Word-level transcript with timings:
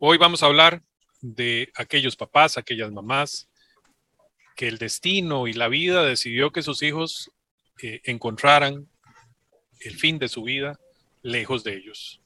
Hoy 0.00 0.16
vamos 0.16 0.44
a 0.44 0.46
hablar 0.46 0.80
de 1.22 1.72
aquellos 1.74 2.14
papás, 2.14 2.56
aquellas 2.56 2.92
mamás 2.92 3.48
que 4.54 4.68
el 4.68 4.78
destino 4.78 5.48
y 5.48 5.54
la 5.54 5.66
vida 5.66 6.04
decidió 6.04 6.52
que 6.52 6.62
sus 6.62 6.84
hijos 6.84 7.32
eh, 7.82 8.00
encontraran 8.04 8.88
el 9.80 9.96
fin 9.96 10.20
de 10.20 10.28
su 10.28 10.44
vida 10.44 10.78
lejos 11.22 11.64
de 11.64 11.74
ellos. 11.74 12.20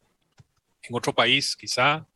En 0.82 0.94
otro 0.94 1.14
país, 1.14 1.56
quizá, 1.56 2.06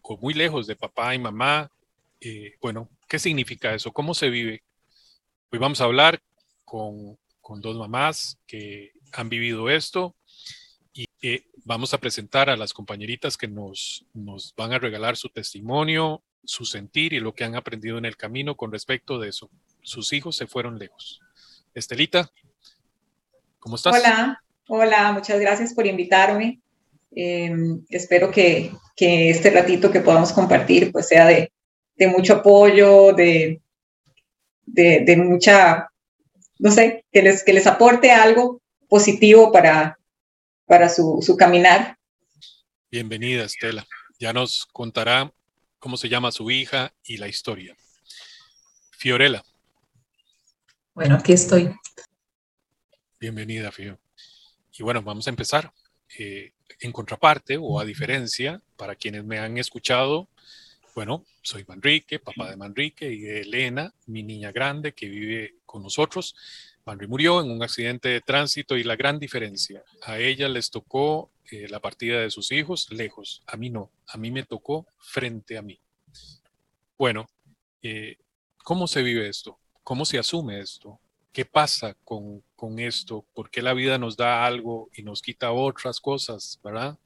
o 0.00 0.16
muy 0.16 0.32
lejos 0.32 0.66
de 0.66 0.76
papá 0.76 1.14
y 1.14 1.18
mamá. 1.18 1.70
Eh, 2.18 2.54
bueno, 2.62 2.88
¿qué 3.06 3.18
significa 3.18 3.74
eso? 3.74 3.92
¿Cómo 3.92 4.14
se 4.14 4.30
vive? 4.30 4.62
Hoy 5.50 5.58
vamos 5.58 5.82
a 5.82 5.84
hablar 5.84 6.22
con, 6.64 7.18
con 7.42 7.60
dos 7.60 7.76
mamás 7.76 8.38
que 8.46 8.92
han 9.12 9.28
vivido 9.28 9.68
esto 9.68 10.16
y 10.94 11.06
vamos 11.64 11.94
a 11.94 11.98
presentar 11.98 12.50
a 12.50 12.56
las 12.56 12.72
compañeritas 12.72 13.36
que 13.36 13.48
nos, 13.48 14.04
nos 14.12 14.54
van 14.56 14.72
a 14.72 14.78
regalar 14.78 15.16
su 15.16 15.28
testimonio, 15.28 16.22
su 16.44 16.64
sentir 16.64 17.12
y 17.12 17.20
lo 17.20 17.34
que 17.34 17.44
han 17.44 17.54
aprendido 17.54 17.98
en 17.98 18.04
el 18.04 18.16
camino 18.16 18.56
con 18.56 18.72
respecto 18.72 19.18
de 19.18 19.28
eso. 19.28 19.50
Sus 19.82 20.12
hijos 20.12 20.36
se 20.36 20.46
fueron 20.46 20.78
lejos. 20.78 21.20
Estelita, 21.74 22.30
¿cómo 23.58 23.76
estás? 23.76 23.94
Hola, 23.94 24.42
hola, 24.68 25.12
muchas 25.12 25.40
gracias 25.40 25.72
por 25.74 25.86
invitarme. 25.86 26.60
Em, 27.14 27.84
espero 27.88 28.30
que, 28.30 28.72
que, 28.96 29.30
este 29.30 29.50
ratito 29.50 29.90
que 29.90 30.00
podamos 30.00 30.32
compartir 30.32 30.90
pues 30.92 31.08
sea 31.08 31.26
de, 31.26 31.52
de 31.96 32.06
mucho 32.08 32.34
apoyo, 32.34 33.12
de, 33.12 33.60
de, 34.64 35.00
de, 35.04 35.16
mucha, 35.16 35.88
no 36.58 36.70
sé, 36.70 37.04
que 37.12 37.22
les, 37.22 37.44
que 37.44 37.52
les 37.52 37.66
aporte 37.66 38.10
algo 38.10 38.60
positivo 38.88 39.52
para, 39.52 39.98
para 40.72 40.88
su, 40.88 41.18
su 41.20 41.36
caminar. 41.36 41.98
Bienvenida, 42.90 43.44
Estela. 43.44 43.86
Ya 44.18 44.32
nos 44.32 44.64
contará 44.72 45.30
cómo 45.78 45.98
se 45.98 46.08
llama 46.08 46.32
su 46.32 46.50
hija 46.50 46.94
y 47.04 47.18
la 47.18 47.28
historia. 47.28 47.76
Fiorella. 48.92 49.44
Bueno, 50.94 51.16
aquí 51.16 51.34
estoy. 51.34 51.70
Bienvenida, 53.20 53.70
Fio. 53.70 54.00
Y 54.72 54.82
bueno, 54.82 55.02
vamos 55.02 55.26
a 55.26 55.30
empezar. 55.30 55.70
Eh, 56.18 56.54
en 56.80 56.90
contraparte 56.90 57.58
o 57.60 57.78
a 57.78 57.84
diferencia, 57.84 58.62
para 58.78 58.94
quienes 58.94 59.24
me 59.24 59.38
han 59.38 59.58
escuchado, 59.58 60.30
bueno, 60.94 61.26
soy 61.42 61.66
Manrique, 61.68 62.18
papá 62.18 62.48
de 62.48 62.56
Manrique 62.56 63.12
y 63.12 63.20
de 63.20 63.42
Elena, 63.42 63.92
mi 64.06 64.22
niña 64.22 64.52
grande 64.52 64.94
que 64.94 65.10
vive 65.10 65.56
con 65.66 65.82
nosotros. 65.82 66.34
Manri 66.84 67.06
murió 67.06 67.40
en 67.40 67.50
un 67.50 67.62
accidente 67.62 68.08
de 68.08 68.20
tránsito 68.20 68.76
y 68.76 68.82
la 68.82 68.96
gran 68.96 69.18
diferencia, 69.18 69.84
a 70.02 70.18
ella 70.18 70.48
les 70.48 70.70
tocó 70.70 71.30
eh, 71.50 71.68
la 71.68 71.80
partida 71.80 72.20
de 72.20 72.30
sus 72.30 72.50
hijos 72.50 72.90
lejos, 72.90 73.42
a 73.46 73.56
mí 73.56 73.70
no, 73.70 73.90
a 74.08 74.16
mí 74.18 74.30
me 74.30 74.42
tocó 74.42 74.86
frente 74.98 75.56
a 75.56 75.62
mí. 75.62 75.78
Bueno, 76.98 77.28
eh, 77.82 78.16
¿cómo 78.64 78.86
se 78.86 79.02
vive 79.02 79.28
esto? 79.28 79.58
¿Cómo 79.84 80.04
se 80.04 80.18
asume 80.18 80.60
esto? 80.60 80.98
¿Qué 81.32 81.44
pasa 81.44 81.96
con, 82.04 82.42
con 82.56 82.78
esto? 82.78 83.24
¿Por 83.32 83.50
qué 83.50 83.62
la 83.62 83.74
vida 83.74 83.98
nos 83.98 84.16
da 84.16 84.44
algo 84.44 84.90
y 84.94 85.02
nos 85.02 85.22
quita 85.22 85.52
otras 85.52 86.00
cosas, 86.00 86.60
verdad? 86.62 86.98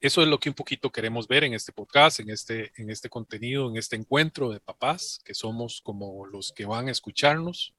Eso 0.00 0.22
es 0.22 0.28
lo 0.28 0.40
que 0.40 0.48
un 0.48 0.54
poquito 0.54 0.90
queremos 0.90 1.28
ver 1.28 1.44
en 1.44 1.52
este 1.52 1.72
podcast, 1.72 2.20
en 2.20 2.30
este, 2.30 2.72
en 2.76 2.88
este 2.88 3.10
contenido, 3.10 3.68
en 3.68 3.76
este 3.76 3.96
encuentro 3.96 4.50
de 4.50 4.58
papás, 4.58 5.20
que 5.24 5.34
somos 5.34 5.82
como 5.82 6.24
los 6.24 6.52
que 6.52 6.64
van 6.64 6.88
a 6.88 6.90
escucharnos. 6.90 7.74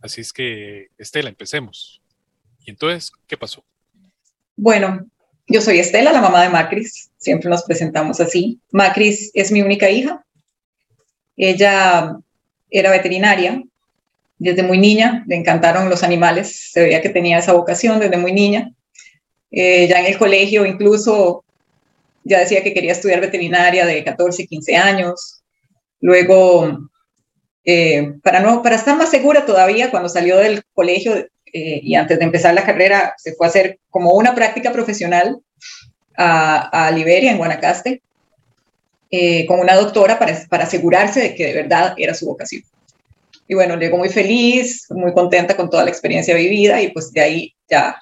Así 0.00 0.20
es 0.20 0.32
que, 0.32 0.88
Estela, 0.96 1.28
empecemos. 1.28 2.00
Y 2.64 2.70
entonces, 2.70 3.12
¿qué 3.26 3.36
pasó? 3.36 3.64
Bueno, 4.56 5.06
yo 5.46 5.60
soy 5.60 5.78
Estela, 5.78 6.12
la 6.12 6.20
mamá 6.20 6.42
de 6.42 6.50
Macris. 6.50 7.10
Siempre 7.16 7.48
nos 7.48 7.64
presentamos 7.64 8.20
así. 8.20 8.60
Macris 8.70 9.30
es 9.34 9.50
mi 9.50 9.62
única 9.62 9.88
hija. 9.90 10.24
Ella 11.36 12.16
era 12.70 12.90
veterinaria. 12.90 13.62
Desde 14.38 14.62
muy 14.62 14.78
niña 14.78 15.24
le 15.26 15.36
encantaron 15.36 15.88
los 15.88 16.02
animales. 16.02 16.70
Se 16.72 16.82
veía 16.82 17.02
que 17.02 17.08
tenía 17.08 17.38
esa 17.38 17.52
vocación 17.52 17.98
desde 17.98 18.18
muy 18.18 18.32
niña. 18.32 18.72
Eh, 19.50 19.88
ya 19.88 20.00
en 20.00 20.06
el 20.06 20.18
colegio 20.18 20.66
incluso 20.66 21.44
ya 22.22 22.40
decía 22.40 22.62
que 22.62 22.74
quería 22.74 22.92
estudiar 22.92 23.20
veterinaria 23.20 23.86
de 23.86 24.04
14, 24.04 24.46
15 24.46 24.76
años. 24.76 25.42
Luego 26.00 26.90
eh, 27.70 28.14
para, 28.22 28.40
no, 28.40 28.62
para 28.62 28.76
estar 28.76 28.96
más 28.96 29.10
segura 29.10 29.44
todavía, 29.44 29.90
cuando 29.90 30.08
salió 30.08 30.38
del 30.38 30.62
colegio 30.72 31.16
eh, 31.52 31.80
y 31.82 31.96
antes 31.96 32.18
de 32.18 32.24
empezar 32.24 32.54
la 32.54 32.64
carrera, 32.64 33.12
se 33.18 33.34
fue 33.34 33.46
a 33.46 33.50
hacer 33.50 33.78
como 33.90 34.12
una 34.12 34.34
práctica 34.34 34.72
profesional 34.72 35.38
a, 36.16 36.90
Liberia, 36.94 37.30
en 37.30 37.36
Guanacaste, 37.36 38.00
eh, 39.10 39.44
con 39.44 39.60
una 39.60 39.74
doctora 39.74 40.18
para, 40.18 40.34
para 40.48 40.64
asegurarse 40.64 41.20
de 41.20 41.34
que 41.34 41.48
de 41.48 41.52
verdad 41.52 41.92
era 41.98 42.14
su 42.14 42.24
vocación. 42.24 42.62
Y 43.46 43.54
bueno, 43.54 43.76
llegó 43.76 43.98
muy 43.98 44.08
feliz, 44.08 44.86
muy 44.88 45.12
contenta 45.12 45.54
con 45.54 45.68
toda 45.68 45.84
la 45.84 45.90
experiencia 45.90 46.34
vivida 46.34 46.80
y 46.80 46.90
pues 46.90 47.12
de 47.12 47.20
ahí 47.20 47.54
ya 47.68 48.00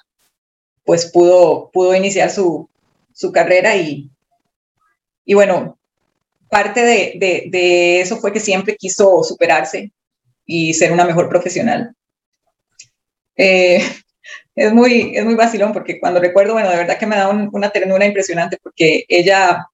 pues 0.85 1.11
pudo, 1.11 1.71
pudo 1.73 1.93
iniciar 1.93 2.29
su, 2.29 2.69
su 3.13 3.33
carrera 3.33 3.75
y, 3.75 4.09
y 5.25 5.33
bueno, 5.33 5.76
parte 6.49 6.81
de, 6.81 8.01
eso 8.01 8.17
fue 8.17 8.31
que 8.33 8.39
siempre 8.39 8.75
quiso 8.75 9.23
superarse 9.23 9.91
y 10.45 10.73
ser 10.73 10.91
una 10.91 11.05
mejor 11.05 11.29
profesional. 11.29 11.93
Eh, 13.35 13.81
es, 14.55 14.73
muy, 14.73 15.15
es 15.15 15.25
muy 15.25 15.35
vacilón 15.35 15.73
porque 15.73 15.99
cuando 15.99 16.19
recuerdo, 16.19 16.53
bueno, 16.53 16.69
de 16.69 16.77
verdad 16.77 16.97
que 16.97 17.05
me 17.05 17.15
da 17.15 17.29
una 17.29 17.69
ternura 17.69 18.05
impresionante 18.05 18.57
porque 18.61 19.05
ella 19.07 19.67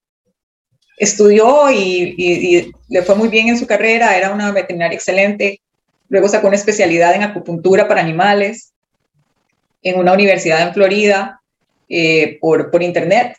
estudió 0.97 1.71
y, 1.71 2.15
y, 2.17 2.71
le 2.89 3.01
fue 3.01 3.15
muy 3.15 3.29
bien 3.29 3.49
en 3.49 3.57
su 3.57 3.67
carrera, 3.67 4.15
era 4.17 4.31
una 4.31 4.51
veterinaria 4.51 4.95
excelente, 4.95 5.61
luego 6.07 6.29
sacó 6.29 6.47
una 6.47 6.55
especialidad 6.55 7.15
en 7.15 7.23
acupuntura 7.23 7.87
para 7.87 8.01
animales 8.01 8.73
en 9.83 9.99
una 9.99 10.13
universidad 10.13 10.61
en 10.61 10.73
Florida 10.73 11.41
eh, 11.89 12.37
por, 12.39 12.71
por 12.71 12.81
internet. 12.81 13.37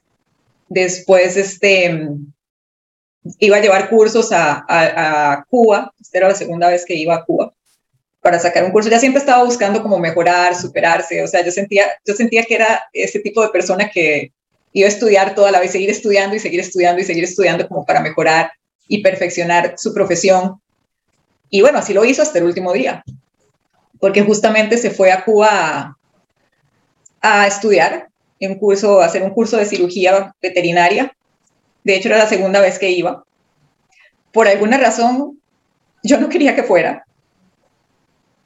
Después, 0.69 1.37
este, 1.37 2.09
iba 3.39 3.57
a 3.57 3.61
llevar 3.61 3.89
cursos 3.89 4.29
a, 4.33 5.45
Cuba, 5.49 5.93
esta 6.01 6.19
era 6.19 6.29
la 6.29 6.35
segunda 6.35 6.69
vez 6.69 6.85
que 6.85 6.95
iba 6.95 7.15
a 7.15 7.25
Cuba 7.25 7.53
para 8.21 8.39
sacar 8.39 8.65
un 8.65 8.71
curso, 8.71 8.89
ya 8.89 8.99
siempre 8.99 9.21
estaba 9.21 9.45
buscando 9.45 9.83
como 9.83 9.99
mejorar, 9.99 10.57
superarse, 10.57 11.23
o 11.23 11.29
sea, 11.29 11.45
yo 11.45 11.53
sentía, 11.53 11.85
yo 12.07 12.15
sentía 12.15 12.43
que 12.45 12.55
era 12.55 12.83
ese 12.95 13.21
tipo 13.21 13.43
de 13.43 13.51
persona 13.51 13.91
que 13.91 14.33
iba 14.73 14.87
a 14.87 14.91
estudiar 14.91 15.35
toda 15.35 15.51
la 15.51 15.61
vez, 15.61 15.73
seguir 15.73 15.91
estudiando 15.91 16.35
y 16.35 16.41
seguir 16.41 16.61
estudiando 16.61 17.03
y 17.03 17.05
seguir 17.05 17.25
estudiando 17.25 17.69
como 17.69 17.85
para 17.85 18.01
mejorar 18.01 18.51
y 18.89 19.03
perfeccionar 19.03 19.75
su 19.77 19.93
profesión. 19.93 20.59
Y 21.51 21.61
bueno, 21.61 21.79
así 21.79 21.93
lo 21.93 22.05
hizo 22.05 22.23
hasta 22.23 22.39
el 22.39 22.45
último 22.45 22.73
día, 22.73 23.05
porque 24.01 24.23
justamente 24.23 24.79
se 24.79 24.91
fue 24.91 25.13
a 25.13 25.23
Cuba 25.23 25.49
a, 25.51 25.97
a 27.21 27.47
estudiar 27.47 28.09
un 28.41 28.57
curso, 28.57 29.01
a 29.01 29.07
hacer 29.07 29.23
un 29.23 29.31
curso 29.31 29.57
de 29.57 29.67
cirugía 29.67 30.35
veterinaria 30.41 31.15
de 31.85 31.95
hecho, 31.95 32.09
era 32.09 32.19
la 32.19 32.27
segunda 32.27 32.61
vez 32.61 32.79
que 32.79 32.91
iba. 32.91 33.25
Por 34.33 34.49
alguna 34.49 34.79
razón, 34.79 35.41
yo 36.03 36.19
no 36.19 36.29
quería 36.29 36.57
que 36.57 36.63
fuera. 36.63 37.05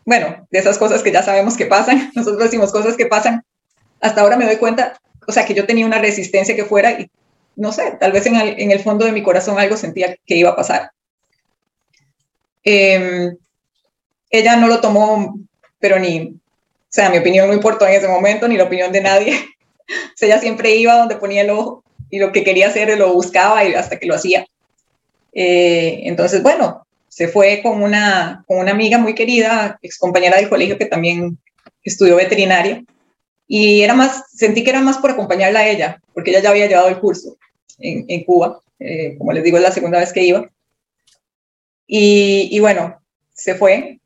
Bueno, 0.04 0.46
de 0.50 0.58
esas 0.58 0.78
cosas 0.78 1.02
que 1.02 1.12
ya 1.12 1.22
sabemos 1.22 1.56
que 1.56 1.66
pasan, 1.66 2.10
nosotros 2.16 2.42
decimos 2.42 2.72
cosas 2.72 2.96
que 2.96 3.06
pasan. 3.06 3.44
Hasta 4.00 4.20
ahora 4.20 4.36
me 4.36 4.44
doy 4.44 4.56
cuenta, 4.56 4.98
o 5.26 5.32
sea, 5.32 5.44
que 5.44 5.54
yo 5.54 5.66
tenía 5.66 5.86
una 5.86 5.98
resistencia 5.98 6.56
que 6.56 6.64
fuera 6.64 6.92
y 6.92 7.10
no 7.56 7.72
sé, 7.72 7.96
tal 7.98 8.12
vez 8.12 8.24
en 8.26 8.70
el, 8.70 8.80
fondo 8.80 9.04
de 9.04 9.10
mi 9.10 9.22
corazón 9.22 9.58
algo 9.58 9.76
sentía 9.76 10.16
que 10.26 10.36
iba 10.36 10.50
a 10.50 10.56
pasar. 10.56 10.92
Em, 12.62 13.36
ella 14.30 14.56
no 14.56 14.68
lo 14.68 14.80
tomó, 14.80 15.36
pero 15.80 15.98
ni, 15.98 16.20
o 16.20 16.38
sea, 16.88 17.10
mi 17.10 17.18
opinión 17.18 17.48
no 17.48 17.54
importó 17.54 17.86
en 17.86 17.94
ese 17.94 18.06
momento, 18.06 18.46
ni 18.46 18.56
la 18.56 18.64
opinión 18.64 18.92
de 18.92 19.00
nadie. 19.00 19.32
o 19.88 20.16
sea, 20.16 20.28
ella 20.28 20.40
siempre 20.40 20.76
iba 20.76 20.94
donde 20.96 21.16
ponía 21.16 21.42
el 21.42 21.50
ojo 21.50 21.82
y 22.10 22.18
lo 22.18 22.32
que 22.32 22.44
quería 22.44 22.68
hacer 22.68 22.96
lo 22.98 23.12
buscaba 23.12 23.64
y 23.64 23.74
hasta 23.74 23.98
que 23.98 24.06
lo 24.06 24.14
hacía. 24.14 24.46
Eh, 25.32 26.00
entonces, 26.04 26.42
bueno, 26.42 26.86
se 27.08 27.28
fue 27.28 27.60
con 27.62 27.82
una, 27.82 28.44
con 28.46 28.58
una 28.58 28.72
amiga 28.72 28.98
muy 28.98 29.14
querida, 29.14 29.78
ex 29.82 29.98
compañera 29.98 30.36
del 30.36 30.48
colegio 30.48 30.78
que 30.78 30.86
también 30.86 31.38
estudió 31.82 32.16
veterinaria, 32.16 32.84
y 33.46 33.82
era 33.82 33.94
más, 33.94 34.24
sentí 34.32 34.62
que 34.62 34.70
era 34.70 34.80
más 34.80 34.98
por 34.98 35.10
acompañarla 35.10 35.60
a 35.60 35.68
ella, 35.68 36.00
porque 36.12 36.30
ella 36.30 36.40
ya 36.40 36.50
había 36.50 36.66
llevado 36.66 36.88
el 36.88 36.98
curso 36.98 37.36
en, 37.78 38.04
en 38.08 38.24
Cuba, 38.24 38.60
eh, 38.78 39.16
como 39.16 39.32
les 39.32 39.42
digo, 39.42 39.56
es 39.56 39.62
la 39.62 39.72
segunda 39.72 39.98
vez 39.98 40.12
que 40.12 40.22
iba. 40.22 40.48
Y, 41.86 42.48
y, 42.52 42.60
bueno, 42.60 43.00
se 43.32 43.54
fue. 43.54 43.98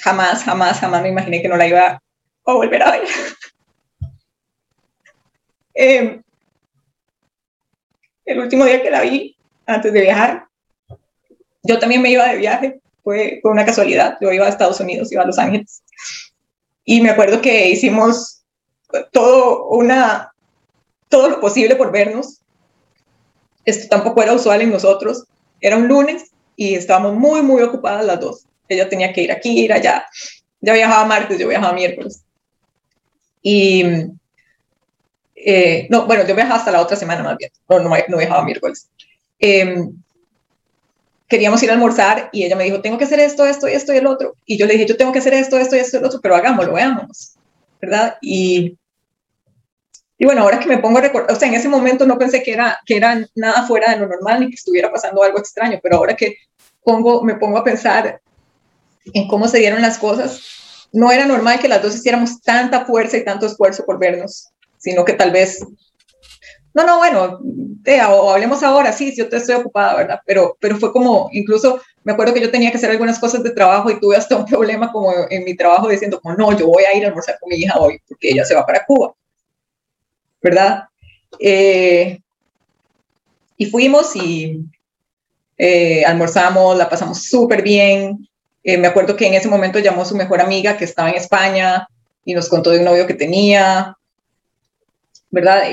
Jamás, 0.00 0.42
jamás, 0.42 0.80
jamás 0.80 1.02
me 1.02 1.10
imaginé 1.10 1.40
que 1.40 1.48
no 1.48 1.56
la 1.56 1.68
iba 1.68 2.02
a 2.44 2.52
volver 2.52 2.82
a 2.82 2.90
ver. 2.90 3.04
eh, 5.74 6.21
el 8.24 8.38
último 8.38 8.64
día 8.64 8.82
que 8.82 8.90
la 8.90 9.02
vi, 9.02 9.36
antes 9.66 9.92
de 9.92 10.00
viajar, 10.00 10.46
yo 11.62 11.78
también 11.78 12.02
me 12.02 12.10
iba 12.10 12.26
de 12.26 12.36
viaje, 12.36 12.80
fue, 13.02 13.38
fue 13.42 13.50
una 13.50 13.64
casualidad, 13.64 14.18
yo 14.20 14.32
iba 14.32 14.46
a 14.46 14.48
Estados 14.48 14.80
Unidos, 14.80 15.12
iba 15.12 15.22
a 15.22 15.26
Los 15.26 15.38
Ángeles, 15.38 15.82
y 16.84 17.00
me 17.00 17.10
acuerdo 17.10 17.40
que 17.40 17.68
hicimos 17.70 18.42
todo, 19.12 19.68
una, 19.68 20.32
todo 21.08 21.28
lo 21.28 21.40
posible 21.40 21.76
por 21.76 21.92
vernos, 21.92 22.42
esto 23.64 23.88
tampoco 23.88 24.22
era 24.22 24.32
usual 24.32 24.60
en 24.62 24.70
nosotros. 24.70 25.24
Era 25.60 25.76
un 25.76 25.88
lunes 25.88 26.30
y 26.56 26.74
estábamos 26.74 27.14
muy, 27.14 27.42
muy 27.42 27.62
ocupadas 27.62 28.04
las 28.04 28.20
dos. 28.20 28.46
Ella 28.68 28.88
tenía 28.88 29.12
que 29.12 29.22
ir 29.22 29.32
aquí, 29.32 29.64
ir 29.64 29.72
allá. 29.72 30.04
Ya 30.60 30.72
viajaba 30.72 31.04
martes, 31.04 31.38
yo 31.38 31.48
viajaba 31.48 31.72
miércoles. 31.72 32.24
Y, 33.42 33.84
eh, 35.44 35.86
no, 35.90 36.06
bueno, 36.06 36.24
yo 36.26 36.34
viajaba 36.34 36.56
hasta 36.56 36.70
la 36.70 36.80
otra 36.80 36.96
semana 36.96 37.22
más 37.22 37.36
bien. 37.36 37.50
No, 37.68 37.80
no, 37.80 37.90
no 38.08 38.18
viajaba 38.18 38.44
miércoles. 38.44 38.88
Em, 39.38 39.92
queríamos 41.26 41.62
ir 41.62 41.70
a 41.70 41.72
almorzar 41.72 42.28
y 42.32 42.44
ella 42.44 42.56
me 42.56 42.64
dijo, 42.64 42.80
tengo 42.80 42.98
que 42.98 43.04
hacer 43.04 43.18
esto, 43.18 43.44
esto, 43.46 43.66
esto 43.66 43.92
y 43.92 43.96
el 43.96 44.06
otro. 44.06 44.36
Y 44.46 44.56
yo 44.56 44.66
le 44.66 44.74
dije, 44.74 44.86
yo 44.86 44.96
tengo 44.96 45.12
que 45.12 45.18
hacer 45.18 45.34
esto, 45.34 45.58
esto 45.58 45.76
y 45.76 45.80
esto 45.80 45.96
y 45.96 46.00
el 46.00 46.06
otro, 46.06 46.20
pero 46.20 46.36
hagámoslo, 46.36 46.74
veámonos, 46.74 47.32
¿verdad? 47.80 48.18
Y, 48.20 48.76
y 50.18 50.24
bueno, 50.24 50.42
ahora 50.42 50.60
que 50.60 50.68
me 50.68 50.78
pongo 50.78 50.98
a 50.98 51.02
recordar, 51.02 51.34
o 51.34 51.38
sea, 51.38 51.48
en 51.48 51.54
ese 51.54 51.68
momento 51.68 52.06
no 52.06 52.18
pensé 52.18 52.42
que 52.42 52.52
era, 52.52 52.78
que 52.86 52.96
era 52.96 53.26
nada 53.34 53.66
fuera 53.66 53.92
de 53.92 53.98
lo 53.98 54.06
normal 54.06 54.40
ni 54.40 54.48
que 54.48 54.54
estuviera 54.54 54.92
pasando 54.92 55.22
algo 55.22 55.38
extraño, 55.38 55.80
pero 55.82 55.96
ahora 55.96 56.14
que 56.14 56.36
pongo, 56.84 57.22
me 57.24 57.34
pongo 57.34 57.58
a 57.58 57.64
pensar 57.64 58.20
en 59.04 59.26
cómo 59.26 59.48
se 59.48 59.58
dieron 59.58 59.82
las 59.82 59.98
cosas, 59.98 60.40
no 60.92 61.10
era 61.10 61.24
normal 61.24 61.58
que 61.58 61.68
las 61.68 61.82
dos 61.82 61.96
hiciéramos 61.96 62.40
tanta 62.42 62.84
fuerza 62.84 63.16
y 63.16 63.24
tanto 63.24 63.46
esfuerzo 63.46 63.84
por 63.84 63.98
vernos, 63.98 64.51
sino 64.82 65.04
que 65.04 65.12
tal 65.12 65.30
vez 65.30 65.64
no, 66.74 66.86
no, 66.86 66.98
bueno, 66.98 67.38
o 68.08 68.30
hablemos 68.30 68.62
ahora, 68.62 68.92
sí, 68.92 69.14
yo 69.14 69.28
te 69.28 69.36
estoy 69.36 69.56
ocupada, 69.56 69.94
¿verdad? 69.94 70.20
Pero, 70.24 70.56
pero 70.58 70.78
fue 70.78 70.90
como, 70.90 71.28
incluso 71.32 71.80
me 72.02 72.12
acuerdo 72.12 72.32
que 72.32 72.40
yo 72.40 72.50
tenía 72.50 72.70
que 72.70 72.78
hacer 72.78 72.90
algunas 72.90 73.18
cosas 73.18 73.42
de 73.42 73.50
trabajo 73.50 73.90
y 73.90 74.00
tuve 74.00 74.16
hasta 74.16 74.36
un 74.36 74.46
problema 74.46 74.90
como 74.90 75.12
en 75.28 75.44
mi 75.44 75.54
trabajo 75.54 75.88
diciendo, 75.88 76.18
como, 76.20 76.34
no, 76.34 76.56
yo 76.58 76.66
voy 76.66 76.84
a 76.84 76.96
ir 76.96 77.04
a 77.04 77.08
almorzar 77.08 77.38
con 77.38 77.50
mi 77.50 77.56
hija 77.56 77.78
hoy 77.78 78.00
porque 78.08 78.30
ella 78.30 78.44
se 78.44 78.54
va 78.54 78.64
para 78.64 78.86
Cuba, 78.86 79.12
¿verdad? 80.40 80.84
Eh, 81.38 82.18
y 83.58 83.66
fuimos 83.66 84.16
y 84.16 84.64
eh, 85.58 86.04
almorzamos, 86.04 86.76
la 86.76 86.88
pasamos 86.88 87.22
súper 87.22 87.62
bien. 87.62 88.26
Eh, 88.64 88.78
me 88.78 88.86
acuerdo 88.86 89.14
que 89.14 89.26
en 89.26 89.34
ese 89.34 89.48
momento 89.48 89.78
llamó 89.78 90.02
a 90.02 90.06
su 90.06 90.16
mejor 90.16 90.40
amiga 90.40 90.76
que 90.76 90.84
estaba 90.84 91.10
en 91.10 91.16
España 91.16 91.86
y 92.24 92.34
nos 92.34 92.48
contó 92.48 92.70
de 92.70 92.78
un 92.78 92.84
novio 92.84 93.06
que 93.06 93.14
tenía, 93.14 93.96
¿verdad? 95.32 95.64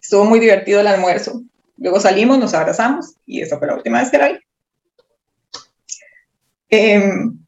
Estuvo 0.00 0.24
muy 0.24 0.40
divertido 0.40 0.80
el 0.80 0.88
almuerzo. 0.88 1.42
Luego 1.76 2.00
salimos, 2.00 2.38
nos 2.38 2.54
abrazamos 2.54 3.14
y 3.24 3.42
esa 3.42 3.58
fue 3.58 3.68
la 3.68 3.76
última 3.76 4.00
vez 4.00 4.10
que 4.10 4.18
la 4.18 4.28
vi. 4.28 4.38
Em, 6.70 7.38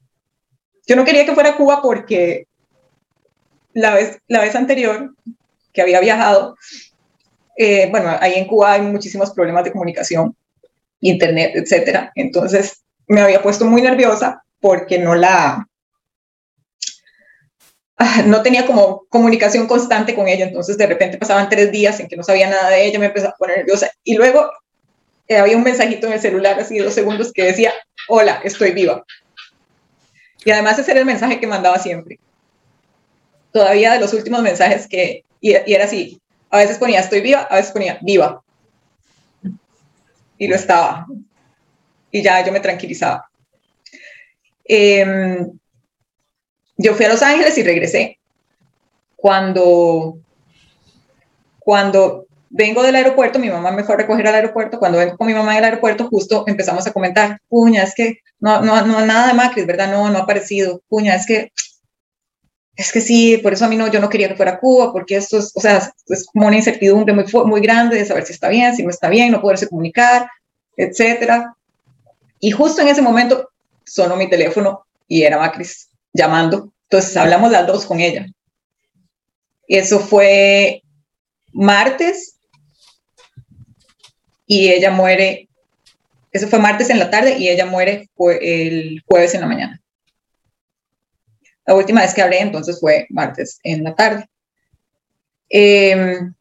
yo 0.87 0.97
no 0.97 1.05
quería 1.05 1.27
que 1.27 1.35
fuera 1.35 1.51
a 1.51 1.57
Cuba 1.57 1.83
porque 1.83 2.47
la 3.73 3.95
vez, 3.95 4.19
la 4.29 4.41
vez 4.41 4.55
anterior 4.55 5.15
que 5.73 5.83
había 5.83 6.01
viajado, 6.01 6.57
eh, 7.57 7.89
bueno, 7.91 8.17
ahí 8.21 8.35
en 8.35 8.47
Cuba 8.47 8.73
hay 8.73 8.83
muchísimos 8.83 9.31
problemas 9.33 9.65
de 9.65 9.73
comunicación, 9.73 10.37
internet, 11.01 11.53
etcétera. 11.55 12.13
Entonces 12.15 12.83
me 13.09 13.21
había 13.21 13.43
puesto 13.43 13.65
muy 13.65 13.83
nerviosa 13.83 14.45
porque 14.61 14.99
no 14.99 15.15
la, 15.15 15.67
no 18.27 18.43
tenía 18.43 18.67
como 18.67 19.05
comunicación 19.09 19.67
constante 19.67 20.15
con 20.15 20.27
ella, 20.27 20.47
entonces 20.47 20.79
de 20.79 20.87
repente 20.87 21.19
pasaban 21.19 21.49
tres 21.49 21.71
días 21.71 22.01
en 22.01 22.09
que 22.09 22.17
no 22.17 22.23
sabía 22.23 22.49
nada 22.49 22.71
de 22.71 22.87
ella, 22.87 22.99
me 22.99 23.07
empezaba 23.07 23.33
a 23.33 23.37
poner 23.37 23.59
nerviosa 23.59 23.91
y 24.05 24.15
luego 24.15 24.51
eh, 25.29 25.37
había 25.37 25.57
un 25.57 25.63
mensajito 25.63 26.07
en 26.07 26.15
el 26.15 26.21
celular, 26.21 26.59
así 26.59 26.77
de 26.77 26.85
dos 26.85 26.95
segundos, 26.95 27.33
que 27.33 27.45
decía, 27.45 27.73
hola, 28.09 28.41
estoy 28.43 28.73
viva. 28.73 29.05
Y 30.45 30.51
además 30.51 30.79
ese 30.79 30.91
era 30.91 31.01
el 31.01 31.07
mensaje 31.07 31.39
que 31.39 31.47
mandaba 31.47 31.79
siempre. 31.79 32.19
Todavía 33.53 33.93
de 33.93 34.01
los 34.01 34.15
últimos 34.15 34.43
mensajes 34.43 34.89
que, 34.89 35.25
y, 35.41 35.53
era 35.53 35.85
así, 35.85 36.21
a 36.49 36.59
veces 36.59 36.79
ponía 36.79 37.01
estoy 37.01 37.21
viva, 37.21 37.43
a 37.43 37.57
veces 37.57 37.73
ponía 37.73 37.99
viva. 38.01 38.43
Y 40.39 40.49
lo 40.49 40.57
estaba. 40.57 41.07
Y 42.11 42.23
ya 42.23 42.45
yo 42.45 42.51
me 42.51 42.61
tranquilizaba. 42.61 43.29
Eh, 44.65 45.47
yo 46.81 46.95
fui 46.95 47.05
a 47.05 47.11
Los 47.11 47.23
Ángeles 47.23 47.57
y 47.59 47.63
regresé. 47.63 48.19
Cuando, 49.17 50.17
cuando 51.59 52.27
vengo 52.49 52.83
del 52.83 52.97
aeropuerto, 52.97 53.39
mi 53.39 53.51
mamá 53.51 53.71
me 53.71 53.85
fue 53.85 53.95
a 53.95 53.99
recoger 53.99 54.27
al 54.27 54.35
aeropuerto, 54.35 54.79
cuando 54.79 54.99
vengo 54.99 55.19
con 55.19 55.27
mi 55.27 55.35
mamá 55.35 55.55
del 55.55 55.65
aeropuerto, 55.65 56.09
justo 56.09 56.45
empezamos 56.47 56.87
a 56.87 56.93
comentar, 56.93 57.39
puña, 57.49 57.83
es 57.83 57.95
que 57.95 58.21
no, 58.41 58.63
no, 58.63 58.87
no 58.87 59.05
nada 59.05 59.29
de 59.29 59.35
Macri, 59.35 59.65
¿verdad? 59.67 59.91
No, 59.91 60.09
no 60.09 60.19
ha 60.19 60.23
aparecido. 60.23 60.81
Puña, 60.89 61.15
es 61.15 61.27
que, 61.27 61.53
es 62.77 62.93
que 62.93 63.03
sí, 63.03 63.37
por 63.37 63.53
eso 63.53 63.67
a 63.67 63.69
mí 63.69 63.77
no, 63.77 63.89
yo 63.89 64.01
no 64.01 64.09
quería 64.09 64.29
que 64.29 64.37
fuera 64.37 64.53
a 64.53 64.59
Cuba, 64.59 64.91
porque 64.91 65.17
esto 65.17 65.39
es, 65.39 65.53
o 65.55 65.61
sea, 65.61 65.93
es 66.09 66.27
como 66.33 66.47
una 66.47 66.57
incertidumbre 66.57 67.13
muy, 67.13 67.27
muy 67.45 67.61
grande 67.61 67.97
de 67.97 68.07
saber 68.07 68.25
si 68.25 68.33
está 68.33 68.49
bien, 68.49 68.75
si 68.75 68.83
no 68.83 68.89
está 68.89 69.11
bien, 69.11 69.33
no 69.33 69.43
poderse 69.43 69.69
comunicar, 69.69 70.31
etcétera. 70.79 71.55
Y 72.39 72.53
justo 72.53 72.81
en 72.81 72.89
ese 72.89 73.03
momento 73.03 73.51
sonó 73.85 74.17
mi 74.17 74.31
teléfono 74.31 74.87
y 75.07 75.25
era 75.25 75.37
Macris 75.37 75.90
llamando. 76.13 76.73
Entonces 76.85 77.17
hablamos 77.17 77.51
las 77.51 77.67
dos 77.67 77.87
con 77.87 78.01
ella. 78.01 78.27
Eso 79.69 80.01
fue 80.01 80.83
martes 81.53 82.39
y 84.47 84.69
ella 84.69 84.91
muere, 84.91 85.49
eso 86.33 86.49
fue 86.49 86.59
martes 86.59 86.91
en 86.91 86.99
la 86.99 87.11
tarde 87.11 87.39
y 87.39 87.49
ella 87.49 87.67
muere 87.67 88.11
el 88.41 89.03
jueves 89.07 89.35
en 89.35 89.41
la 89.43 89.47
mañana. 89.47 89.81
La 91.67 91.75
última 91.75 92.01
vez 92.01 92.13
que 92.15 92.23
hablé 92.23 92.41
entonces 92.41 92.81
fue 92.81 93.07
martes 93.11 93.61
en 93.63 93.85
la 93.85 93.95
tarde. 93.95 94.29
Em, 95.49 96.35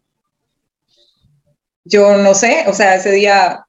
yo 1.83 2.18
no 2.18 2.33
sé, 2.33 2.66
o 2.68 2.74
sea, 2.74 2.95
ese 2.95 3.12
día 3.12 3.63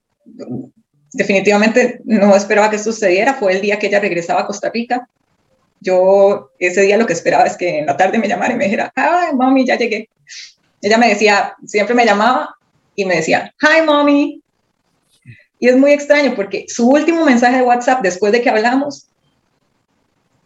definitivamente 1.12 2.00
no 2.04 2.34
esperaba 2.34 2.70
que 2.70 2.78
sucediera, 2.78 3.34
fue 3.34 3.52
el 3.52 3.60
día 3.60 3.78
que 3.78 3.88
ella 3.88 4.00
regresaba 4.00 4.42
a 4.42 4.46
Costa 4.46 4.70
Rica 4.70 5.06
yo 5.80 6.50
ese 6.58 6.82
día 6.82 6.98
lo 6.98 7.06
que 7.06 7.14
esperaba 7.14 7.44
es 7.44 7.56
que 7.56 7.80
en 7.80 7.86
la 7.86 7.96
tarde 7.96 8.18
me 8.18 8.28
llamara 8.28 8.52
y 8.52 8.56
me 8.56 8.64
dijera, 8.64 8.92
ay, 8.94 9.34
mami, 9.34 9.66
ya 9.66 9.76
llegué. 9.76 10.08
Ella 10.82 10.98
me 10.98 11.08
decía, 11.08 11.54
siempre 11.66 11.94
me 11.94 12.04
llamaba 12.04 12.54
y 12.94 13.04
me 13.04 13.16
decía, 13.16 13.52
hi, 13.60 13.82
mommy. 13.84 14.42
Y 15.58 15.68
es 15.68 15.76
muy 15.76 15.92
extraño 15.92 16.34
porque 16.34 16.66
su 16.68 16.88
último 16.88 17.24
mensaje 17.24 17.56
de 17.56 17.62
WhatsApp 17.62 18.02
después 18.02 18.32
de 18.32 18.42
que 18.42 18.50
hablamos, 18.50 19.08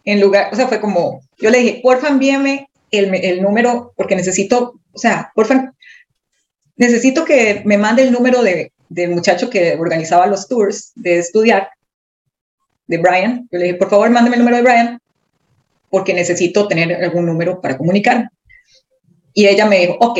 en 0.03 0.21
lugar, 0.21 0.49
o 0.51 0.55
sea, 0.55 0.67
fue 0.67 0.79
como, 0.79 1.21
yo 1.37 1.49
le 1.49 1.59
dije, 1.59 1.79
porfa, 1.81 2.09
envíeme 2.09 2.69
el, 2.91 3.13
el 3.15 3.41
número 3.41 3.93
porque 3.95 4.15
necesito, 4.15 4.79
o 4.93 4.97
sea, 4.97 5.31
porfa, 5.35 5.73
necesito 6.75 7.25
que 7.25 7.61
me 7.65 7.77
mande 7.77 8.03
el 8.03 8.11
número 8.11 8.41
de, 8.41 8.71
del 8.89 9.11
muchacho 9.11 9.49
que 9.49 9.75
organizaba 9.79 10.27
los 10.27 10.47
tours 10.47 10.91
de 10.95 11.19
estudiar, 11.19 11.69
de 12.87 12.97
Brian. 12.99 13.47
Yo 13.51 13.57
le 13.57 13.65
dije, 13.65 13.77
por 13.77 13.89
favor, 13.89 14.09
mándeme 14.09 14.35
el 14.35 14.41
número 14.41 14.57
de 14.57 14.63
Brian 14.63 15.01
porque 15.89 16.13
necesito 16.13 16.67
tener 16.67 17.03
algún 17.03 17.25
número 17.25 17.61
para 17.61 17.77
comunicar. 17.77 18.29
Y 19.33 19.47
ella 19.47 19.65
me 19.65 19.79
dijo, 19.79 19.97
ok, 19.99 20.19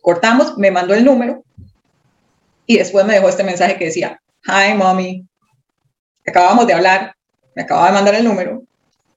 cortamos, 0.00 0.56
me 0.58 0.70
mandó 0.70 0.94
el 0.94 1.04
número 1.04 1.44
y 2.66 2.78
después 2.78 3.04
me 3.04 3.14
dejó 3.14 3.28
este 3.28 3.42
mensaje 3.42 3.76
que 3.76 3.86
decía, 3.86 4.20
hi, 4.44 4.74
mommy, 4.74 5.26
acabamos 6.26 6.66
de 6.66 6.74
hablar, 6.74 7.14
me 7.54 7.62
acababa 7.62 7.88
de 7.88 7.94
mandar 7.94 8.14
el 8.14 8.24
número 8.24 8.62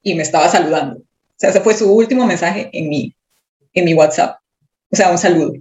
y 0.01 0.15
me 0.15 0.23
estaba 0.23 0.49
saludando. 0.49 0.99
O 0.99 1.35
sea, 1.37 1.49
ese 1.49 1.61
fue 1.61 1.73
su 1.73 1.91
último 1.91 2.25
mensaje 2.25 2.69
en 2.73 2.89
mi, 2.89 3.15
en 3.73 3.85
mi 3.85 3.93
WhatsApp. 3.93 4.39
O 4.91 4.95
sea, 4.95 5.09
un 5.11 5.17
saludo. 5.17 5.53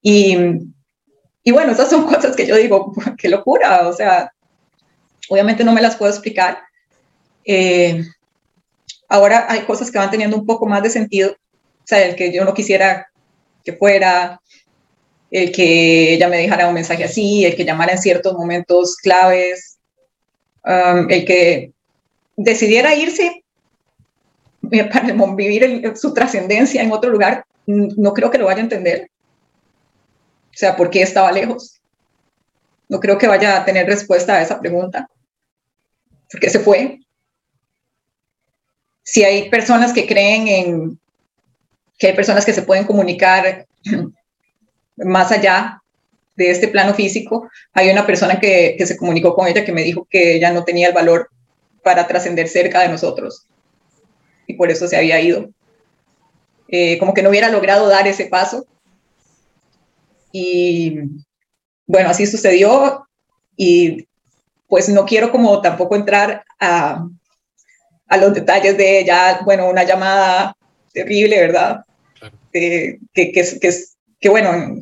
Y, 0.00 0.36
y 1.42 1.50
bueno, 1.50 1.72
esas 1.72 1.90
son 1.90 2.06
cosas 2.12 2.36
que 2.36 2.46
yo 2.46 2.56
digo, 2.56 2.92
qué 3.18 3.28
locura. 3.28 3.88
O 3.88 3.92
sea, 3.92 4.32
obviamente 5.28 5.64
no 5.64 5.72
me 5.72 5.82
las 5.82 5.96
puedo 5.96 6.12
explicar, 6.12 6.58
eh, 7.48 8.04
ahora 9.08 9.46
hay 9.48 9.60
cosas 9.62 9.90
que 9.90 9.98
van 9.98 10.10
teniendo 10.10 10.36
un 10.36 10.44
poco 10.44 10.66
más 10.66 10.82
de 10.82 10.90
sentido, 10.90 11.30
o 11.32 11.86
sea, 11.86 12.04
el 12.06 12.14
que 12.14 12.30
yo 12.30 12.44
no 12.44 12.52
quisiera 12.52 13.08
que 13.64 13.72
fuera, 13.72 14.40
el 15.30 15.50
que 15.50 16.12
ella 16.12 16.28
me 16.28 16.36
dejara 16.36 16.68
un 16.68 16.74
mensaje 16.74 17.04
así, 17.04 17.46
el 17.46 17.56
que 17.56 17.64
llamara 17.64 17.92
en 17.92 17.98
ciertos 17.98 18.34
momentos 18.34 18.96
claves, 18.96 19.78
um, 20.62 21.10
el 21.10 21.24
que 21.24 21.72
decidiera 22.36 22.94
irse 22.94 23.42
para 24.92 25.14
vivir 25.34 25.94
su 25.96 26.12
trascendencia 26.12 26.82
en 26.82 26.92
otro 26.92 27.08
lugar, 27.10 27.46
no 27.66 28.12
creo 28.12 28.30
que 28.30 28.38
lo 28.38 28.44
vaya 28.44 28.58
a 28.58 28.64
entender. 28.64 29.10
O 30.50 30.58
sea, 30.58 30.76
¿por 30.76 30.90
qué 30.90 31.00
estaba 31.00 31.32
lejos? 31.32 31.80
No 32.90 33.00
creo 33.00 33.16
que 33.16 33.26
vaya 33.26 33.56
a 33.56 33.64
tener 33.64 33.86
respuesta 33.86 34.34
a 34.34 34.42
esa 34.42 34.60
pregunta. 34.60 35.08
¿Por 36.30 36.40
qué 36.40 36.50
se 36.50 36.58
fue? 36.58 37.00
Si 39.10 39.24
hay 39.24 39.48
personas 39.48 39.94
que 39.94 40.06
creen 40.06 40.48
en 40.48 41.00
que 41.98 42.08
hay 42.08 42.12
personas 42.12 42.44
que 42.44 42.52
se 42.52 42.60
pueden 42.60 42.84
comunicar 42.84 43.66
más 44.96 45.32
allá 45.32 45.82
de 46.36 46.50
este 46.50 46.68
plano 46.68 46.92
físico, 46.92 47.48
hay 47.72 47.88
una 47.88 48.06
persona 48.06 48.38
que, 48.38 48.74
que 48.76 48.86
se 48.86 48.98
comunicó 48.98 49.34
con 49.34 49.48
ella 49.48 49.64
que 49.64 49.72
me 49.72 49.82
dijo 49.82 50.06
que 50.10 50.34
ella 50.34 50.52
no 50.52 50.62
tenía 50.62 50.88
el 50.88 50.92
valor 50.92 51.30
para 51.82 52.06
trascender 52.06 52.48
cerca 52.48 52.80
de 52.82 52.90
nosotros 52.90 53.46
y 54.46 54.52
por 54.52 54.70
eso 54.70 54.86
se 54.86 54.98
había 54.98 55.18
ido. 55.22 55.48
Eh, 56.68 56.98
como 56.98 57.14
que 57.14 57.22
no 57.22 57.30
hubiera 57.30 57.48
logrado 57.48 57.88
dar 57.88 58.06
ese 58.06 58.26
paso. 58.26 58.66
Y 60.32 60.98
bueno, 61.86 62.10
así 62.10 62.26
sucedió 62.26 63.08
y 63.56 64.06
pues 64.66 64.90
no 64.90 65.06
quiero 65.06 65.32
como 65.32 65.62
tampoco 65.62 65.96
entrar 65.96 66.44
a, 66.60 67.08
a 68.08 68.16
los 68.16 68.34
detalles 68.34 68.76
de 68.76 69.04
ya, 69.04 69.40
bueno, 69.44 69.68
una 69.68 69.84
llamada 69.84 70.56
terrible, 70.92 71.40
¿verdad? 71.40 71.84
que, 72.52 72.98
que, 73.12 73.32
que, 73.32 73.74
que, 74.20 74.28
bueno, 74.28 74.80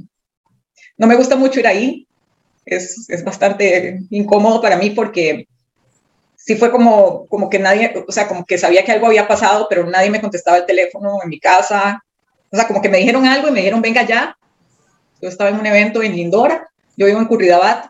no 0.96 1.06
me 1.06 1.16
gusta 1.16 1.36
mucho 1.36 1.60
ir 1.60 1.66
ahí, 1.66 2.06
es, 2.64 3.08
es, 3.08 3.24
bastante 3.24 4.00
incómodo 4.10 4.60
para 4.60 4.76
mí 4.76 4.90
porque 4.90 5.46
sí 6.36 6.56
fue 6.56 6.70
como, 6.70 7.26
como 7.26 7.48
que 7.48 7.58
nadie, 7.58 7.92
o 8.06 8.12
sea, 8.12 8.26
como 8.26 8.44
que 8.44 8.58
sabía 8.58 8.84
que 8.84 8.92
algo 8.92 9.06
había 9.06 9.28
pasado, 9.28 9.66
pero 9.68 9.88
nadie 9.88 10.10
me 10.10 10.20
contestaba 10.20 10.58
el 10.58 10.66
teléfono 10.66 11.18
en 11.22 11.28
mi 11.28 11.38
casa, 11.38 12.02
o 12.50 12.56
sea, 12.56 12.66
como 12.66 12.82
que 12.82 12.88
me 12.88 12.98
dijeron 12.98 13.26
algo 13.26 13.48
y 13.48 13.52
me 13.52 13.60
dijeron, 13.60 13.82
venga 13.82 14.02
ya, 14.02 14.36
yo 15.20 15.28
estaba 15.28 15.50
en 15.50 15.58
un 15.58 15.66
evento 15.66 16.02
en 16.02 16.14
Lindora, 16.14 16.68
yo 16.96 17.06
vivo 17.06 17.18
en 17.18 17.26
Curridabat, 17.26 17.86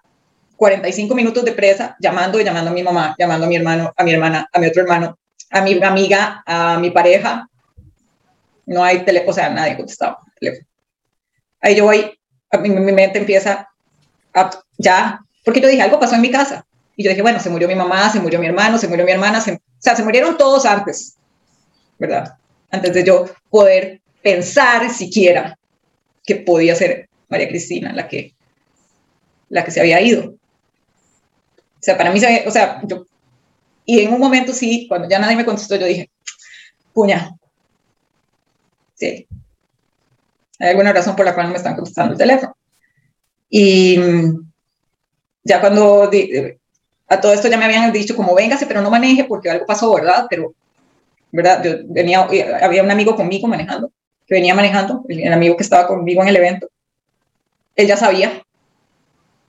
45 0.56 1.14
minutos 1.14 1.44
de 1.44 1.52
presa, 1.52 1.96
llamando 2.00 2.40
y 2.40 2.44
llamando 2.44 2.70
a 2.70 2.74
mi 2.74 2.82
mamá, 2.82 3.14
llamando 3.18 3.46
a 3.46 3.48
mi 3.48 3.56
hermano, 3.56 3.92
a 3.94 4.04
mi 4.04 4.12
hermana, 4.12 4.48
a 4.52 4.58
mi 4.58 4.66
otro 4.66 4.82
hermano, 4.82 5.18
a 5.50 5.60
mi 5.60 5.82
amiga, 5.82 6.42
a 6.46 6.78
mi 6.78 6.90
pareja. 6.90 7.48
No 8.66 8.82
hay 8.82 9.04
teléfono, 9.04 9.30
o 9.30 9.34
sea, 9.34 9.48
nadie 9.50 9.76
contestaba 9.76 10.18
el. 10.40 10.66
Ahí 11.60 11.76
yo 11.76 11.84
voy, 11.84 12.18
a 12.50 12.58
mi, 12.58 12.68
mente 12.70 13.18
empieza 13.18 13.68
ya, 14.76 15.20
porque 15.44 15.60
yo 15.60 15.68
dije, 15.68 15.82
algo 15.82 15.98
pasó 15.98 16.14
en 16.14 16.20
mi 16.20 16.30
casa. 16.30 16.66
Y 16.96 17.04
yo 17.04 17.10
dije, 17.10 17.22
bueno, 17.22 17.40
se 17.40 17.50
murió 17.50 17.68
mi 17.68 17.74
mamá, 17.74 18.10
se 18.10 18.20
murió 18.20 18.38
mi 18.38 18.46
hermano, 18.46 18.78
se 18.78 18.88
murió 18.88 19.04
mi 19.04 19.12
hermana, 19.12 19.38
o 19.38 19.42
sea, 19.78 19.96
se 19.96 20.02
murieron 20.02 20.36
todos 20.36 20.64
antes, 20.66 21.16
¿verdad? 21.98 22.36
Antes 22.70 22.94
de 22.94 23.04
yo 23.04 23.26
poder 23.50 24.00
pensar 24.22 24.90
siquiera 24.90 25.58
que 26.24 26.36
podía 26.36 26.74
ser 26.74 27.08
María 27.28 27.48
Cristina 27.48 27.92
la 27.92 28.08
que, 28.08 28.34
la 29.48 29.64
que 29.64 29.70
se 29.70 29.80
había 29.80 30.00
ido. 30.00 30.30
O 30.30 31.82
sea, 31.86 31.96
para 31.96 32.10
mí, 32.10 32.20
o 32.46 32.50
sea, 32.50 32.80
yo, 32.84 33.05
y 33.86 34.00
en 34.00 34.12
un 34.12 34.20
momento 34.20 34.52
sí, 34.52 34.86
cuando 34.88 35.08
ya 35.08 35.18
nadie 35.18 35.36
me 35.36 35.44
contestó, 35.44 35.76
yo 35.76 35.86
dije, 35.86 36.10
puña, 36.92 37.36
sí, 38.94 39.26
hay 40.58 40.70
alguna 40.70 40.92
razón 40.92 41.14
por 41.14 41.24
la 41.24 41.34
cual 41.34 41.46
no 41.46 41.52
me 41.52 41.58
están 41.58 41.76
contestando 41.76 42.12
el 42.12 42.18
teléfono. 42.18 42.56
Y 43.48 43.98
ya 45.44 45.60
cuando 45.60 46.10
a 47.08 47.20
todo 47.20 47.32
esto 47.32 47.48
ya 47.48 47.56
me 47.56 47.66
habían 47.66 47.92
dicho 47.92 48.16
como 48.16 48.34
véngase, 48.34 48.66
pero 48.66 48.82
no 48.82 48.90
maneje 48.90 49.24
porque 49.24 49.50
algo 49.50 49.66
pasó, 49.66 49.94
¿verdad? 49.94 50.26
Pero, 50.28 50.52
¿verdad? 51.30 51.62
Yo 51.62 51.76
venía, 51.84 52.26
había 52.60 52.82
un 52.82 52.90
amigo 52.90 53.14
conmigo 53.14 53.46
manejando, 53.46 53.92
que 54.26 54.34
venía 54.34 54.54
manejando, 54.54 55.04
el 55.08 55.32
amigo 55.32 55.56
que 55.56 55.62
estaba 55.62 55.86
conmigo 55.86 56.22
en 56.22 56.28
el 56.28 56.36
evento. 56.36 56.68
Él 57.76 57.86
ya 57.86 57.96
sabía, 57.96 58.42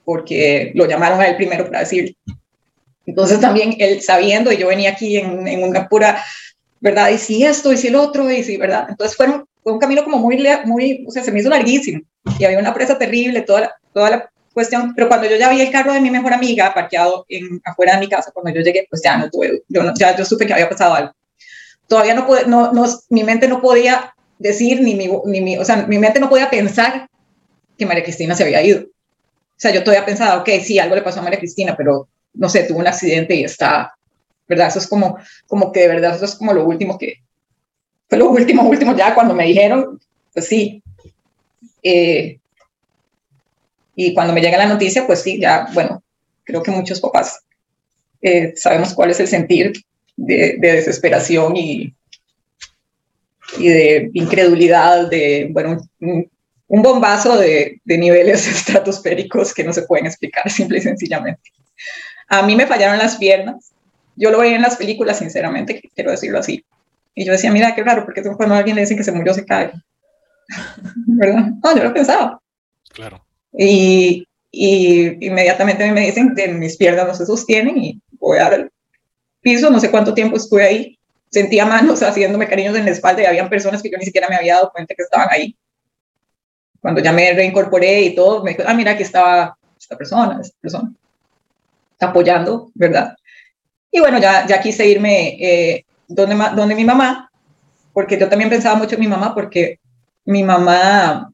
porque 0.06 0.72
lo 0.76 0.86
llamaron 0.86 1.20
a 1.20 1.28
él 1.28 1.38
primero 1.38 1.66
para 1.66 1.80
decir. 1.80 2.16
Entonces 3.08 3.40
también 3.40 3.76
él 3.80 4.02
sabiendo, 4.02 4.52
y 4.52 4.58
yo 4.58 4.68
venía 4.68 4.92
aquí 4.92 5.18
en, 5.18 5.48
en 5.48 5.64
una 5.64 5.88
pura, 5.88 6.24
¿verdad? 6.82 7.10
Y 7.10 7.18
si 7.18 7.44
esto, 7.44 7.72
y 7.72 7.78
si 7.78 7.88
el 7.88 7.96
otro, 7.96 8.30
y 8.30 8.44
si, 8.44 8.58
¿verdad? 8.58 8.86
Entonces 8.90 9.16
fueron, 9.16 9.46
fue 9.64 9.74
un 9.74 9.80
camino 9.80 10.04
como 10.04 10.18
muy, 10.18 10.46
muy, 10.66 11.06
o 11.08 11.12
sea, 11.12 11.24
se 11.24 11.32
me 11.32 11.40
hizo 11.40 11.50
larguísimo. 11.50 12.02
Y 12.38 12.44
había 12.44 12.60
una 12.60 12.74
presa 12.74 12.98
terrible, 12.98 13.42
toda 13.42 13.62
la, 13.62 13.76
toda 13.94 14.10
la 14.10 14.30
cuestión. 14.54 14.94
Pero 14.94 15.08
cuando 15.08 15.28
yo 15.28 15.38
ya 15.38 15.50
vi 15.50 15.62
el 15.62 15.72
carro 15.72 15.94
de 15.94 16.02
mi 16.02 16.12
mejor 16.12 16.34
amiga 16.34 16.74
parqueado 16.74 17.26
en, 17.30 17.62
afuera 17.64 17.94
de 17.94 18.02
mi 18.02 18.10
casa, 18.10 18.32
cuando 18.34 18.52
yo 18.52 18.62
llegué, 18.62 18.86
pues 18.90 19.02
ya 19.02 19.18
no 19.18 19.30
tuve, 19.30 19.64
yo 19.70 19.84
no, 19.84 19.94
ya 19.98 20.16
yo 20.16 20.26
supe 20.26 20.46
que 20.46 20.54
había 20.54 20.70
pasado 20.70 20.94
algo. 20.94 21.14
Todavía 21.88 22.14
no, 22.14 22.28
pude, 22.28 22.46
no, 22.46 22.74
no, 22.74 22.86
mi 23.10 23.24
mente 23.24 23.48
no 23.48 23.62
podía 23.62 24.14
decir, 24.38 24.82
ni 24.82 24.96
mi, 24.96 25.10
ni 25.26 25.40
mi, 25.40 25.58
o 25.58 25.64
sea, 25.64 25.88
mi 25.88 25.98
mente 25.98 26.20
no 26.20 26.28
podía 26.28 26.50
pensar 26.50 27.08
que 27.78 27.86
María 27.86 28.04
Cristina 28.04 28.36
se 28.36 28.44
había 28.44 28.62
ido. 28.62 28.82
O 28.82 29.60
sea, 29.60 29.72
yo 29.72 29.82
todavía 29.84 30.06
pensaba, 30.06 30.42
ok, 30.42 30.50
sí, 30.62 30.78
algo 30.78 30.96
le 30.96 31.02
pasó 31.02 31.22
a 31.22 31.24
María 31.24 31.40
Cristina, 31.40 31.76
pero 31.78 32.10
no 32.38 32.50
sé, 32.50 32.64
tuvo 32.64 32.80
un 32.80 32.88
accidente 32.88 33.36
y 33.36 33.44
está, 33.44 33.94
¿verdad? 34.48 34.68
Eso 34.68 34.80
es 34.80 34.88
como, 34.88 35.18
como 35.48 35.72
que 35.72 35.82
de 35.82 35.88
verdad, 35.88 36.16
eso 36.16 36.26
es 36.26 36.36
como 36.36 36.54
lo 36.54 36.66
último 36.66 36.98
que, 36.98 37.22
fue 38.08 38.18
lo 38.18 38.30
último, 38.30 38.64
último, 38.70 38.96
ya 38.96 39.14
cuando 39.14 39.34
me 39.34 39.46
dijeron, 39.46 40.00
pues 40.34 40.48
sí. 40.48 40.82
Eh, 41.84 42.40
y 43.96 44.14
cuando 44.14 44.34
me 44.34 44.42
llega 44.42 44.58
la 44.58 44.68
noticia, 44.68 45.08
pues 45.08 45.22
sí, 45.22 45.40
ya, 45.40 45.68
bueno, 45.74 46.04
creo 46.44 46.62
que 46.62 46.72
muchos 46.72 47.02
papás 47.02 47.42
eh, 48.22 48.54
sabemos 48.56 48.94
cuál 48.94 49.10
es 49.10 49.20
el 49.20 49.28
sentir 49.28 49.74
de, 50.16 50.58
de 50.60 50.72
desesperación 50.74 51.58
y, 51.58 51.94
y 53.58 53.68
de 53.68 54.10
incredulidad, 54.14 55.10
de, 55.10 55.50
bueno, 55.52 55.82
un 56.68 56.82
bombazo 56.82 57.38
de, 57.38 57.82
niveles 57.86 58.48
estratosféricos 58.56 59.54
que 59.54 59.64
no 59.64 59.74
se 59.74 59.84
pueden 59.84 60.06
explicar 60.06 60.50
simple 60.50 60.80
y 60.80 60.82
sencillamente. 60.82 61.52
A 62.28 62.42
mí 62.44 62.56
me 62.56 62.68
fallaron 62.68 62.98
las 62.98 63.18
piernas. 63.18 63.72
Yo 64.16 64.32
lo 64.32 64.40
veía 64.40 64.56
en 64.56 64.62
las 64.62 64.78
películas, 64.78 65.20
sinceramente, 65.20 65.82
quiero 65.94 66.12
decirlo 66.12 66.40
así. 66.40 66.66
Y 67.14 67.26
yo 67.26 67.32
decía, 67.32 67.52
mira, 67.52 67.76
qué 67.76 67.84
raro, 67.84 68.06
porque 68.06 68.22
cuando 68.22 68.56
a 68.56 68.60
alguien 68.60 68.76
le 68.76 68.82
dicen 68.82 68.98
que 68.98 69.04
se 69.04 69.12
murió, 69.12 69.34
se 69.34 69.46
cae. 69.46 69.72
¿Verdad? 71.08 71.48
No, 71.64 71.76
yo 71.76 71.84
lo 71.84 71.94
pensaba. 71.94 72.40
Claro. 72.94 73.26
Y, 73.54 74.28
y 74.52 75.26
inmediatamente 75.26 75.92
me 75.92 76.02
dicen 76.02 76.36
que 76.36 76.48
mis 76.50 76.78
piernas 76.78 77.08
no 77.08 77.14
se 77.14 77.26
sostienen 77.26 77.78
y 77.78 78.02
voy 78.20 78.38
a 78.38 78.44
dar 78.44 78.54
el 78.54 78.72
piso. 79.42 79.70
No 79.70 79.80
sé 79.80 79.92
cuánto 79.92 80.14
tiempo 80.14 80.38
estuve 80.38 80.64
ahí. 80.64 81.00
Sentía 81.30 81.66
manos 81.66 82.02
haciéndome 82.04 82.48
cariños 82.48 82.76
en 82.76 82.86
la 82.86 82.92
espalda 82.92 83.24
y 83.24 83.26
habían 83.26 83.50
personas 83.50 83.82
que 83.82 83.90
yo 83.90 83.98
ni 83.98 84.06
siquiera 84.06 84.30
me 84.30 84.36
había 84.36 84.56
dado 84.56 84.72
cuenta 84.72 84.96
que 84.96 85.04
estaban 85.04 85.28
ahí 85.32 85.56
cuando 86.80 87.02
ya 87.02 87.12
me 87.12 87.34
reincorporé 87.34 88.02
y 88.04 88.16
todo, 88.16 88.44
me 88.44 88.52
dijo, 88.52 88.64
ah, 88.66 88.74
mira, 88.74 88.92
aquí 88.92 89.04
estaba 89.04 89.58
esta 89.78 89.98
persona, 89.98 90.40
esta 90.42 90.58
persona, 90.62 90.94
apoyando, 92.00 92.72
¿verdad? 92.76 93.16
Y 93.92 94.00
bueno, 94.00 94.20
ya, 94.20 94.46
ya 94.46 94.62
quise 94.62 94.88
irme 94.88 95.38
eh, 95.40 95.86
donde, 96.08 96.36
donde 96.56 96.76
mi 96.76 96.86
mamá, 96.86 97.32
porque 97.94 98.20
yo 98.20 98.30
también 98.30 98.50
pensaba 98.50 98.76
mucho 98.76 98.96
en 98.96 99.02
mi 99.02 99.08
mamá, 99.08 99.34
porque 99.34 99.80
mi 100.26 100.44
mamá, 100.44 101.32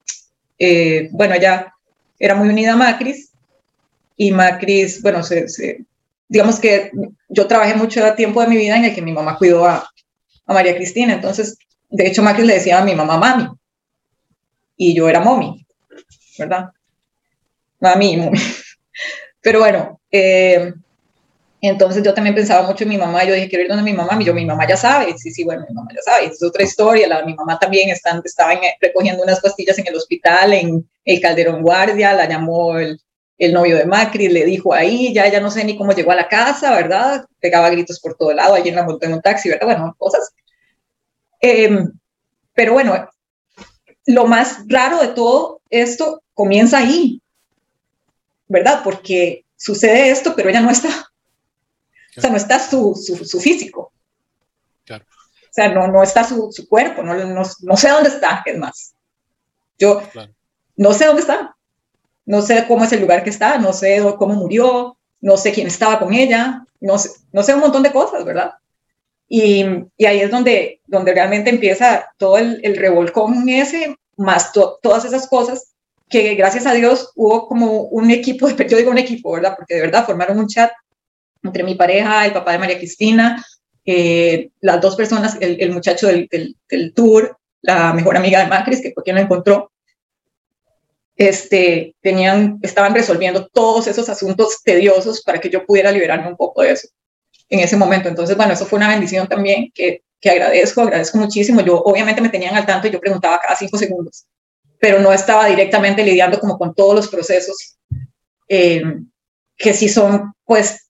eh, 0.58 1.10
bueno, 1.12 1.36
ella 1.36 1.74
era 2.20 2.36
muy 2.36 2.50
unida 2.50 2.74
a 2.74 2.78
Macris, 2.78 3.32
y 4.16 4.32
Macris, 4.32 5.02
bueno, 5.02 5.24
se, 5.24 5.46
digamos 6.28 6.60
que 6.60 6.92
yo 7.28 7.48
trabajé 7.48 7.76
mucho 7.76 8.14
tiempo 8.14 8.42
de 8.42 8.48
mi 8.48 8.58
vida 8.58 8.78
en 8.78 8.86
el 8.86 8.96
que 8.96 9.02
mi 9.02 9.12
mamá 9.12 9.38
cuidó 9.38 9.66
a, 9.66 9.90
a 10.46 10.54
María 10.54 10.76
Cristina, 10.76 11.14
entonces, 11.14 11.58
de 11.90 12.08
hecho, 12.08 12.24
Macris 12.24 12.48
le 12.48 12.54
decía 12.56 12.80
a 12.80 12.86
mi 12.86 12.96
mamá, 12.96 13.18
mami, 13.18 13.50
y 14.78 14.94
yo 14.96 15.10
era 15.10 15.20
mommy, 15.20 15.66
¿verdad? 16.38 16.70
Mami 17.80 18.14
y 18.14 18.30
Pero 19.42 19.60
bueno, 19.60 20.00
eh, 20.14 20.74
entonces 21.60 22.04
yo 22.04 22.14
también 22.14 22.36
pensaba 22.36 22.68
mucho 22.68 22.84
en 22.84 22.90
mi 22.90 22.98
mamá, 22.98 23.24
yo 23.24 23.34
dije, 23.34 23.50
quiero 23.50 23.64
ir 23.64 23.70
donde 23.70 23.84
mi 23.84 23.94
mamá, 23.94 24.18
y 24.20 24.26
yo, 24.26 24.34
mi 24.34 24.46
mamá 24.46 24.68
ya 24.68 24.78
sabe, 24.78 25.18
sí, 25.18 25.32
sí, 25.32 25.44
bueno, 25.44 25.66
mi 25.68 25.74
mamá 25.74 25.90
ya 25.96 26.02
sabe, 26.02 26.28
es 26.28 26.44
otra 26.44 26.64
historia, 26.64 27.08
la, 27.08 27.26
mi 27.26 27.34
mamá 27.34 27.58
también 27.58 27.90
está, 27.90 28.22
estaba 28.24 28.54
recogiendo 28.82 29.24
unas 29.24 29.40
pastillas 29.40 29.80
en 29.80 29.88
el 29.88 29.96
hospital, 29.96 30.54
en 30.54 30.88
el 31.06 31.22
Calderón 31.22 31.62
Guardia, 31.62 32.14
la 32.14 32.28
llamó 32.28 32.78
el, 32.78 33.00
el 33.38 33.54
novio 33.54 33.78
de 33.78 33.86
Macri, 33.86 34.28
le 34.28 34.46
dijo 34.46 34.74
ahí, 34.74 35.14
ya, 35.14 35.28
ya 35.32 35.40
no 35.40 35.50
sé 35.50 35.64
ni 35.64 35.78
cómo 35.78 35.94
llegó 35.94 36.12
a 36.12 36.16
la 36.16 36.28
casa, 36.28 36.76
¿verdad? 36.76 37.26
Pegaba 37.40 37.70
gritos 37.70 38.00
por 38.00 38.16
todo 38.16 38.34
lado, 38.34 38.56
allí 38.56 38.70
en 38.70 38.76
la 38.76 38.84
montó 38.84 39.06
en 39.06 39.14
un 39.14 39.22
taxi, 39.22 39.50
¿verdad? 39.50 39.66
Bueno, 39.66 39.96
cosas. 39.98 40.34
Em, 41.40 41.92
pero 42.54 42.74
bueno, 42.74 43.10
lo 44.06 44.26
más 44.26 44.66
raro 44.68 45.00
de 45.00 45.10
todo 45.10 45.62
esto 45.70 46.22
comienza 46.34 46.80
ahí, 46.80 47.22
¿verdad? 48.48 48.82
Porque 48.84 49.46
sucede 49.64 50.12
esto, 50.12 50.36
pero 50.36 50.50
ella 50.50 50.62
no 50.62 50.70
está. 50.70 50.90
O 52.18 52.22
sea, 52.22 52.30
no 52.30 52.38
está 52.38 52.60
su, 52.60 52.94
su, 52.96 53.40
físico. 53.40 53.92
Claro. 54.84 55.06
O 55.06 55.54
sea, 55.54 55.70
no, 55.70 55.88
no 55.88 56.04
está 56.04 56.24
su, 56.24 56.52
su 56.52 56.68
cuerpo, 56.68 57.02
no, 57.02 57.16
no, 57.16 57.44
no, 57.62 57.78
sé 57.78 57.90
dónde 57.90 58.10
está, 58.10 58.44
es 58.46 58.58
más. 58.58 58.94
Yo 59.80 60.04
no 60.76 60.94
sé 60.94 61.06
dónde 61.06 61.22
está, 61.22 61.56
no 62.26 62.42
sé 62.42 62.66
cómo 62.68 62.84
es 62.84 62.92
el 62.92 63.02
lugar 63.02 63.24
que 63.24 63.30
está, 63.30 63.58
no 63.58 63.74
sé 63.74 64.04
cómo 64.18 64.34
murió, 64.34 64.98
no 65.22 65.38
sé 65.38 65.54
quién 65.54 65.68
estaba 65.68 65.98
con 66.00 66.14
ella, 66.14 66.66
no 66.80 67.00
sé, 67.00 67.10
no 67.32 67.42
sé 67.42 67.54
un 67.54 67.62
montón 67.62 67.84
de 67.84 67.92
cosas, 67.92 68.26
¿verdad? 68.26 68.54
Y, 69.28 69.66
y, 69.98 70.06
ahí 70.06 70.20
es 70.20 70.30
donde, 70.30 70.82
donde 70.86 71.14
realmente 71.14 71.50
empieza 71.50 72.12
todo 72.18 72.38
el, 72.38 72.60
el 72.64 72.76
revolcón 72.76 73.48
ese, 73.48 73.96
más 74.18 74.52
todas 74.52 75.06
esas 75.06 75.28
cosas, 75.28 75.73
que 76.10 76.36
gracias 76.36 76.66
a 76.66 76.74
Dios 76.74 77.12
hubo 77.16 77.48
como 77.48 77.84
un 77.84 78.12
equipo, 78.12 78.50
yo 78.70 78.78
digo 78.78 78.92
un 78.92 78.98
equipo, 78.98 79.34
¿verdad? 79.34 79.56
Porque 79.56 79.76
de 79.76 79.82
verdad 79.82 80.06
formaron 80.06 80.40
un 80.40 80.48
chat 80.48 80.72
entre 81.44 81.64
mi 81.64 81.76
pareja, 81.76 82.26
el 82.26 82.34
papá 82.34 82.54
de 82.54 82.60
María 82.60 82.78
Cristina, 82.78 83.44
eh, 83.86 84.50
las 84.62 84.80
dos 84.80 84.96
personas, 84.96 85.38
el, 85.42 85.58
el 85.60 85.72
muchacho 85.72 86.08
del, 86.08 86.30
del, 86.70 86.94
tour, 86.94 87.38
la 87.62 87.94
mejor 87.94 88.16
amiga 88.16 88.40
de 88.40 88.48
Macris, 88.48 88.82
que 88.82 88.94
fue 88.94 89.04
quien 89.04 89.18
lo 89.18 89.22
encontró, 89.22 89.72
este, 91.16 91.96
tenían, 92.02 92.60
estaban 92.62 92.94
resolviendo 92.94 93.48
todos 93.48 93.88
esos 93.88 94.10
asuntos 94.10 94.62
tediosos 94.64 95.22
para 95.22 95.40
que 95.40 95.50
yo 95.50 95.66
pudiera 95.66 95.92
liberarme 95.92 96.30
un 96.30 96.38
poco 96.38 96.62
de 96.62 96.72
eso 96.72 96.88
en 97.50 97.60
ese 97.60 97.78
momento. 97.78 98.10
Entonces, 98.10 98.36
bueno, 98.36 98.54
eso 98.54 98.66
fue 98.66 98.78
una 98.78 98.90
bendición 98.90 99.28
también 99.28 99.72
que, 99.74 100.02
que 100.20 100.30
agradezco, 100.30 100.82
agradezco 100.82 101.18
muchísimo. 101.18 101.62
Yo 101.62 101.82
obviamente 101.82 102.22
me 102.22 102.30
tenían 102.30 102.56
al 102.56 102.66
tanto 102.66 102.88
y 102.88 102.92
yo 102.92 103.00
preguntaba 103.00 103.40
cada 103.40 103.56
cinco 103.56 103.78
segundos, 103.78 104.26
pero 104.84 105.00
no 105.00 105.14
estaba 105.14 105.48
directamente 105.48 106.04
lidiando 106.04 106.38
como 106.42 106.58
con 106.58 106.76
todos 106.76 106.94
los 106.94 107.08
procesos 107.08 107.78
eh, 108.50 108.84
que 109.56 109.74
sí 109.74 109.88
son 109.88 110.34
pues 110.44 110.90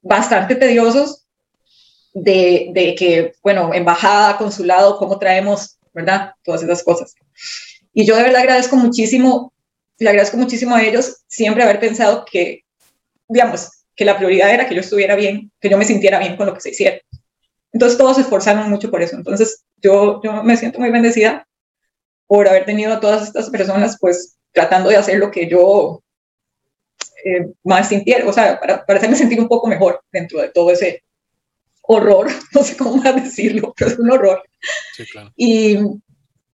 bastante 0.00 0.54
tediosos 0.54 1.26
de, 2.14 2.70
de, 2.72 2.94
que, 2.94 3.34
bueno, 3.42 3.74
embajada, 3.74 4.38
consulado, 4.38 4.96
cómo 4.96 5.18
traemos, 5.18 5.76
¿verdad? 5.92 6.32
Todas 6.42 6.62
esas 6.62 6.82
cosas. 6.82 7.14
Y 7.92 8.06
yo 8.06 8.16
de 8.16 8.22
verdad 8.22 8.40
agradezco 8.40 8.74
muchísimo, 8.76 9.52
le 9.98 10.08
agradezco 10.08 10.38
muchísimo 10.38 10.74
a 10.74 10.82
ellos 10.82 11.18
siempre 11.26 11.62
haber 11.62 11.78
pensado 11.78 12.24
que, 12.24 12.64
digamos, 13.28 13.68
que 13.94 14.06
la 14.06 14.16
prioridad 14.16 14.54
era 14.54 14.66
que 14.66 14.74
yo 14.74 14.80
estuviera 14.80 15.14
bien, 15.14 15.52
que 15.60 15.68
yo 15.68 15.76
me 15.76 15.84
sintiera 15.84 16.18
bien 16.20 16.38
con 16.38 16.46
lo 16.46 16.54
que 16.54 16.62
se 16.62 16.70
hiciera. 16.70 16.96
Entonces 17.70 17.98
todos 17.98 18.16
se 18.16 18.22
esforzaron 18.22 18.70
mucho 18.70 18.90
por 18.90 19.02
eso. 19.02 19.14
Entonces 19.14 19.62
yo, 19.76 20.22
yo 20.24 20.42
me 20.42 20.56
siento 20.56 20.78
muy 20.78 20.90
bendecida 20.90 21.46
por 22.26 22.48
haber 22.48 22.64
tenido 22.64 22.92
a 22.92 23.00
todas 23.00 23.22
estas 23.22 23.50
personas 23.50 23.96
pues 24.00 24.36
tratando 24.52 24.88
de 24.88 24.96
hacer 24.96 25.18
lo 25.18 25.30
que 25.30 25.48
yo 25.48 26.02
eh, 27.24 27.46
más 27.64 27.88
sintiera, 27.88 28.28
o 28.28 28.32
sea, 28.32 28.58
para, 28.60 28.84
para, 28.84 28.98
hacerme 28.98 29.16
sentir 29.16 29.40
un 29.40 29.48
poco 29.48 29.66
mejor 29.66 30.00
dentro 30.12 30.40
de 30.40 30.48
todo 30.48 30.70
ese 30.70 31.02
horror, 31.82 32.28
no 32.52 32.62
sé 32.62 32.76
cómo 32.76 32.96
más 32.96 33.16
decirlo, 33.16 33.74
pero 33.76 33.90
es 33.90 33.98
un 33.98 34.10
horror. 34.10 34.42
Sí, 34.94 35.04
claro. 35.06 35.32
Y 35.36 35.78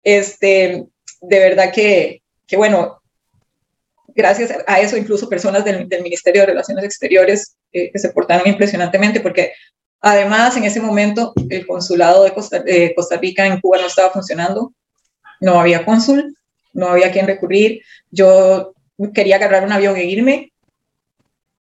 este, 0.04 0.86
de 1.22 1.40
verdad 1.40 1.72
que, 1.74 2.22
que, 2.48 2.58
bueno, 2.58 3.02
gracias 4.08 4.54
a 4.68 4.80
eso 4.80 4.98
incluso 4.98 5.30
personas 5.30 5.64
del, 5.66 5.88
del 5.88 6.04
Ministerio 6.04 6.42
de 6.42 6.48
Relaciones 6.48 6.84
Exteriores 6.84 7.58
eh, 7.72 7.92
que 7.92 8.00
se 8.00 8.10
portaron 8.10 8.48
impresionantemente 8.48 9.20
porque 9.20 9.54
además 10.02 10.58
en 10.58 10.64
ese 10.64 10.82
momento 10.82 11.34
el 11.50 11.66
consulado 11.68 12.24
de 12.24 12.34
Costa, 12.34 12.60
de 12.60 12.94
Costa 12.96 13.18
Rica 13.18 13.46
en 13.46 13.60
Cuba 13.60 13.78
no 13.80 13.88
estaba 13.88 14.10
funcionando, 14.12 14.74
no 15.40 15.60
había 15.60 15.86
cónsul, 15.86 16.36
no 16.74 16.88
había 16.88 17.12
quien 17.12 17.28
recurrir. 17.28 17.82
Yo 18.12 18.74
quería 19.14 19.38
agarrar 19.38 19.64
un 19.64 19.72
avión 19.72 19.96
e 19.96 20.06
irme. 20.06 20.52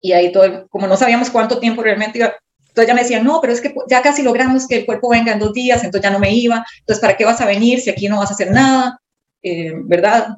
Y 0.01 0.13
ahí 0.13 0.31
todo, 0.31 0.67
como 0.67 0.87
no 0.87 0.97
sabíamos 0.97 1.29
cuánto 1.29 1.59
tiempo 1.59 1.81
realmente 1.81 2.19
iba, 2.19 2.35
entonces 2.75 2.87
ya 2.87 2.93
me 2.93 3.01
decían, 3.01 3.23
no, 3.23 3.39
pero 3.39 3.53
es 3.53 3.61
que 3.61 3.73
ya 3.87 4.01
casi 4.01 4.21
logramos 4.21 4.67
que 4.67 4.77
el 4.77 4.85
cuerpo 4.85 5.09
venga 5.09 5.31
en 5.31 5.39
dos 5.39 5.53
días, 5.53 5.83
entonces 5.83 6.03
ya 6.03 6.11
no 6.11 6.19
me 6.19 6.33
iba. 6.33 6.65
Entonces, 6.79 7.01
¿para 7.01 7.15
qué 7.15 7.23
vas 7.23 7.39
a 7.39 7.45
venir 7.45 7.79
si 7.79 7.89
aquí 7.89 8.09
no 8.09 8.19
vas 8.19 8.29
a 8.29 8.33
hacer 8.33 8.51
nada? 8.51 8.99
Eh, 9.41 9.71
¿Verdad? 9.75 10.37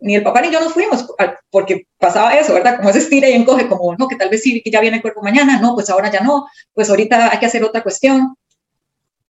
ni 0.00 0.16
el 0.16 0.22
papá 0.22 0.40
ni 0.40 0.50
yo 0.50 0.60
nos 0.60 0.72
fuimos, 0.72 1.06
porque 1.50 1.86
pasaba 1.98 2.34
eso, 2.34 2.52
¿verdad? 2.52 2.78
Como 2.78 2.92
se 2.92 2.98
estira 2.98 3.28
y 3.28 3.32
encoge, 3.32 3.68
como, 3.68 3.94
no, 3.96 4.08
que 4.08 4.16
tal 4.16 4.28
vez 4.28 4.42
sí, 4.42 4.60
que 4.60 4.70
ya 4.70 4.80
viene 4.80 4.96
el 4.96 5.02
cuerpo 5.02 5.22
mañana, 5.22 5.60
no, 5.60 5.74
pues 5.74 5.88
ahora 5.88 6.10
ya 6.10 6.20
no, 6.20 6.46
pues 6.74 6.90
ahorita 6.90 7.30
hay 7.32 7.38
que 7.38 7.46
hacer 7.46 7.62
otra 7.62 7.82
cuestión. 7.82 8.34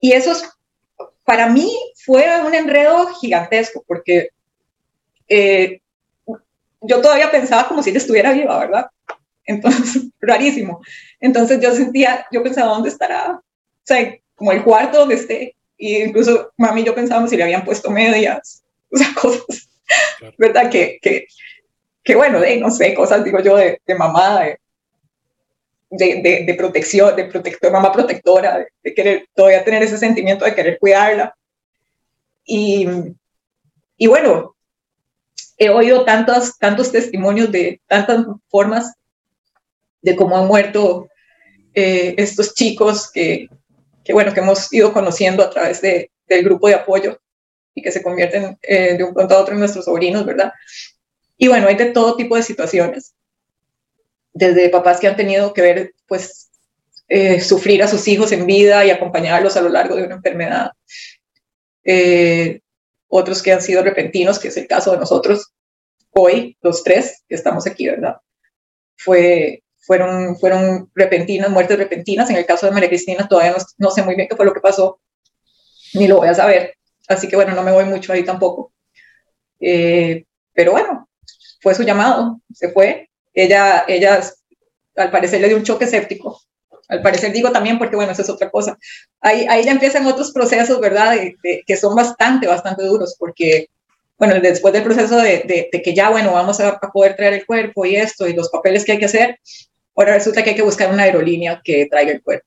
Y 0.01 0.13
eso 0.13 0.33
es 0.33 0.49
para 1.25 1.49
mí 1.49 1.69
fue 2.07 2.25
un 2.41 2.55
enredo 2.55 3.09
gigantesco 3.21 3.85
porque 3.87 4.31
eh, 5.29 5.81
yo 6.81 7.01
todavía 7.01 7.33
pensaba 7.33 7.67
como 7.67 7.83
si 7.83 7.91
ella 7.91 7.99
estuviera 7.99 8.33
viva, 8.33 8.59
¿verdad? 8.61 8.87
Entonces, 9.45 10.05
rarísimo. 10.21 10.81
Entonces 11.21 11.61
yo 11.61 11.73
sentía, 11.75 12.25
yo 12.31 12.45
pensaba, 12.45 12.73
¿dónde 12.73 12.91
estará? 12.91 13.33
O 13.33 13.43
sea, 13.83 14.17
como 14.37 14.53
el 14.53 14.63
cuarto 14.63 15.01
donde 15.01 15.17
esté. 15.17 15.57
Y 15.77 15.97
incluso 15.97 16.53
mami 16.57 16.83
y 16.83 16.85
yo 16.85 16.95
pensábamos 16.95 17.29
si 17.29 17.37
le 17.37 17.43
habían 17.43 17.65
puesto 17.65 17.91
medias, 17.91 18.63
o 18.93 18.97
sea, 18.97 19.09
cosas, 19.21 19.69
¿verdad? 20.39 20.71
Que, 20.71 20.99
que, 21.03 21.27
que 22.03 22.15
bueno, 22.15 22.41
de, 22.41 22.57
no 22.57 22.71
sé, 22.71 22.95
cosas, 22.95 23.25
digo 23.25 23.41
yo, 23.41 23.57
de, 23.57 23.81
de 23.85 23.95
mamá, 23.95 24.43
de, 24.43 24.59
de, 25.91 26.45
de, 26.47 26.55
protección, 26.55 27.15
de 27.15 27.25
protector, 27.25 27.71
mamá 27.71 27.93
protectora, 27.93 28.65
de, 28.83 28.95
querer 28.95 29.29
todavía 29.35 29.65
tener 29.65 29.83
ese 29.83 29.99
sentimiento 29.99 30.45
de 30.45 30.55
querer 30.55 30.79
cuidarla. 30.79 31.37
Y, 32.47 32.87
y 33.97 34.07
bueno, 34.07 34.57
he 35.59 35.69
oído 35.69 36.05
tantos, 36.05 36.57
tantos 36.59 36.93
testimonios 36.93 37.50
de 37.50 37.81
tantas 37.87 38.25
formas 38.49 38.95
de 40.03 40.17
cómo 40.17 40.38
han 40.38 40.47
muerto 40.47 41.09
eh, 41.75 42.14
estos 42.16 42.55
chicos 42.55 43.11
que, 43.11 43.49
que, 44.05 44.12
bueno, 44.12 44.33
que 44.33 44.40
hemos 44.40 44.73
ido 44.73 44.92
conociendo 44.92 45.42
a 45.42 45.51
través 45.51 45.81
de, 45.83 46.11
del 46.29 46.44
grupo 46.44 46.68
de 46.68 46.75
apoyo 46.75 47.20
y 47.75 47.83
que 47.83 47.92
se 47.92 48.03
convierten 48.03 48.57
eh, 48.62 48.97
de 48.97 49.05
un 49.05 49.12
pronto 49.12 49.35
a 49.35 49.40
otro 49.40 49.55
en 49.55 49.61
nuestros 49.61 49.85
sobrinos, 49.85 50.25
¿verdad? 50.25 50.53
Y 51.37 51.49
bueno, 51.49 51.68
hay 51.68 51.75
de 51.75 51.87
todo 51.87 52.16
tipo 52.16 52.37
de 52.37 52.42
situaciones 52.42 53.14
desde 54.33 54.68
papás 54.68 55.01
que 55.01 55.09
han 55.09 55.16
tenido 55.16 55.53
que 55.55 55.62
ver, 55.62 55.94
pues, 56.07 56.51
eh, 57.09 57.40
sufrir 57.40 57.83
a 57.83 57.88
sus 57.88 58.07
hijos 58.07 58.33
en 58.33 58.47
vida 58.47 58.85
y 58.85 58.90
acompañarlos 58.90 59.57
a 59.57 59.62
lo 59.62 59.70
largo 59.70 59.97
de 59.97 60.05
una 60.05 60.16
enfermedad. 60.16 60.73
Eh, 61.87 62.61
otros 63.09 63.42
que 63.42 63.53
han 63.53 63.62
sido 63.62 63.83
repentinos, 63.83 64.38
que 64.38 64.49
es 64.49 64.57
el 64.57 64.66
caso 64.66 64.90
de 64.90 64.99
nosotros 64.99 65.53
hoy, 66.11 66.57
los 66.61 66.83
tres 66.83 67.22
que 67.29 67.37
estamos 67.37 67.66
aquí, 67.66 67.87
¿verdad? 67.87 68.16
Fue, 68.96 69.62
fueron, 69.79 70.37
fueron 70.37 70.90
repentinas, 70.94 71.51
muertes 71.51 71.79
repentinas. 71.79 72.29
En 72.31 72.37
el 72.37 72.46
caso 72.46 72.66
de 72.66 72.72
María 72.72 72.88
Cristina 72.88 73.29
todavía 73.29 73.57
no, 73.79 73.90
sé 73.90 74.03
muy 74.03 74.16
bien 74.16 74.29
qué 74.29 74.35
fue 74.35 74.44
lo 74.44 74.53
que 74.53 74.61
pasó, 74.61 75.01
ni 75.94 76.09
lo 76.09 76.16
voy 76.16 76.29
a 76.29 76.35
saber. 76.35 76.75
Así 77.09 77.29
que 77.29 77.37
bueno, 77.37 77.55
no 77.55 77.62
me 77.62 77.72
voy 77.72 77.85
mucho 77.85 78.12
ahí 78.12 78.25
tampoco. 78.25 78.72
Eh, 79.61 80.25
pero 80.53 80.72
bueno, 80.72 81.09
fue 81.61 81.75
su 81.75 81.85
llamado, 81.85 82.40
se 82.53 82.70
fue, 82.70 83.09
ella, 83.33 83.85
ella 83.87 84.20
al 84.96 85.11
parecer 85.11 85.40
le 85.40 85.49
dio 85.49 85.57
un 85.57 85.62
choque 85.62 85.87
séptico. 85.87 86.40
Al 86.88 87.03
parecer 87.03 87.33
digo 87.33 87.51
también 87.51 87.79
porque, 87.79 87.96
bueno, 87.96 88.12
eso 88.12 88.22
es 88.22 88.31
otra 88.31 88.51
cosa. 88.51 88.79
Ahí, 89.20 89.46
ahí 89.49 89.64
ya 89.64 89.72
empiezan 89.72 90.07
otros 90.07 90.33
procesos, 90.33 90.81
¿verdad? 90.81 91.16
que 91.66 91.77
son 91.77 91.94
bastante, 91.94 92.46
bastante 92.46 92.85
duros 92.85 93.16
porque, 93.18 93.68
bueno, 94.18 94.38
después 94.40 94.72
del 94.72 94.85
proceso 94.85 95.16
de, 95.18 95.68
de, 95.72 95.83
que 95.83 95.94
ya, 95.94 96.11
bueno, 96.11 96.33
vamos 96.33 96.61
a, 96.61 96.79
poder 96.79 97.16
traer 97.16 97.35
el 97.35 97.46
cuerpo 97.46 97.85
y 97.85 97.96
esto 97.96 98.27
y 98.29 98.35
los 98.35 98.51
papeles 98.51 98.85
que 98.85 98.92
hay 98.92 98.99
que 98.99 99.07
hacer, 99.07 99.38
ahora 99.94 100.14
resulta 100.14 100.42
que 100.42 100.51
hay 100.51 100.57
que 100.57 100.62
buscar 100.62 100.92
una 100.92 101.05
aerolínea 101.05 101.61
que 101.62 101.87
traiga 101.87 102.12
el 102.12 102.22
cuerpo. 102.22 102.46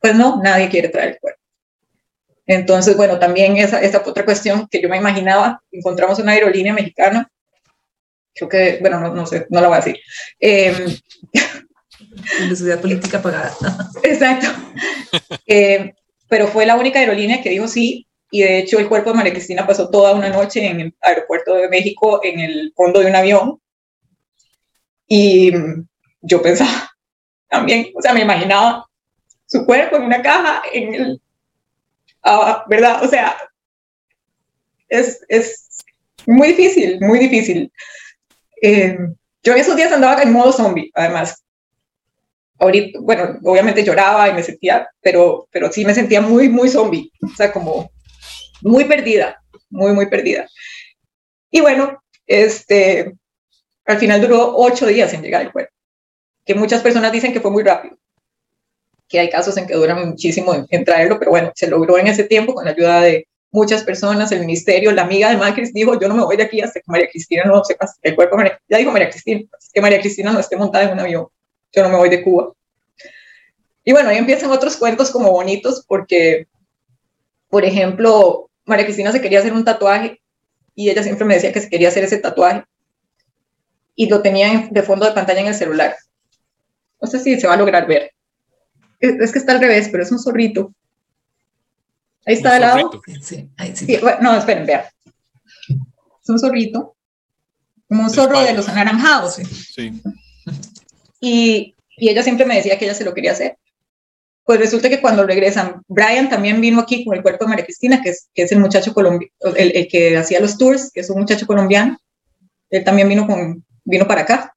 Pues 0.00 0.14
no, 0.14 0.40
nadie 0.42 0.68
quiere 0.68 0.88
traer 0.88 1.10
el 1.10 1.18
cuerpo. 1.18 1.40
Entonces, 2.46 2.96
bueno, 2.96 3.18
también 3.18 3.58
esa, 3.58 3.80
esa 3.82 4.02
otra 4.04 4.24
cuestión 4.24 4.66
que 4.68 4.80
yo 4.80 4.88
me 4.88 4.96
imaginaba, 4.96 5.62
encontramos 5.70 6.18
una 6.18 6.32
aerolínea 6.32 6.72
mexicana 6.72 7.30
creo 8.38 8.48
que, 8.48 8.78
bueno, 8.80 9.00
no, 9.00 9.14
no 9.14 9.26
sé, 9.26 9.46
no 9.50 9.60
la 9.60 9.68
voy 9.68 9.76
a 9.76 9.80
decir. 9.80 10.00
Eh, 10.40 10.98
Universidad 12.38 12.80
política 12.80 13.20
pagada. 13.22 13.54
Exacto. 14.02 14.48
Eh, 15.50 15.94
pero 16.28 16.46
fue 16.46 16.66
la 16.66 16.76
única 16.76 16.98
aerolínea 16.98 17.40
que 17.40 17.48
dijo 17.48 17.66
sí, 17.66 18.06
y 18.30 18.42
de 18.42 18.58
hecho 18.58 18.78
el 18.78 18.88
cuerpo 18.88 19.10
de 19.10 19.16
María 19.16 19.32
Cristina 19.32 19.66
pasó 19.66 19.88
toda 19.88 20.14
una 20.14 20.28
noche 20.28 20.66
en 20.66 20.80
el 20.80 20.94
aeropuerto 21.00 21.54
de 21.54 21.70
México 21.70 22.20
en 22.22 22.40
el 22.40 22.72
fondo 22.76 23.00
de 23.00 23.06
un 23.06 23.16
avión. 23.16 23.60
Y 25.06 25.50
yo 26.20 26.42
pensaba 26.42 26.90
también, 27.48 27.90
o 27.94 28.02
sea, 28.02 28.12
me 28.12 28.20
imaginaba 28.20 28.86
su 29.46 29.64
cuerpo 29.64 29.96
en 29.96 30.02
una 30.02 30.20
caja, 30.20 30.62
en 30.72 30.94
el, 30.94 31.22
ah, 32.22 32.64
¿verdad? 32.68 33.02
O 33.02 33.08
sea, 33.08 33.34
es, 34.88 35.24
es 35.28 35.68
muy 36.26 36.48
difícil, 36.48 37.00
muy 37.00 37.18
difícil. 37.18 37.72
Eh, 38.60 38.98
yo 39.42 39.52
en 39.52 39.58
esos 39.58 39.76
días 39.76 39.92
andaba 39.92 40.22
en 40.22 40.32
modo 40.32 40.52
zombie, 40.52 40.90
además. 40.94 41.42
Ahorita, 42.58 42.98
bueno, 43.00 43.38
obviamente 43.44 43.84
lloraba 43.84 44.28
y 44.28 44.34
me 44.34 44.42
sentía, 44.42 44.88
pero, 45.00 45.46
pero 45.50 45.70
sí 45.72 45.84
me 45.84 45.94
sentía 45.94 46.20
muy, 46.20 46.48
muy 46.48 46.68
zombie, 46.68 47.10
o 47.22 47.36
sea, 47.36 47.52
como 47.52 47.90
muy 48.62 48.84
perdida, 48.84 49.40
muy, 49.70 49.92
muy 49.92 50.06
perdida. 50.06 50.48
Y 51.50 51.60
bueno, 51.60 52.02
este, 52.26 53.14
al 53.84 53.98
final 53.98 54.20
duró 54.20 54.56
ocho 54.56 54.86
días 54.86 55.12
en 55.12 55.22
llegar 55.22 55.42
el 55.42 55.52
cuerpo, 55.52 55.72
que 56.44 56.54
muchas 56.54 56.82
personas 56.82 57.12
dicen 57.12 57.32
que 57.32 57.40
fue 57.40 57.50
muy 57.50 57.62
rápido, 57.62 57.96
que 59.08 59.20
hay 59.20 59.30
casos 59.30 59.56
en 59.56 59.66
que 59.66 59.74
duran 59.74 60.08
muchísimo 60.08 60.52
en 60.68 60.84
traerlo, 60.84 61.18
pero 61.18 61.30
bueno, 61.30 61.52
se 61.54 61.68
logró 61.68 61.96
en 61.98 62.08
ese 62.08 62.24
tiempo 62.24 62.54
con 62.54 62.64
la 62.64 62.72
ayuda 62.72 63.02
de, 63.02 63.28
muchas 63.50 63.82
personas, 63.82 64.30
el 64.32 64.40
ministerio, 64.40 64.92
la 64.92 65.02
amiga 65.02 65.30
de 65.30 65.36
Macris 65.36 65.72
dijo, 65.72 65.98
yo 65.98 66.08
no 66.08 66.14
me 66.14 66.24
voy 66.24 66.36
de 66.36 66.44
aquí 66.44 66.60
hasta 66.60 66.80
que 66.80 66.86
María 66.86 67.08
Cristina 67.10 67.44
no 67.44 67.64
sepa 67.64 67.86
el 68.02 68.14
cuerpo 68.14 68.36
ya 68.68 68.78
dijo 68.78 68.90
María 68.90 69.10
Cristina, 69.10 69.42
que 69.72 69.80
María 69.80 70.00
Cristina 70.00 70.32
no 70.32 70.40
esté 70.40 70.56
montada 70.56 70.84
en 70.84 70.92
un 70.92 71.00
avión, 71.00 71.26
yo 71.72 71.82
no 71.82 71.88
me 71.88 71.96
voy 71.96 72.08
de 72.08 72.22
Cuba. 72.22 72.52
Y 73.84 73.92
bueno, 73.92 74.10
ahí 74.10 74.18
empiezan 74.18 74.50
otros 74.50 74.76
cuentos 74.76 75.10
como 75.10 75.30
bonitos 75.30 75.84
porque, 75.86 76.46
por 77.48 77.64
ejemplo, 77.64 78.50
María 78.66 78.84
Cristina 78.84 79.12
se 79.12 79.20
quería 79.20 79.38
hacer 79.38 79.52
un 79.52 79.64
tatuaje 79.64 80.20
y 80.74 80.90
ella 80.90 81.02
siempre 81.02 81.24
me 81.24 81.34
decía 81.34 81.52
que 81.52 81.60
se 81.60 81.70
quería 81.70 81.88
hacer 81.88 82.04
ese 82.04 82.18
tatuaje 82.18 82.64
y 83.94 84.08
lo 84.08 84.22
tenía 84.22 84.68
de 84.70 84.82
fondo 84.82 85.06
de 85.06 85.12
pantalla 85.12 85.40
en 85.40 85.48
el 85.48 85.54
celular. 85.54 85.96
No 87.00 87.08
sé 87.08 87.18
si 87.18 87.40
se 87.40 87.46
va 87.46 87.54
a 87.54 87.56
lograr 87.56 87.86
ver. 87.86 88.12
Es 89.00 89.32
que 89.32 89.38
está 89.38 89.52
al 89.52 89.60
revés, 89.60 89.88
pero 89.90 90.02
es 90.02 90.12
un 90.12 90.18
zorrito. 90.18 90.72
Ahí 92.26 92.34
está 92.34 92.54
de 92.54 92.60
lado. 92.60 92.90
Sí, 93.22 93.48
ahí 93.56 93.74
sí. 93.74 93.98
no, 94.20 94.36
esperen, 94.36 94.66
vean. 94.66 94.82
Es 95.68 96.28
un 96.28 96.38
zorrito. 96.38 96.94
Como 97.88 98.02
un 98.02 98.10
zorro 98.10 98.40
de 98.40 98.52
los 98.52 98.68
anaranjados. 98.68 99.34
Sí. 99.34 100.00
Y, 101.20 101.74
y 101.96 102.08
ella 102.08 102.22
siempre 102.22 102.46
me 102.46 102.56
decía 102.56 102.78
que 102.78 102.84
ella 102.84 102.94
se 102.94 103.04
lo 103.04 103.14
quería 103.14 103.32
hacer. 103.32 103.56
pues 104.44 104.58
resulta 104.58 104.88
que 104.88 105.00
cuando 105.00 105.26
regresan, 105.26 105.82
Brian 105.88 106.28
también 106.28 106.60
vino 106.60 106.80
aquí 106.80 107.04
con 107.04 107.16
el 107.16 107.22
cuerpo 107.22 107.44
de 107.44 107.50
María 107.50 107.64
Cristina, 107.64 108.00
que 108.02 108.10
es, 108.10 108.28
que 108.34 108.42
es 108.42 108.52
el 108.52 108.60
muchacho 108.60 108.94
colombiano, 108.94 109.32
el, 109.56 109.76
el, 109.76 109.88
que 109.88 110.16
hacía 110.16 110.40
los 110.40 110.56
tours, 110.56 110.90
que 110.92 111.00
es 111.00 111.10
un 111.10 111.20
muchacho 111.20 111.46
colombiano. 111.46 111.98
Él 112.70 112.84
también 112.84 113.08
vino, 113.08 113.26
con, 113.26 113.64
vino 113.84 114.06
para 114.06 114.22
acá. 114.22 114.54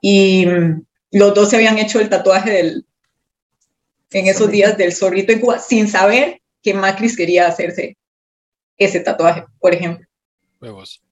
Y 0.00 0.46
mm, 0.46 0.82
los 1.12 1.34
dos 1.34 1.50
se 1.50 1.56
habían 1.56 1.78
hecho 1.78 2.00
el 2.00 2.08
tatuaje 2.08 2.50
del, 2.50 2.86
en 4.12 4.26
esos 4.26 4.50
días 4.50 4.76
del 4.76 4.92
zorrito 4.92 5.32
en 5.32 5.40
Cuba, 5.40 5.58
sin 5.58 5.88
saber 5.88 6.40
que 6.62 6.74
Macris 6.74 7.16
quería 7.16 7.46
hacerse 7.46 7.96
ese 8.76 9.00
tatuaje, 9.00 9.44
por 9.58 9.74
ejemplo. 9.74 10.06
Huevos. 10.60 11.02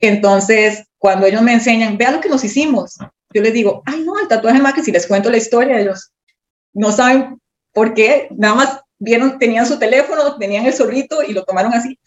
Entonces, 0.00 0.84
cuando 0.98 1.26
ellos 1.26 1.42
me 1.42 1.52
enseñan, 1.52 1.96
vea 1.96 2.10
lo 2.10 2.20
que 2.20 2.28
nos 2.28 2.44
hicimos, 2.44 2.96
yo 3.34 3.42
les 3.42 3.52
digo, 3.52 3.82
ay, 3.84 4.02
no, 4.04 4.18
el 4.18 4.28
tatuaje 4.28 4.56
de 4.56 4.62
Macris, 4.62 4.88
y 4.88 4.92
les 4.92 5.06
cuento 5.06 5.28
la 5.28 5.36
historia, 5.36 5.80
ellos 5.80 6.12
no 6.72 6.92
saben 6.92 7.40
por 7.72 7.92
qué, 7.92 8.28
nada 8.30 8.54
más 8.54 8.80
vieron, 8.98 9.38
tenían 9.38 9.66
su 9.66 9.78
teléfono, 9.78 10.38
tenían 10.38 10.64
el 10.64 10.72
zorrito 10.72 11.22
y 11.22 11.32
lo 11.32 11.44
tomaron 11.44 11.74
así, 11.74 11.98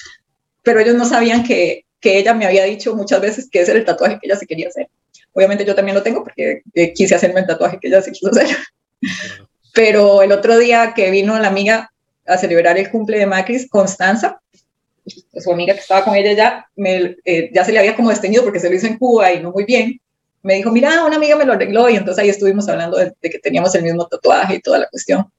pero 0.64 0.80
ellos 0.80 0.96
no 0.96 1.06
sabían 1.06 1.44
que, 1.44 1.86
que 2.00 2.18
ella 2.18 2.34
me 2.34 2.46
había 2.46 2.64
dicho 2.64 2.96
muchas 2.96 3.22
veces 3.22 3.50
que 3.52 3.62
ese 3.62 3.72
era 3.72 3.80
el 3.82 3.86
tatuaje 3.86 4.20
que 4.20 4.28
ella 4.28 4.38
se 4.38 4.48
quería 4.48 4.70
hacer. 4.70 4.90
Obviamente 5.34 5.66
yo 5.66 5.76
también 5.76 5.96
lo 5.96 6.04
tengo 6.04 6.24
porque 6.24 6.64
eh, 6.74 6.94
quise 6.94 7.16
hacerme 7.16 7.42
el 7.42 7.48
tatuaje 7.48 7.78
que 7.80 7.90
ella 7.90 8.02
se 8.02 8.12
quiso 8.12 8.32
hacer. 8.32 8.48
Pero 9.74 10.24
el 10.24 10.32
otro 10.32 10.58
día 10.58 10.94
que 10.96 11.12
vino 11.12 11.38
la 11.38 11.50
amiga 11.50 11.92
a 12.26 12.38
celebrar 12.38 12.78
el 12.78 12.90
cumple 12.90 13.20
de 13.20 13.28
Macris, 13.28 13.70
Constanza, 13.70 14.42
su 15.06 15.52
amiga 15.52 15.74
que 15.74 15.82
estaba 15.82 16.04
con 16.04 16.16
ella 16.16 16.34
ya, 16.34 16.70
me, 16.76 17.18
eh, 17.24 17.50
ya 17.54 17.64
se 17.64 17.72
le 17.72 17.80
había 17.80 17.96
como 17.96 18.10
desteñido 18.10 18.44
porque 18.44 18.60
se 18.60 18.70
lo 18.70 18.76
hizo 18.76 18.88
en 18.88 18.98
Cuba 18.98 19.32
y 19.32 19.42
no 19.42 19.52
muy 19.52 19.66
bien. 19.66 20.00
Me 20.44 20.56
dijo, 20.56 20.72
mira, 20.72 21.06
una 21.06 21.16
amiga 21.18 21.36
me 21.36 21.46
lo 21.46 21.54
arregló 21.54 21.90
y 21.90 21.96
entonces 21.96 22.24
ahí 22.24 22.30
estuvimos 22.30 22.68
hablando 22.70 22.98
de, 22.98 23.14
que 23.22 23.40
teníamos 23.40 23.74
el 23.76 23.84
mismo 23.84 24.08
tatuaje 24.08 24.56
y 24.56 24.62
toda 24.62 24.80
la 24.80 24.90
cuestión. 24.90 25.32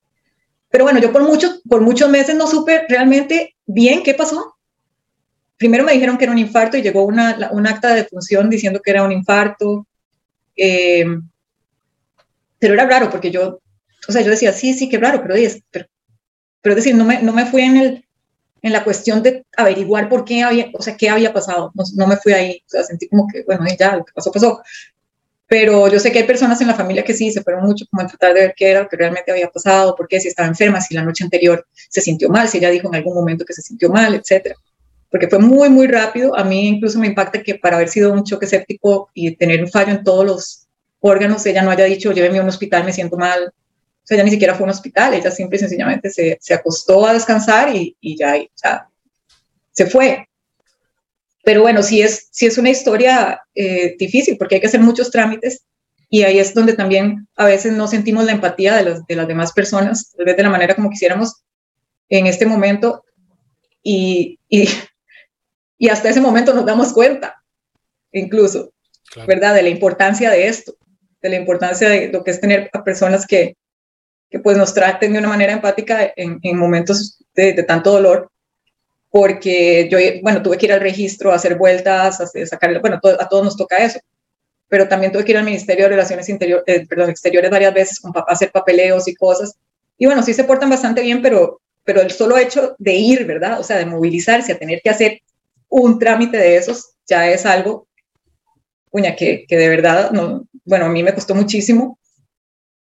Pero 0.70 0.84
bueno, 0.84 1.00
yo 1.00 1.12
por, 1.12 1.22
mucho, 1.22 1.60
por 1.68 1.80
muchos 1.80 2.10
meses 2.10 2.34
no 2.34 2.46
supe 2.46 2.84
realmente 2.88 3.56
bien 3.66 4.02
qué 4.02 4.14
pasó. 4.14 4.56
Primero 5.56 5.84
me 5.84 5.92
dijeron 5.92 6.18
que 6.18 6.24
era 6.24 6.32
un 6.32 6.38
infarto 6.38 6.76
y 6.76 6.82
llegó 6.82 7.04
una, 7.04 7.48
un 7.52 7.66
acta 7.66 7.88
de 7.88 8.02
defunción 8.02 8.50
diciendo 8.50 8.80
que 8.84 8.90
era 8.90 9.02
un 9.02 9.12
infarto. 9.12 9.86
Eh, 10.56 11.06
pero 12.58 12.74
era 12.74 12.86
raro 12.86 13.10
porque 13.10 13.30
yo, 13.30 13.60
o 14.08 14.12
sea, 14.12 14.22
yo 14.22 14.30
decía, 14.30 14.52
sí, 14.52 14.74
sí, 14.74 14.88
qué 14.88 14.98
raro, 14.98 15.22
pero, 15.22 15.34
pero, 15.70 15.86
pero 16.60 16.72
es 16.74 16.84
decir, 16.84 16.94
no 16.94 17.04
me, 17.04 17.22
no 17.22 17.32
me 17.32 17.46
fui 17.46 17.62
en 17.62 17.76
el, 17.76 18.07
en 18.62 18.72
la 18.72 18.84
cuestión 18.84 19.22
de 19.22 19.44
averiguar 19.56 20.08
por 20.08 20.24
qué 20.24 20.42
había, 20.42 20.70
o 20.72 20.82
sea, 20.82 20.96
qué 20.96 21.08
había 21.08 21.32
pasado. 21.32 21.72
No, 21.94 22.06
me 22.06 22.16
fui 22.16 22.32
ahí, 22.32 22.62
o 22.72 22.82
sentí 22.82 23.08
como 23.08 23.26
que, 23.32 23.44
bueno, 23.44 23.64
ya, 23.78 23.96
lo 23.96 24.04
que 24.04 24.12
pasó, 24.12 24.32
pasó. 24.32 24.60
Pero 25.46 25.88
yo 25.88 25.98
sé 25.98 26.12
que 26.12 26.18
hay 26.18 26.26
personas 26.26 26.60
en 26.60 26.66
la 26.66 26.74
familia 26.74 27.02
que 27.02 27.14
sí 27.14 27.32
se 27.32 27.42
fueron 27.42 27.64
mucho 27.64 27.86
como 27.90 28.02
a 28.02 28.06
tratar 28.06 28.34
de 28.34 28.40
ver 28.40 28.54
qué 28.54 28.70
era 28.70 28.82
lo 28.82 28.88
realmente 28.90 29.30
había 29.30 29.48
pasado, 29.48 29.96
por 29.96 30.06
qué, 30.06 30.20
si 30.20 30.28
estaba 30.28 30.48
enferma, 30.48 30.80
si 30.80 30.94
la 30.94 31.02
noche 31.02 31.24
anterior 31.24 31.66
se 31.72 32.00
sintió 32.02 32.28
mal, 32.28 32.48
si 32.48 32.58
ella 32.58 32.70
dijo 32.70 32.88
en 32.88 32.96
algún 32.96 33.14
momento 33.14 33.44
que 33.46 33.54
se 33.54 33.62
sintió 33.62 33.88
mal, 33.88 34.14
etcétera. 34.14 34.56
Porque 35.10 35.26
fue 35.28 35.38
muy, 35.38 35.70
muy 35.70 35.86
rápido. 35.86 36.36
A 36.36 36.44
mí 36.44 36.68
incluso 36.68 36.98
me 36.98 37.06
impacta 37.06 37.42
que 37.42 37.54
para 37.54 37.76
haber 37.76 37.88
sido 37.88 38.12
un 38.12 38.24
choque 38.24 38.46
séptico 38.46 39.08
y 39.14 39.36
tener 39.36 39.62
un 39.62 39.70
fallo 39.70 39.92
en 39.92 40.04
todos 40.04 40.26
los 40.26 40.68
órganos, 41.00 41.46
ella 41.46 41.62
no 41.62 41.70
haya 41.70 41.84
dicho, 41.84 42.12
lléveme 42.12 42.40
a 42.40 42.42
un 42.42 42.48
hospital, 42.48 42.84
me 42.84 42.92
siento 42.92 43.16
mal, 43.16 43.52
sea, 44.08 44.16
ella 44.16 44.24
ni 44.24 44.30
siquiera 44.30 44.54
fue 44.54 44.64
a 44.64 44.68
un 44.68 44.70
hospital, 44.70 45.14
ella 45.14 45.30
simple 45.30 45.56
y 45.56 45.60
sencillamente 45.60 46.08
se, 46.08 46.38
se 46.40 46.54
acostó 46.54 47.06
a 47.06 47.12
descansar 47.12 47.74
y, 47.76 47.94
y 48.00 48.16
ya, 48.16 48.36
ya, 48.62 48.88
se 49.72 49.86
fue. 49.86 50.26
Pero 51.44 51.62
bueno, 51.62 51.82
sí 51.82 52.00
es, 52.00 52.28
sí 52.30 52.46
es 52.46 52.56
una 52.56 52.70
historia 52.70 53.42
eh, 53.54 53.96
difícil 53.98 54.36
porque 54.38 54.56
hay 54.56 54.60
que 54.60 54.66
hacer 54.66 54.80
muchos 54.80 55.10
trámites 55.10 55.64
y 56.08 56.22
ahí 56.22 56.38
es 56.38 56.54
donde 56.54 56.72
también 56.72 57.28
a 57.36 57.44
veces 57.44 57.74
no 57.74 57.86
sentimos 57.86 58.24
la 58.24 58.32
empatía 58.32 58.76
de, 58.76 58.84
los, 58.84 59.06
de 59.06 59.14
las 59.14 59.28
demás 59.28 59.52
personas, 59.52 60.12
tal 60.16 60.24
vez 60.24 60.36
de 60.36 60.42
la 60.42 60.50
manera 60.50 60.74
como 60.74 60.90
quisiéramos 60.90 61.42
en 62.08 62.26
este 62.26 62.46
momento 62.46 63.04
y, 63.82 64.38
y, 64.48 64.68
y 65.76 65.88
hasta 65.90 66.08
ese 66.08 66.20
momento 66.20 66.54
nos 66.54 66.64
damos 66.64 66.94
cuenta, 66.94 67.42
incluso, 68.10 68.72
claro. 69.10 69.28
¿verdad? 69.28 69.54
De 69.54 69.62
la 69.62 69.68
importancia 69.68 70.30
de 70.30 70.48
esto, 70.48 70.76
de 71.20 71.28
la 71.28 71.36
importancia 71.36 71.88
de 71.90 72.08
lo 72.08 72.24
que 72.24 72.30
es 72.30 72.40
tener 72.40 72.70
a 72.72 72.82
personas 72.82 73.26
que, 73.26 73.56
que 74.30 74.40
pues 74.40 74.56
nos 74.56 74.74
traten 74.74 75.12
de 75.12 75.18
una 75.18 75.28
manera 75.28 75.52
empática 75.52 76.12
en, 76.16 76.38
en 76.42 76.56
momentos 76.58 77.18
de, 77.34 77.62
tanto 77.62 77.92
dolor, 77.92 78.30
porque 79.10 79.88
yo, 79.90 79.98
bueno, 80.22 80.42
tuve 80.42 80.58
que 80.58 80.66
ir 80.66 80.72
al 80.72 80.80
registro, 80.80 81.32
a 81.32 81.36
hacer 81.36 81.56
vueltas, 81.56 82.20
a 82.20 82.26
sacar, 82.46 82.80
bueno, 82.80 83.00
a 83.02 83.28
todos 83.28 83.44
nos 83.44 83.56
toca 83.56 83.76
eso, 83.76 84.00
pero 84.68 84.86
también 84.88 85.12
tuve 85.12 85.24
que 85.24 85.32
ir 85.32 85.38
al 85.38 85.44
Ministerio 85.44 85.84
de 85.84 85.90
Relaciones 85.90 86.28
Interior, 86.28 86.62
eh, 86.66 86.86
perdón, 86.86 87.10
Exteriores 87.10 87.50
varias 87.50 87.72
veces 87.72 88.00
con 88.00 88.12
papá 88.12 88.32
hacer 88.32 88.50
papeleos 88.50 89.08
y 89.08 89.14
cosas, 89.14 89.54
y 89.96 90.06
bueno, 90.06 90.22
sí 90.22 90.34
se 90.34 90.44
portan 90.44 90.70
bastante 90.70 91.00
bien, 91.00 91.22
pero, 91.22 91.60
pero 91.84 92.02
el 92.02 92.10
solo 92.10 92.36
hecho 92.36 92.76
de 92.78 92.94
ir, 92.94 93.24
¿verdad? 93.24 93.58
O 93.60 93.62
sea, 93.62 93.78
de 93.78 93.86
movilizarse, 93.86 94.52
a 94.52 94.58
tener 94.58 94.80
que 94.82 94.90
hacer 94.90 95.20
un 95.68 95.98
trámite 95.98 96.36
de 96.36 96.56
esos, 96.56 96.90
ya 97.06 97.28
es 97.28 97.46
algo, 97.46 97.88
uña, 98.90 99.16
que, 99.16 99.46
que 99.48 99.56
de 99.56 99.68
verdad, 99.68 100.10
no, 100.10 100.46
bueno, 100.64 100.84
a 100.84 100.88
mí 100.88 101.02
me 101.02 101.14
costó 101.14 101.34
muchísimo, 101.34 101.98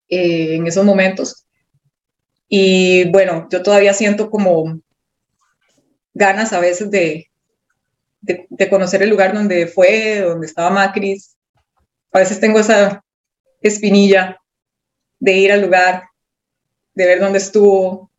eh, 0.09 0.55
en 0.55 0.67
esos 0.67 0.85
momentos. 0.85 1.45
Y 2.47 3.05
bueno, 3.09 3.47
yo 3.49 3.63
todavía 3.63 3.93
siento 3.93 4.29
como 4.29 4.79
ganas 6.13 6.53
a 6.53 6.59
veces 6.59 6.91
de, 6.91 7.27
de, 8.21 8.45
de, 8.49 8.69
conocer 8.69 9.01
el 9.01 9.09
lugar 9.09 9.33
donde 9.33 9.67
fue, 9.67 10.19
donde 10.19 10.47
estaba 10.47 10.69
Macris. 10.69 11.35
A 12.11 12.19
veces 12.19 12.39
tengo 12.39 12.59
esa 12.59 13.03
espinilla 13.61 14.37
de 15.19 15.31
ir 15.33 15.51
al 15.51 15.61
lugar, 15.61 16.03
de 16.93 17.05
ver 17.05 17.19
dónde 17.19 17.39
estuvo. 17.39 18.11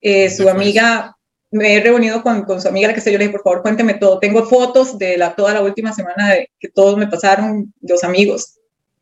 Eh, 0.00 0.30
su 0.30 0.48
amiga, 0.48 1.16
me 1.50 1.74
he 1.74 1.80
reunido 1.80 2.22
con, 2.22 2.44
con, 2.44 2.62
su 2.62 2.68
amiga, 2.68 2.88
la 2.88 2.94
que 2.94 3.00
sé 3.00 3.12
yo, 3.12 3.18
le 3.18 3.24
dije, 3.24 3.36
por 3.36 3.42
favor, 3.42 3.62
cuénteme 3.62 3.94
todo. 3.94 4.20
Tengo 4.20 4.46
fotos 4.46 4.98
de 4.98 5.18
la, 5.18 5.34
toda 5.34 5.52
la 5.52 5.62
última 5.62 5.92
semana 5.92 6.30
de, 6.30 6.50
que 6.58 6.68
todos 6.68 6.96
me 6.96 7.08
pasaron, 7.08 7.74
los 7.82 8.04
amigos 8.04 8.55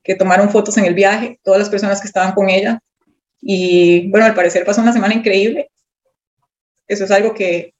que 0.04 0.14
tomaron 0.14 0.50
fotos 0.50 0.76
en 0.76 0.84
el 0.84 0.94
viaje, 0.94 1.40
todas 1.42 1.58
las 1.58 1.70
personas 1.70 2.00
que 2.00 2.06
estaban 2.06 2.34
con 2.34 2.50
ella. 2.50 2.78
Y 3.40 4.10
bueno, 4.10 4.26
al 4.26 4.34
parecer 4.34 4.64
pasó 4.64 4.82
una 4.82 4.92
semana 4.92 5.14
increíble. 5.14 5.70
Eso 6.86 7.04
es 7.04 7.10
algo 7.10 7.32
que 7.34 7.74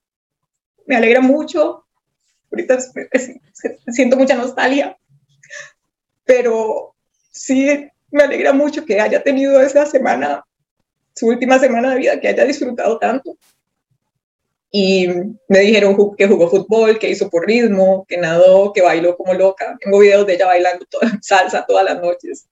me 0.86 0.96
alegra 0.96 1.20
mucho. 1.20 1.84
Ahorita 2.50 2.78
siento 3.88 4.16
mucha 4.16 4.34
nostalgia, 4.34 4.96
pero 6.24 6.94
sí 7.30 7.88
me 8.10 8.22
alegra 8.22 8.52
mucho 8.52 8.84
que 8.84 9.00
haya 9.00 9.22
tenido 9.22 9.60
esa 9.60 9.84
semana, 9.84 10.44
su 11.14 11.26
última 11.26 11.58
semana 11.58 11.90
de 11.90 11.98
vida, 11.98 12.20
que 12.20 12.28
haya 12.28 12.44
disfrutado 12.44 12.98
tanto 12.98 13.36
y 14.76 15.06
me 15.46 15.60
dijeron 15.60 15.96
que 16.18 16.26
jugó 16.26 16.50
fútbol, 16.50 16.98
que 16.98 17.08
hizo 17.08 17.30
por 17.30 17.46
ritmo, 17.46 18.04
que 18.08 18.16
nadó, 18.16 18.72
que 18.72 18.82
bailó 18.82 19.16
como 19.16 19.32
loca. 19.32 19.78
Tengo 19.78 20.00
videos 20.00 20.26
de 20.26 20.34
ella 20.34 20.46
bailando 20.46 20.84
toda, 20.86 21.16
salsa 21.22 21.64
todas 21.64 21.84
las 21.84 22.02
noches. 22.02 22.48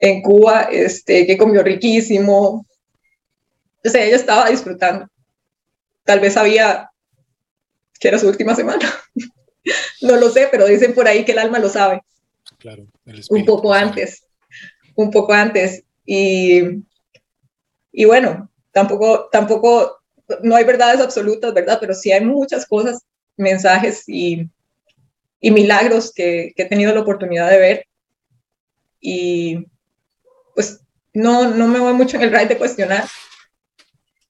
En 0.00 0.22
Cuba, 0.22 0.62
este, 0.62 1.28
que 1.28 1.38
comió 1.38 1.62
riquísimo. 1.62 2.66
O 3.84 3.88
sea, 3.88 4.04
ella 4.04 4.16
estaba 4.16 4.50
disfrutando. 4.50 5.06
Tal 6.02 6.18
vez 6.18 6.34
sabía 6.34 6.90
que 8.00 8.08
era 8.08 8.18
su 8.18 8.26
última 8.26 8.56
semana. 8.56 8.92
no 10.02 10.16
lo 10.16 10.30
sé, 10.30 10.48
pero 10.50 10.66
dicen 10.66 10.94
por 10.94 11.06
ahí 11.06 11.24
que 11.24 11.30
el 11.30 11.38
alma 11.38 11.60
lo 11.60 11.68
sabe. 11.68 12.02
Claro, 12.58 12.88
un 13.28 13.44
poco 13.44 13.72
antes. 13.72 14.24
Un 14.96 15.12
poco 15.12 15.32
antes. 15.32 15.84
Y, 16.04 16.82
y 17.92 18.04
bueno, 18.04 18.50
tampoco, 18.72 19.28
tampoco 19.30 19.99
no 20.42 20.56
hay 20.56 20.64
verdades 20.64 21.00
absolutas, 21.00 21.52
¿verdad? 21.54 21.78
Pero 21.80 21.94
sí 21.94 22.12
hay 22.12 22.24
muchas 22.24 22.66
cosas, 22.66 23.02
mensajes 23.36 24.04
y, 24.08 24.48
y 25.40 25.50
milagros 25.50 26.12
que, 26.12 26.52
he 26.56 26.64
tenido 26.66 26.94
la 26.94 27.00
oportunidad 27.00 27.50
de 27.50 27.58
ver. 27.58 27.86
Y 29.00 29.66
pues 30.54 30.80
no, 31.12 31.48
no 31.48 31.68
me 31.68 31.80
voy 31.80 31.94
mucho 31.94 32.16
en 32.16 32.22
el 32.22 32.30
ride 32.30 32.46
de 32.46 32.58
cuestionar. 32.58 33.04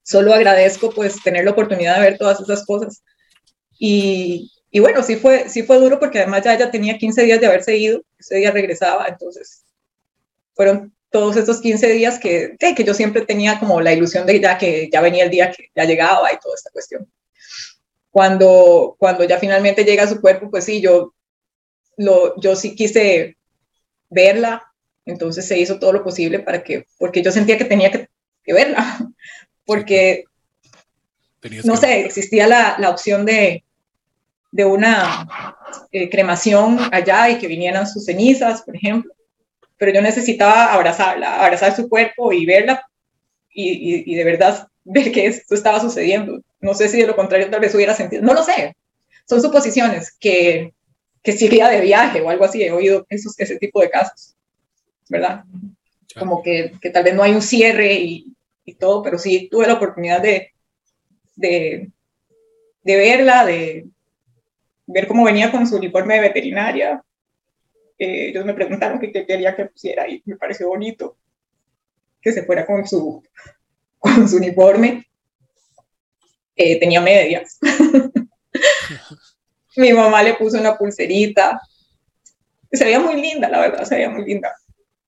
Solo 0.03 0.33
agradezco 0.33 0.91
pues 0.91 1.23
tener 1.23 1.45
la 1.45 1.53
oportunidad 1.53 1.97
de 1.97 2.03
ver 2.03 2.19
todas 2.19 2.41
esas 2.41 2.65
cosas. 2.65 3.03
Y, 3.79 4.53
y 4.71 4.81
bueno, 4.81 5.03
sí 5.03 5.17
fue, 5.17 5.49
sí 5.49 5.63
fue 5.63 5.79
duro 5.79 5.99
porque 5.99 6.19
además 6.19 6.45
ya, 6.45 6.57
ya 6.59 6.71
tenía 6.71 6.99
15 6.99 7.23
días 7.23 7.41
de 7.41 7.47
haberse 7.47 7.77
ido, 7.77 8.03
ese 8.19 8.37
día 8.37 8.51
regresaba, 8.51 9.07
entonces 9.09 9.65
fueron 10.55 10.95
todos 11.11 11.37
estos 11.37 11.61
15 11.61 11.88
días 11.92 12.18
que, 12.18 12.57
que 12.59 12.85
yo 12.85 12.94
siempre 12.94 13.27
tenía 13.27 13.59
como 13.59 13.81
la 13.81 13.92
ilusión 13.92 14.27
de 14.27 14.40
ya 14.40 14.57
que 14.57 14.88
ya 14.90 15.01
venía 15.01 15.25
el 15.25 15.31
día 15.31 15.51
que 15.51 15.70
ya 15.75 15.85
llegaba 15.85 16.33
y 16.33 16.38
toda 16.38 16.55
esta 16.55 16.70
cuestión. 16.70 17.11
Cuando, 18.11 18.96
cuando 18.99 19.25
ya 19.25 19.38
finalmente 19.38 19.85
llega 19.85 20.05
a 20.05 20.09
su 20.09 20.20
cuerpo, 20.20 20.51
pues 20.51 20.64
sí, 20.64 20.81
yo, 20.81 21.14
lo, 21.96 22.40
yo 22.40 22.57
sí 22.57 22.75
quise 22.75 23.37
verla, 24.09 24.73
entonces 25.05 25.46
se 25.46 25.59
hizo 25.59 25.79
todo 25.79 25.92
lo 25.92 26.05
posible 26.05 26.38
para 26.40 26.62
que, 26.62 26.87
porque 26.99 27.23
yo 27.23 27.33
sentía 27.33 27.59
que 27.59 27.64
tenía 27.64 27.90
que, 27.90 28.09
que 28.42 28.53
verla, 28.53 28.99
porque, 29.64 30.25
no 31.64 31.77
sé, 31.77 32.01
existía 32.07 32.46
la, 32.46 32.77
la 32.79 32.90
opción 32.90 33.25
de, 33.25 33.64
de 34.53 34.64
una 34.64 35.27
eh, 35.90 36.09
cremación 36.09 36.79
allá 36.92 37.31
y 37.31 37.38
que 37.38 37.49
vinieran 37.49 37.87
sus 37.87 38.05
cenizas, 38.05 38.62
por 38.62 38.77
ejemplo 38.77 39.12
pero 39.81 39.93
yo 39.95 40.03
necesitaba 40.03 40.75
abrazarla, 40.75 41.43
abrazar 41.43 41.75
su 41.75 41.88
cuerpo 41.88 42.35
y 42.35 42.45
verla 42.45 42.87
y, 43.51 44.12
y, 44.12 44.14
de 44.14 44.25
verdad 44.25 44.69
ver 44.85 45.11
que 45.11 45.25
esto 45.25 45.55
estaba 45.55 45.81
sucediendo. 45.81 46.43
No 46.61 46.75
sé 46.75 46.90
si 46.90 47.01
de 47.01 47.07
lo 47.07 47.16
contrario 47.16 47.49
tal 47.49 47.61
vez 47.61 47.75
hubiera 47.75 47.95
sentido, 47.95 48.21
no 48.21 48.35
lo 48.35 48.43
sé. 48.43 48.77
Son 49.27 49.40
suposiciones 49.40 50.12
que, 50.21 50.75
que 51.23 51.33
si 51.33 51.47
iría 51.47 51.71
de 51.71 51.81
viaje 51.81 52.21
o 52.21 52.29
algo 52.29 52.45
así, 52.45 52.62
he 52.62 52.71
oído 52.71 53.07
esos, 53.09 53.35
ese 53.40 53.57
tipo 53.57 53.81
de 53.81 53.88
casos, 53.88 54.37
¿verdad? 55.09 55.45
Como 56.19 56.43
que, 56.43 56.73
que, 56.79 56.90
tal 56.90 57.05
vez 57.05 57.14
no 57.14 57.23
hay 57.23 57.33
un 57.33 57.40
cierre 57.40 57.95
y, 57.95 58.37
y, 58.66 58.75
todo, 58.75 59.03
pero 59.03 59.19
sí 59.19 59.49
tuve 59.51 59.66
la 59.66 59.75
oportunidad 59.75 60.21
de, 60.21 60.53
de, 61.37 61.88
de 62.83 62.97
verla, 62.97 63.47
de 63.47 63.87
ver 64.87 65.09
cómo 65.09 65.25
venía 65.25 65.51
con 65.51 65.66
su 65.66 65.77
uniforme 65.77 66.16
de 66.16 66.21
veterinaria. 66.21 67.03
Eh, 68.01 68.31
ellos 68.31 68.47
me 68.47 68.55
preguntaron 68.55 68.99
qué 68.99 69.13
quería 69.13 69.55
que 69.55 69.67
pusiera 69.67 70.09
y 70.09 70.23
me 70.25 70.37
pareció 70.37 70.69
bonito 70.69 71.19
que 72.23 72.33
se 72.33 72.45
fuera 72.45 72.65
con 72.65 72.87
su, 72.87 73.23
con 73.99 74.27
su 74.27 74.39
uniforme. 74.39 75.07
Eh, 76.57 76.81
tenía 76.81 77.03
medias. 77.03 77.59
Mi 79.77 79.93
mamá 79.93 80.23
le 80.23 80.35
puso 80.35 80.59
una 80.59 80.79
pulserita. 80.79 81.61
Se 82.73 82.85
veía 82.85 83.01
muy 83.01 83.21
linda, 83.21 83.51
la 83.51 83.61
verdad, 83.61 83.85
se 83.85 83.97
veía 83.97 84.09
muy 84.09 84.25
linda. 84.25 84.51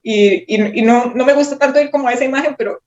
Y, 0.03 0.55
y, 0.55 0.81
y 0.81 0.83
no, 0.83 1.15
no, 1.15 1.25
me 1.25 1.33
gusta 1.33 1.59
tanto 1.59 1.81
ir 1.81 1.91
como 1.91 2.09
a 2.09 2.13
esa 2.13 2.25
imagen, 2.25 2.55
pero... 2.59 2.83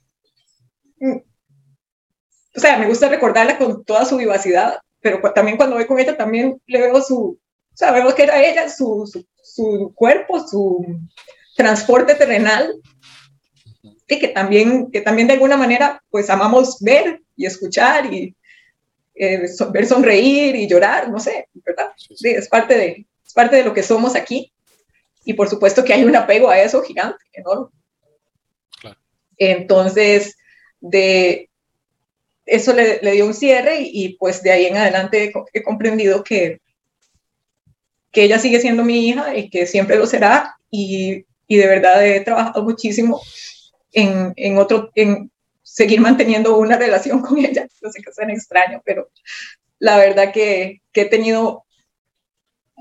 O 2.55 2.59
sea, 2.59 2.77
me 2.77 2.87
gusta 2.87 3.09
recordarla 3.09 3.57
con 3.57 3.83
toda 3.83 4.05
su 4.05 4.17
vivacidad, 4.17 4.79
pero 5.01 5.19
también 5.33 5.57
cuando 5.57 5.75
voy 5.75 5.87
con 5.87 5.99
ella 5.99 6.15
también 6.15 6.61
le 6.67 6.79
veo 6.79 7.01
su... 7.01 7.39
O 7.73 7.77
sea, 7.77 7.91
veo 7.91 8.13
que 8.13 8.23
era 8.23 8.43
ella, 8.43 8.69
su, 8.69 9.05
su, 9.05 9.25
su 9.55 9.93
cuerpo, 9.95 10.45
su 10.47 10.85
transporte 11.55 12.15
terrenal, 12.15 12.75
y 14.07 14.19
que 14.19 14.27
también, 14.27 14.91
que 14.91 15.01
también 15.01 15.27
de 15.27 15.33
alguna 15.33 15.57
manera 15.57 16.03
pues 16.09 16.29
amamos 16.29 16.79
ver 16.81 17.21
y 17.35 17.45
escuchar 17.45 18.13
y 18.13 18.35
eh, 19.15 19.45
ver 19.71 19.85
sonreír 19.87 20.55
y 20.55 20.67
llorar, 20.67 21.09
no 21.09 21.19
sé, 21.19 21.47
¿verdad? 21.53 21.91
Sí, 21.97 22.29
es, 22.29 22.47
parte 22.47 22.77
de, 22.77 23.07
es 23.25 23.33
parte 23.33 23.55
de 23.55 23.63
lo 23.63 23.73
que 23.73 23.81
somos 23.81 24.15
aquí 24.15 24.51
y 25.23 25.33
por 25.33 25.49
supuesto 25.49 25.83
que 25.83 25.93
hay 25.93 26.03
un 26.03 26.15
apego 26.15 26.49
a 26.49 26.59
eso 26.59 26.81
gigante, 26.83 27.23
enorme. 27.33 27.69
Claro. 28.79 28.97
Entonces, 29.37 30.37
de 30.81 31.49
eso 32.45 32.73
le, 32.73 32.99
le 33.01 33.11
dio 33.13 33.25
un 33.25 33.33
cierre 33.33 33.81
y, 33.81 34.05
y, 34.05 34.17
pues 34.17 34.43
de 34.43 34.51
ahí 34.51 34.65
en 34.65 34.77
adelante 34.77 35.33
he 35.53 35.63
comprendido 35.63 36.23
que, 36.23 36.59
que 38.15 38.23
ella 38.23 38.39
sigue 38.39 38.61
siendo 38.61 38.85
mi 38.85 39.09
hija 39.09 39.35
y 39.35 39.49
que 39.49 39.67
siempre 39.67 39.97
lo 39.97 40.07
será 40.07 40.55
y, 40.71 41.25
y 41.47 41.57
de 41.57 41.67
verdad 41.67 42.03
he 42.07 42.21
trabajado 42.21 42.63
muchísimo 42.63 43.21
en, 43.91 44.31
en, 44.37 44.57
otro, 44.57 44.89
en 44.95 45.29
seguir 45.61 45.99
manteniendo 45.99 46.57
una 46.57 46.77
relación 46.77 47.19
con 47.19 47.37
ella. 47.37 47.67
No 47.81 47.91
sé 47.91 48.01
que 48.01 48.13
suena 48.13 48.31
extraño, 48.31 48.81
pero 48.85 49.09
la 49.79 49.97
verdad 49.97 50.31
que, 50.31 50.81
que 50.93 51.01
he 51.01 51.05
tenido 51.09 51.65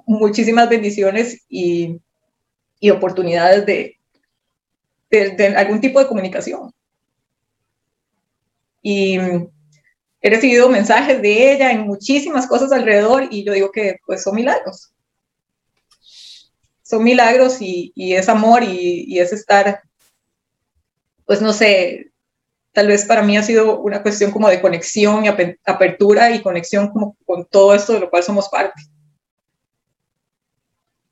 muchísimas 0.06 0.68
bendiciones 0.68 1.44
y, 1.48 2.00
y 2.78 2.90
oportunidades 2.90 3.66
de, 3.66 3.98
de, 5.10 5.30
de, 5.30 5.46
algún 5.48 5.80
tipo 5.80 5.98
de 5.98 6.06
comunicación. 6.06 6.72
Y 8.82 9.18
he 10.20 10.30
recibido 10.30 10.68
mensajes 10.68 11.20
de 11.20 11.54
ella 11.54 11.72
en 11.72 11.80
muchísimas 11.80 12.46
cosas 12.46 12.70
alrededor 12.70 13.26
y 13.32 13.42
yo 13.42 13.52
digo 13.52 13.72
que 13.72 13.96
pues 14.06 14.22
son 14.22 14.36
milagros. 14.36 14.93
Son 16.94 17.02
milagros 17.02 17.60
y, 17.60 17.92
y 17.96 18.14
es 18.14 18.28
amor 18.28 18.62
y, 18.62 19.04
y 19.08 19.18
es 19.18 19.32
estar 19.32 19.82
pues 21.26 21.40
no 21.40 21.52
sé, 21.52 22.12
tal 22.72 22.88
vez 22.88 23.04
para 23.04 23.22
mí 23.22 23.36
ha 23.36 23.42
sido 23.42 23.80
una 23.80 24.02
cuestión 24.02 24.30
como 24.30 24.48
de 24.48 24.60
conexión 24.60 25.24
y 25.24 25.28
apertura 25.64 26.30
y 26.30 26.42
conexión 26.42 26.90
como 26.90 27.16
con 27.24 27.46
todo 27.46 27.74
esto 27.74 27.94
de 27.94 28.00
lo 28.00 28.10
cual 28.10 28.22
somos 28.22 28.48
parte. 28.48 28.82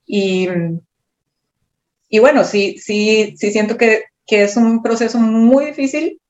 Y, 0.04 0.48
y 2.08 2.18
bueno, 2.18 2.44
sí, 2.44 2.78
sí, 2.78 3.34
sí 3.38 3.50
siento 3.50 3.78
que, 3.78 4.04
que, 4.26 4.42
es 4.42 4.56
un 4.56 4.82
proceso 4.82 5.18
muy 5.18 5.66
difícil, 5.66 6.20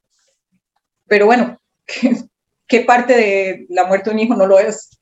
pero 1.07 1.27
bueno, 1.27 1.59
¿qué, 1.87 2.17
¿qué, 2.69 2.81
parte 2.81 3.15
de 3.17 3.67
la 3.69 3.87
muerte 3.87 4.11
de 4.11 4.15
un 4.15 4.21
hijo 4.21 4.37
no 4.37 4.47
lo 4.47 4.59
es? 4.61 5.01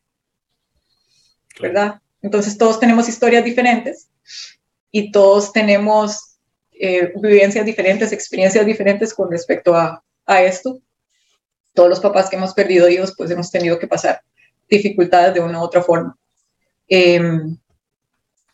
¿Verdad? 1.60 2.00
Entonces 2.22 2.56
todos 2.56 2.80
tenemos 2.80 3.08
historias 3.08 3.44
diferentes 3.44 4.09
y 4.90 5.12
todos 5.12 5.52
tenemos 5.52 6.36
eh, 6.72 7.12
vivencias 7.16 7.64
diferentes, 7.64 8.12
experiencias 8.12 8.64
diferentes 8.64 9.14
con 9.14 9.30
respecto 9.30 9.74
a, 9.74 10.02
a, 10.26 10.42
esto. 10.42 10.80
Todos 11.74 11.88
los 11.88 12.00
papás 12.00 12.28
que 12.28 12.36
hemos 12.36 12.54
perdido 12.54 12.88
hijos, 12.88 13.14
pues 13.16 13.30
hemos 13.30 13.50
tenido 13.50 13.78
que 13.78 13.86
pasar 13.86 14.22
dificultades 14.68 15.34
de 15.34 15.40
una 15.40 15.60
u 15.60 15.62
otra 15.62 15.82
forma. 15.82 16.16
Eh, 16.88 17.20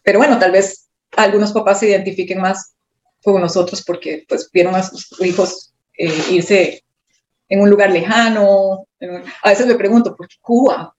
pero 0.03 0.19
bueno, 0.19 0.39
tal 0.39 0.53
vez 0.53 0.89
algunos 1.17 1.53
papás 1.53 1.81
se 1.81 1.89
identifiquen 1.89 2.41
más 2.41 2.75
con 3.23 3.41
nosotros 3.41 3.83
porque 3.85 4.25
pues 4.29 4.51
vieron 4.53 4.75
a 4.75 4.83
sus 4.83 5.21
hijos 5.21 5.73
eh, 5.99 6.12
irse 6.31 6.85
en 7.49 7.61
un 7.61 7.71
lugar 7.71 7.91
lejano. 7.91 8.87
A 9.43 9.51
veces 9.51 9.67
me 9.67 9.75
pregunto, 9.75 10.15
¿por 10.15 10.29
qué 10.29 10.37
Cuba? 10.41 10.95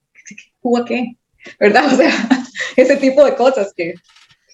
¿Cuba 0.60 0.84
qué? 0.84 1.16
¿Verdad? 1.58 1.84
O 1.92 1.96
sea, 1.96 2.12
ese 2.76 2.96
tipo 2.96 3.24
de 3.24 3.34
cosas 3.34 3.72
que, 3.74 3.94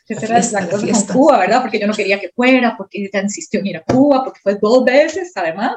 esa 0.07 0.27
era 0.27 0.61
la 0.61 0.71
cosa 0.71 0.87
con 0.87 1.07
Cuba, 1.07 1.38
¿verdad? 1.38 1.62
Porque 1.62 1.79
yo 1.79 1.87
no 1.87 1.95
quería 1.95 2.21
que 2.21 2.31
fuera, 2.31 2.77
porque 2.77 3.03
ella 3.03 3.23
insistió 3.23 3.61
en 3.61 3.67
ir 3.67 3.77
a 3.79 3.83
Cuba, 3.83 4.23
porque 4.23 4.40
fue 4.43 4.57
dos 4.61 4.85
veces, 4.85 5.33
además. 5.35 5.77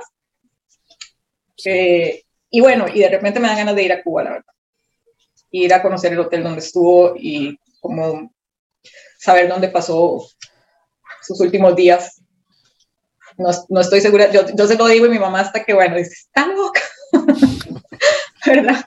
Eh, 1.64 2.24
y 2.50 2.62
bueno, 2.62 2.88
y 2.94 3.00
de 3.00 3.10
repente 3.10 3.40
me 3.40 3.48
dan 3.48 3.58
ganas 3.58 3.76
de 3.76 3.84
ir 3.84 3.94
a 3.94 4.04
Cuba, 4.04 4.24
la 4.24 4.30
verdad. 4.32 4.54
Ir 5.52 5.74
a 5.74 5.82
conocer 5.82 6.12
el 6.12 6.20
hotel 6.20 6.44
donde 6.44 6.60
estuvo 6.60 7.16
y 7.16 7.58
como 7.80 8.34
saber 9.18 9.48
dónde 9.48 9.70
pasó 9.70 10.28
sus 11.22 11.40
últimos 11.40 11.76
días. 11.76 12.22
No, 13.38 13.50
no 13.70 13.82
estoy 13.82 14.02
segura, 14.02 14.30
yo, 14.32 14.42
yo, 14.54 14.68
se 14.68 14.76
lo 14.76 14.88
digo 14.88 15.06
y 15.06 15.10
mi 15.10 15.20
mamá 15.20 15.42
hasta 15.42 15.64
que, 15.64 15.74
bueno, 15.74 15.96
dice, 15.96 16.14
está 16.14 16.48
loca, 16.48 16.82
¿verdad? 18.46 18.84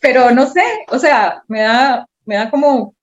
Pero 0.00 0.30
no 0.30 0.50
sé, 0.50 0.62
o 0.88 0.98
sea, 0.98 1.42
me 1.48 1.62
da, 1.62 2.06
me 2.24 2.36
da 2.36 2.50
como 2.50 2.95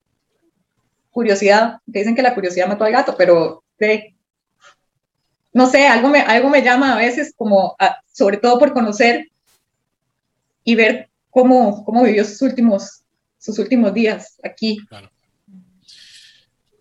curiosidad, 1.14 1.78
que 1.90 2.00
dicen 2.00 2.16
que 2.16 2.22
la 2.22 2.34
curiosidad 2.34 2.66
mató 2.66 2.84
al 2.84 2.92
gato, 2.92 3.14
pero 3.16 3.62
sí, 3.78 4.14
no 5.52 5.70
sé, 5.70 5.86
algo 5.86 6.08
me, 6.08 6.18
algo 6.20 6.50
me 6.50 6.62
llama 6.62 6.92
a 6.92 6.98
veces 6.98 7.32
como, 7.36 7.76
a, 7.78 8.00
sobre 8.12 8.38
todo 8.38 8.58
por 8.58 8.72
conocer 8.72 9.30
y 10.64 10.74
ver 10.74 11.08
cómo, 11.30 11.84
cómo 11.84 12.02
vivió 12.02 12.24
sus 12.24 12.42
últimos, 12.42 13.04
sus 13.38 13.60
últimos 13.60 13.94
días 13.94 14.40
aquí. 14.42 14.84
Claro. 14.88 15.10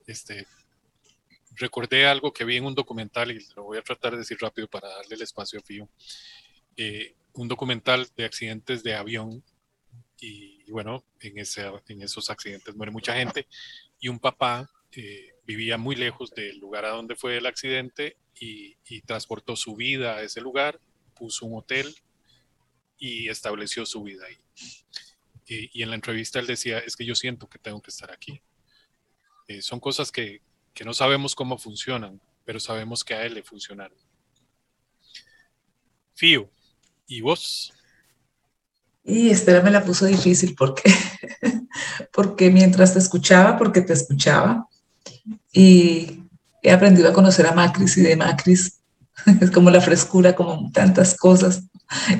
Este, 0.07 0.47
recordé 1.55 2.07
algo 2.07 2.33
que 2.33 2.43
vi 2.43 2.57
en 2.57 2.65
un 2.65 2.73
documental 2.73 3.29
y 3.31 3.45
lo 3.55 3.65
voy 3.65 3.77
a 3.77 3.83
tratar 3.83 4.13
de 4.13 4.19
decir 4.19 4.37
rápido 4.41 4.67
para 4.67 4.89
darle 4.89 5.15
el 5.15 5.21
espacio 5.21 5.59
a 5.59 5.63
Fío. 5.63 5.87
Eh, 6.75 7.13
un 7.33 7.47
documental 7.47 8.07
de 8.17 8.25
accidentes 8.25 8.81
de 8.81 8.95
avión 8.95 9.43
y, 10.19 10.63
y 10.65 10.71
bueno, 10.71 11.03
en, 11.19 11.37
ese, 11.37 11.69
en 11.87 12.01
esos 12.01 12.31
accidentes 12.31 12.75
muere 12.75 12.91
mucha 12.91 13.13
gente 13.13 13.47
y 14.03 14.09
un 14.09 14.19
papá 14.19 14.69
eh, 14.91 15.29
vivía 15.45 15.77
muy 15.77 15.95
lejos 15.95 16.31
del 16.31 16.59
lugar 16.59 16.83
a 16.83 16.89
donde 16.89 17.15
fue 17.15 17.37
el 17.37 17.45
accidente 17.45 18.17
y, 18.37 18.75
transportó 19.05 19.55
su 19.55 19.77
vida 19.77 20.17
a 20.17 20.23
ese 20.23 20.41
lugar, 20.41 20.77
puso 21.15 21.45
un 21.45 21.57
hotel 21.57 21.95
y 22.97 23.29
estableció 23.29 23.85
su 23.85 24.03
vida 24.03 24.25
ahí. 24.25 24.37
Y, 25.45 25.79
y 25.79 25.83
en 25.83 25.89
la 25.89 25.95
entrevista 25.95 26.39
él 26.39 26.47
decía, 26.47 26.79
es 26.79 26.97
que 26.97 27.05
yo 27.05 27.15
siento 27.15 27.47
que 27.47 27.59
tengo 27.59 27.81
que 27.81 27.91
estar 27.91 28.11
aquí. 28.11 28.41
Eh, 29.47 29.61
son 29.61 29.79
cosas 29.79 30.11
que, 30.11 30.41
que 30.73 30.83
no 30.83 30.93
sabemos 30.93 31.33
cómo 31.33 31.57
funcionan, 31.57 32.21
pero 32.43 32.59
sabemos 32.59 33.05
que 33.05 33.13
a 33.13 33.25
él 33.25 33.35
le 33.35 33.43
funcionaron. 33.43 33.97
Fío, 36.13 36.51
¿y 37.07 37.21
vos? 37.21 37.71
Y 39.05 39.29
Estela 39.29 39.61
me 39.61 39.71
la 39.71 39.85
puso 39.85 40.05
difícil 40.05 40.55
porque, 40.55 40.91
porque 42.11 42.49
mientras 42.49 42.93
te 42.93 42.99
escuchaba, 42.99 43.57
porque 43.57 43.81
te 43.81 43.93
escuchaba, 43.93 44.67
y 45.51 46.23
he 46.61 46.71
aprendido 46.71 47.09
a 47.09 47.13
conocer 47.13 47.45
a 47.45 47.53
Macris 47.53 47.97
y 47.97 48.01
de 48.01 48.15
Macris, 48.15 48.79
es 49.41 49.51
como 49.51 49.69
la 49.69 49.81
frescura, 49.81 50.35
como 50.35 50.71
tantas 50.71 51.15
cosas, 51.15 51.63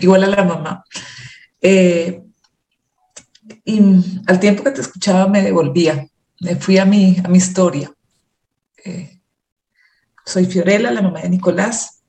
igual 0.02 0.24
a 0.24 0.28
la 0.28 0.44
mamá. 0.44 0.84
Eh, 1.62 2.22
y 3.66 3.82
al 4.28 4.40
tiempo 4.40 4.64
que 4.64 4.72
te 4.72 4.82
escuchaba 4.82 5.28
me 5.28 5.42
devolvía, 5.42 6.08
me 6.40 6.56
fui 6.56 6.78
a 6.78 6.86
mi, 6.86 7.18
a 7.24 7.28
mi 7.28 7.38
historia. 7.38 7.92
Eh, 8.86 9.20
soy 10.26 10.46
Fiorella, 10.46 10.92
la 10.92 11.02
mamá 11.02 11.22
de 11.22 11.30
Nicolás, 11.30 12.04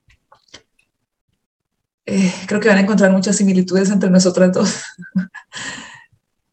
eh, 2.07 2.33
creo 2.47 2.61
que 2.61 2.69
van 2.69 2.79
a 2.79 2.83
encontrar 2.83 3.11
muchas 3.13 3.37
similitudes 3.37 3.91
entre 3.91 4.11
nosotras 4.11 4.53
dos. 4.53 4.83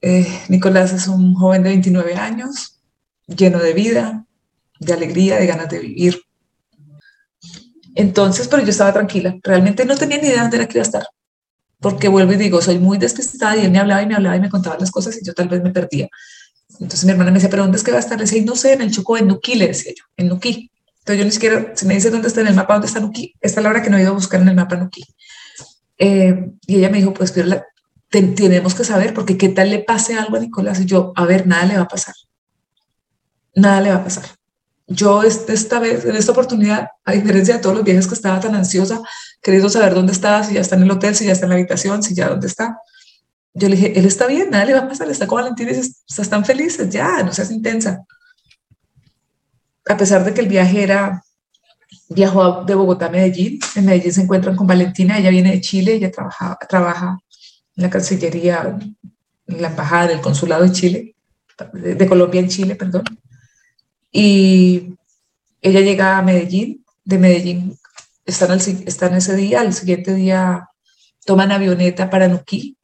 eh, 0.02 0.28
Nicolás 0.50 0.92
es 0.94 1.08
un 1.08 1.36
joven 1.36 1.64
de 1.64 1.70
29 1.70 2.16
años, 2.16 2.80
lleno 3.28 3.60
de 3.60 3.74
vida, 3.74 4.26
de 4.80 4.94
alegría, 4.94 5.38
de 5.38 5.46
ganas 5.46 5.70
de 5.70 5.80
vivir. 5.80 6.22
Entonces, 7.94 8.48
pero 8.48 8.64
yo 8.64 8.70
estaba 8.70 8.94
tranquila, 8.94 9.38
realmente 9.44 9.86
no 9.86 9.96
tenía 9.96 10.18
ni 10.18 10.28
idea 10.28 10.38
de 10.38 10.42
dónde 10.42 10.58
era 10.58 10.68
que 10.68 10.78
iba 10.78 10.82
a 10.82 10.90
estar, 10.90 11.08
porque 11.80 12.08
vuelvo 12.08 12.34
y 12.34 12.38
digo, 12.38 12.62
soy 12.62 12.80
muy 12.80 12.98
despistada 12.98 13.58
y 13.58 13.66
él 13.66 13.72
me 13.72 13.80
hablaba 13.80 14.02
y 14.02 14.08
me 14.08 14.16
hablaba 14.16 14.36
y 14.38 14.42
me 14.42 14.50
contaba 14.50 14.78
las 14.80 14.92
cosas 14.92 15.18
y 15.22 15.26
yo 15.26 15.34
tal 15.34 15.50
vez 15.50 15.62
me 15.62 15.72
perdía. 15.72 16.10
Entonces 16.80 17.04
mi 17.06 17.12
hermana 17.12 17.32
me 17.32 17.36
decía, 17.36 17.50
¿pero 17.50 17.64
dónde 17.64 17.78
es 17.78 17.84
que 17.84 17.92
va 17.92 17.98
a 17.98 18.00
estar? 18.00 18.18
Le 18.18 18.24
decía, 18.24 18.44
no 18.46 18.56
sé, 18.56 18.74
en 18.74 18.82
el 18.82 18.92
Chocó, 18.92 19.18
en 19.18 19.28
Nuquí, 19.28 19.56
le 19.56 19.68
decía 19.68 19.92
yo, 19.96 20.06
en 20.18 20.30
Nuquí. 20.30 20.72
Entonces 21.00 21.20
yo 21.20 21.26
ni 21.26 21.32
siquiera, 21.32 21.74
si 21.76 21.86
me 21.86 21.96
dice 21.96 22.10
dónde 22.10 22.28
está 22.28 22.42
en 22.42 22.48
el 22.48 22.56
mapa, 22.56 22.74
dónde 22.74 22.88
está 22.88 23.00
Nuquí, 23.00 23.34
esta 23.42 23.60
es 23.60 23.64
la 23.64 23.70
hora 23.70 23.84
que 23.84 23.90
no 23.90 23.98
he 23.98 24.02
ido 24.02 24.12
a 24.12 24.16
buscar 24.16 24.42
en 24.42 24.48
el 24.48 24.56
mapa 24.56 24.78
Nuquí. 24.78 25.04
Eh, 25.98 26.50
y 26.66 26.78
ella 26.78 26.90
me 26.90 27.00
dijo, 27.00 27.14
pues 27.14 27.32
pero 27.32 27.62
tenemos 28.12 28.76
que 28.76 28.84
saber, 28.84 29.14
porque 29.14 29.38
qué 29.38 29.50
tal 29.50 29.70
le 29.70 29.80
pase 29.80 30.18
algo 30.18 30.36
a 30.36 30.40
Nicolás. 30.40 30.80
Y 30.82 30.86
yo, 30.86 31.14
a 31.16 31.26
ver, 31.26 31.48
nada 31.48 31.66
le 31.66 31.78
va 31.78 31.84
a 31.84 31.88
pasar. 31.88 32.14
Nada 33.56 33.80
le 33.82 33.90
va 33.90 33.98
a 33.98 34.04
pasar. 34.04 34.26
Yo 34.88 35.24
esta 35.24 35.80
vez, 35.80 36.04
en 36.04 36.18
esta 36.18 36.34
oportunidad, 36.34 36.90
a 37.06 37.14
diferencia 37.14 37.56
de 37.56 37.62
todos 37.62 37.76
los 37.76 37.86
viajes 37.86 38.08
que 38.08 38.14
estaba 38.14 38.42
tan 38.42 38.54
ansiosa, 38.54 39.02
queriendo 39.42 39.70
saber 39.70 39.94
dónde 39.94 40.12
estaba, 40.12 40.44
si 40.44 40.56
ya 40.56 40.62
está 40.62 40.76
en 40.76 40.84
el 40.84 40.92
hotel, 40.92 41.16
si 41.16 41.26
ya 41.26 41.32
está 41.32 41.46
en 41.46 41.52
la 41.52 41.56
habitación, 41.56 42.04
si 42.04 42.14
ya 42.14 42.28
dónde 42.28 42.48
está, 42.48 42.78
yo 43.54 43.70
le 43.70 43.76
dije, 43.76 43.98
él 43.98 44.06
está 44.06 44.28
bien, 44.28 44.50
nada 44.50 44.66
le 44.66 44.74
va 44.74 44.80
a 44.80 44.88
pasar, 44.88 45.10
está 45.10 45.28
con 45.28 45.42
Valentina 45.42 45.72
y 45.72 45.76
estás 45.76 46.30
tan 46.30 46.44
felices, 46.44 46.90
ya, 46.90 47.24
no 47.24 47.32
seas 47.32 47.52
intensa. 47.52 48.06
A 49.86 49.98
pesar 49.98 50.24
de 50.26 50.34
que 50.34 50.42
el 50.42 50.48
viaje 50.48 50.84
era, 50.84 51.24
viajó 52.10 52.64
de 52.64 52.76
Bogotá 52.76 53.08
a 53.08 53.10
Medellín, 53.10 53.60
en 53.76 53.86
Medellín 53.86 54.14
se 54.14 54.22
encuentran 54.22 54.56
con 54.56 54.68
Valentina, 54.68 55.18
ella 55.18 55.30
viene 55.30 55.52
de 55.52 55.62
Chile, 55.62 55.94
ella 55.94 56.12
trabaja, 56.12 56.58
trabaja 56.68 57.18
la 57.76 57.90
Cancillería, 57.90 58.78
la 59.48 59.68
Embajada 59.68 60.08
del 60.08 60.22
Consulado 60.22 60.64
de 60.64 60.72
Chile, 60.72 61.16
de, 61.74 62.08
Colombia 62.08 62.42
en 62.42 62.50
Chile, 62.50 62.76
perdón. 62.76 63.04
Y 64.12 64.96
ella 65.62 65.82
llega 65.82 66.18
a 66.18 66.22
Medellín, 66.22 66.84
de 67.04 67.18
Medellín 67.18 67.78
están, 68.26 68.52
al, 68.52 68.60
están 68.60 69.14
ese 69.16 69.36
día, 69.36 69.62
al 69.62 69.74
siguiente 69.74 70.14
día 70.14 70.70
toman 71.26 71.52
avioneta 71.52 72.10
para 72.10 72.28
Nuquí, 72.28 72.78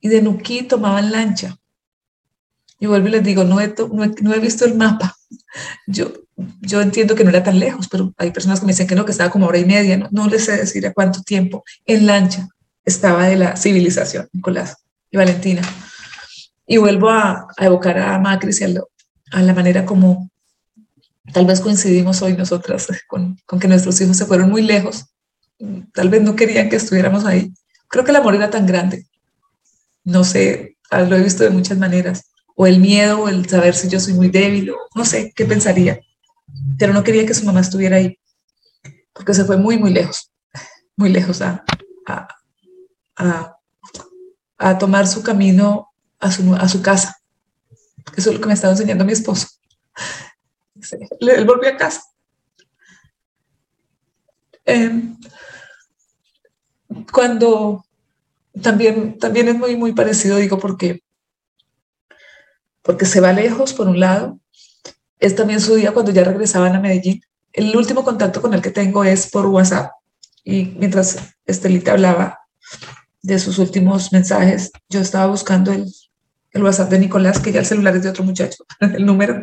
y 0.00 0.08
de 0.08 0.22
Nuquí 0.22 0.62
tomaban 0.62 1.12
lancha. 1.12 1.56
Y 2.78 2.86
vuelvo 2.86 3.08
y 3.08 3.12
les 3.12 3.24
digo, 3.24 3.44
no 3.44 3.60
he, 3.60 3.74
no 4.20 4.34
he, 4.34 4.38
visto 4.38 4.66
el 4.66 4.74
mapa. 4.74 5.16
Yo, 5.86 6.12
yo 6.60 6.82
entiendo 6.82 7.14
que 7.14 7.24
no 7.24 7.30
era 7.30 7.42
tan 7.42 7.58
lejos, 7.58 7.88
pero 7.88 8.12
hay 8.18 8.30
personas 8.32 8.60
que 8.60 8.66
me 8.66 8.72
dicen 8.72 8.86
que 8.86 8.94
no, 8.94 9.06
que 9.06 9.12
estaba 9.12 9.30
como 9.30 9.46
hora 9.46 9.58
y 9.58 9.64
media, 9.64 9.96
no, 9.96 10.08
no 10.10 10.28
les 10.28 10.44
sé 10.44 10.58
decir 10.58 10.86
a 10.86 10.92
cuánto 10.92 11.22
tiempo 11.22 11.64
en 11.86 12.06
lancha 12.06 12.48
estaba 12.86 13.26
de 13.26 13.36
la 13.36 13.56
civilización, 13.56 14.30
Nicolás 14.32 14.78
y 15.10 15.18
Valentina. 15.18 15.60
Y 16.66 16.78
vuelvo 16.78 17.10
a, 17.10 17.48
evocar 17.58 17.98
a 17.98 18.18
Macri 18.18 18.52
y 18.58 18.64
a, 19.32 19.42
la 19.42 19.52
manera 19.52 19.84
como 19.84 20.30
tal 21.34 21.44
vez 21.44 21.60
coincidimos 21.60 22.22
hoy 22.22 22.34
nosotras 22.34 22.88
con, 23.06 23.38
con 23.44 23.60
que 23.60 23.68
nuestros 23.68 24.00
hijos 24.00 24.16
se 24.16 24.24
fueron 24.24 24.50
muy 24.50 24.62
lejos, 24.62 25.04
tal 25.92 26.08
vez 26.08 26.22
no 26.22 26.34
querían 26.34 26.70
que 26.70 26.76
estuviéramos 26.76 27.26
ahí. 27.26 27.52
Creo 27.88 28.04
que 28.04 28.12
el 28.12 28.16
amor 28.16 28.34
era 28.34 28.48
tan 28.48 28.66
grande 28.66 29.04
no 30.06 30.22
sé, 30.22 30.78
ah, 30.90 31.02
lo 31.02 31.16
he 31.16 31.22
visto 31.22 31.42
de 31.42 31.50
muchas 31.50 31.76
maneras, 31.76 32.30
o 32.54 32.66
el 32.66 32.78
miedo, 32.78 33.20
o 33.22 33.28
el 33.28 33.46
saber 33.46 33.74
si 33.74 33.88
yo 33.88 34.00
soy 34.00 34.14
muy 34.14 34.28
débil, 34.28 34.70
o 34.70 34.76
no 34.94 35.04
sé 35.04 35.32
qué 35.34 35.44
pensaría, 35.44 36.00
pero 36.78 36.94
no 36.94 37.02
quería 37.02 37.26
que 37.26 37.34
su 37.34 37.44
mamá 37.44 37.60
estuviera 37.60 37.96
ahí, 37.96 38.18
porque 39.12 39.34
se 39.34 39.44
fue 39.44 39.58
muy, 39.58 39.78
muy 39.78 39.92
lejos, 39.92 40.30
muy 40.96 41.10
lejos 41.10 41.42
a, 41.42 41.64
tomar 44.78 45.06
su 45.06 45.22
camino 45.22 45.92
a 46.18 46.30
su, 46.30 46.54
a 46.54 46.68
su 46.68 46.82
casa. 46.82 47.20
Eso 48.16 48.30
es 48.30 48.36
lo 48.36 48.40
que 48.40 48.48
me 48.48 48.54
estaba 48.54 48.72
enseñando 48.72 49.04
mi 49.04 49.12
esposo. 49.12 49.48
Él 51.20 51.44
volvió 51.44 51.70
a 51.70 51.76
casa. 51.76 52.02
Em, 54.64 55.16
cuando 57.12 57.84
también, 58.60 59.18
también 59.18 59.48
es 59.48 59.56
muy, 59.56 59.76
muy 59.76 59.92
parecido, 59.92 60.36
digo, 60.36 60.58
porque, 60.58 61.02
porque 62.82 63.06
se 63.06 63.20
va 63.20 63.32
lejos, 63.32 63.72
por 63.72 63.88
un 63.88 64.00
lado. 64.00 64.38
Es 65.18 65.34
también 65.34 65.60
su 65.60 65.74
día 65.74 65.92
cuando 65.92 66.12
ya 66.12 66.24
regresaban 66.24 66.74
a 66.74 66.80
Medellín. 66.80 67.22
El 67.52 67.76
último 67.76 68.04
contacto 68.04 68.42
con 68.42 68.54
el 68.54 68.62
que 68.62 68.70
tengo 68.70 69.04
es 69.04 69.30
por 69.30 69.46
WhatsApp. 69.46 69.92
Y 70.44 70.66
mientras 70.78 71.34
Estelita 71.44 71.92
hablaba 71.92 72.40
de 73.26 73.38
sus 73.38 73.58
últimos 73.58 74.12
mensajes, 74.12 74.70
yo 74.88 75.00
estaba 75.00 75.26
buscando 75.26 75.72
el, 75.72 75.92
el 76.52 76.62
WhatsApp 76.62 76.90
de 76.90 77.00
Nicolás, 77.00 77.40
que 77.40 77.50
ya 77.50 77.60
el 77.60 77.66
celular 77.66 77.96
es 77.96 78.04
de 78.04 78.10
otro 78.10 78.24
muchacho, 78.24 78.64
el 78.80 79.04
número. 79.04 79.42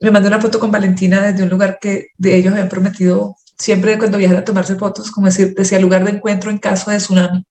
Me 0.00 0.10
mandó 0.10 0.28
una 0.28 0.40
foto 0.40 0.58
con 0.58 0.70
Valentina 0.70 1.22
desde 1.22 1.44
un 1.44 1.48
lugar 1.48 1.78
que 1.80 2.08
de 2.18 2.36
ellos 2.36 2.52
habían 2.52 2.68
prometido 2.68 3.36
siempre 3.56 3.96
cuando 3.96 4.18
viajan 4.18 4.38
a 4.38 4.44
tomarse 4.44 4.74
fotos, 4.74 5.10
como 5.10 5.28
decir, 5.28 5.54
decía 5.54 5.78
lugar 5.78 6.04
de 6.04 6.10
encuentro 6.10 6.50
en 6.50 6.58
caso 6.58 6.90
de 6.90 6.98
tsunami 6.98 7.46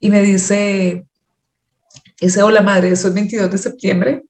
y 0.00 0.10
me 0.10 0.22
dice, 0.22 1.06
ese 2.18 2.42
hola 2.42 2.62
madre, 2.62 2.90
eso 2.90 3.08
es 3.08 3.14
22 3.14 3.50
de 3.50 3.58
septiembre, 3.58 4.24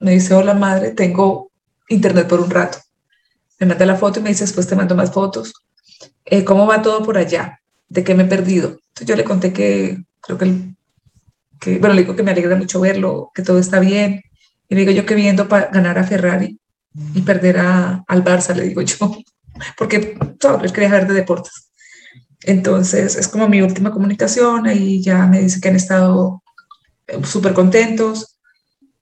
me 0.00 0.10
dice, 0.10 0.34
hola 0.34 0.54
madre, 0.54 0.90
tengo 0.90 1.52
internet 1.88 2.26
por 2.26 2.40
un 2.40 2.50
rato. 2.50 2.78
Me 3.60 3.66
manda 3.66 3.86
la 3.86 3.94
foto 3.94 4.18
y 4.18 4.22
me 4.24 4.30
dice, 4.30 4.44
después 4.44 4.66
te 4.66 4.74
mando 4.74 4.96
más 4.96 5.12
fotos. 5.12 5.54
Eh, 6.24 6.44
¿Cómo 6.44 6.66
va 6.66 6.82
todo 6.82 7.04
por 7.04 7.16
allá? 7.16 7.60
¿De 7.94 8.02
qué 8.02 8.16
me 8.16 8.24
he 8.24 8.26
perdido? 8.26 8.80
Entonces 8.88 9.06
yo 9.06 9.14
le 9.14 9.22
conté 9.22 9.52
que 9.52 10.02
creo 10.20 10.36
que, 10.36 10.74
que, 11.60 11.78
bueno, 11.78 11.94
le 11.94 12.02
digo 12.02 12.16
que 12.16 12.24
me 12.24 12.32
alegra 12.32 12.56
mucho 12.56 12.80
verlo, 12.80 13.30
que 13.32 13.42
todo 13.42 13.60
está 13.60 13.78
bien. 13.78 14.20
Y 14.68 14.74
le 14.74 14.80
digo 14.80 14.90
yo 14.90 15.06
que 15.06 15.14
viendo 15.14 15.46
para 15.46 15.70
ganar 15.70 15.96
a 16.00 16.04
Ferrari 16.04 16.58
y 17.14 17.22
perder 17.22 17.58
a, 17.58 18.04
al 18.08 18.24
Barça, 18.24 18.52
le 18.52 18.64
digo 18.64 18.82
yo, 18.82 18.96
porque 19.78 20.18
todo, 20.40 20.60
él 20.64 20.72
quería 20.72 20.90
ver 20.90 21.06
de 21.06 21.14
deportes. 21.14 21.70
Entonces 22.42 23.14
es 23.14 23.28
como 23.28 23.48
mi 23.48 23.62
última 23.62 23.92
comunicación 23.92 24.68
y 24.74 25.00
ya 25.00 25.28
me 25.28 25.40
dice 25.40 25.60
que 25.60 25.68
han 25.68 25.76
estado 25.76 26.42
eh, 27.06 27.20
súper 27.22 27.54
contentos, 27.54 28.40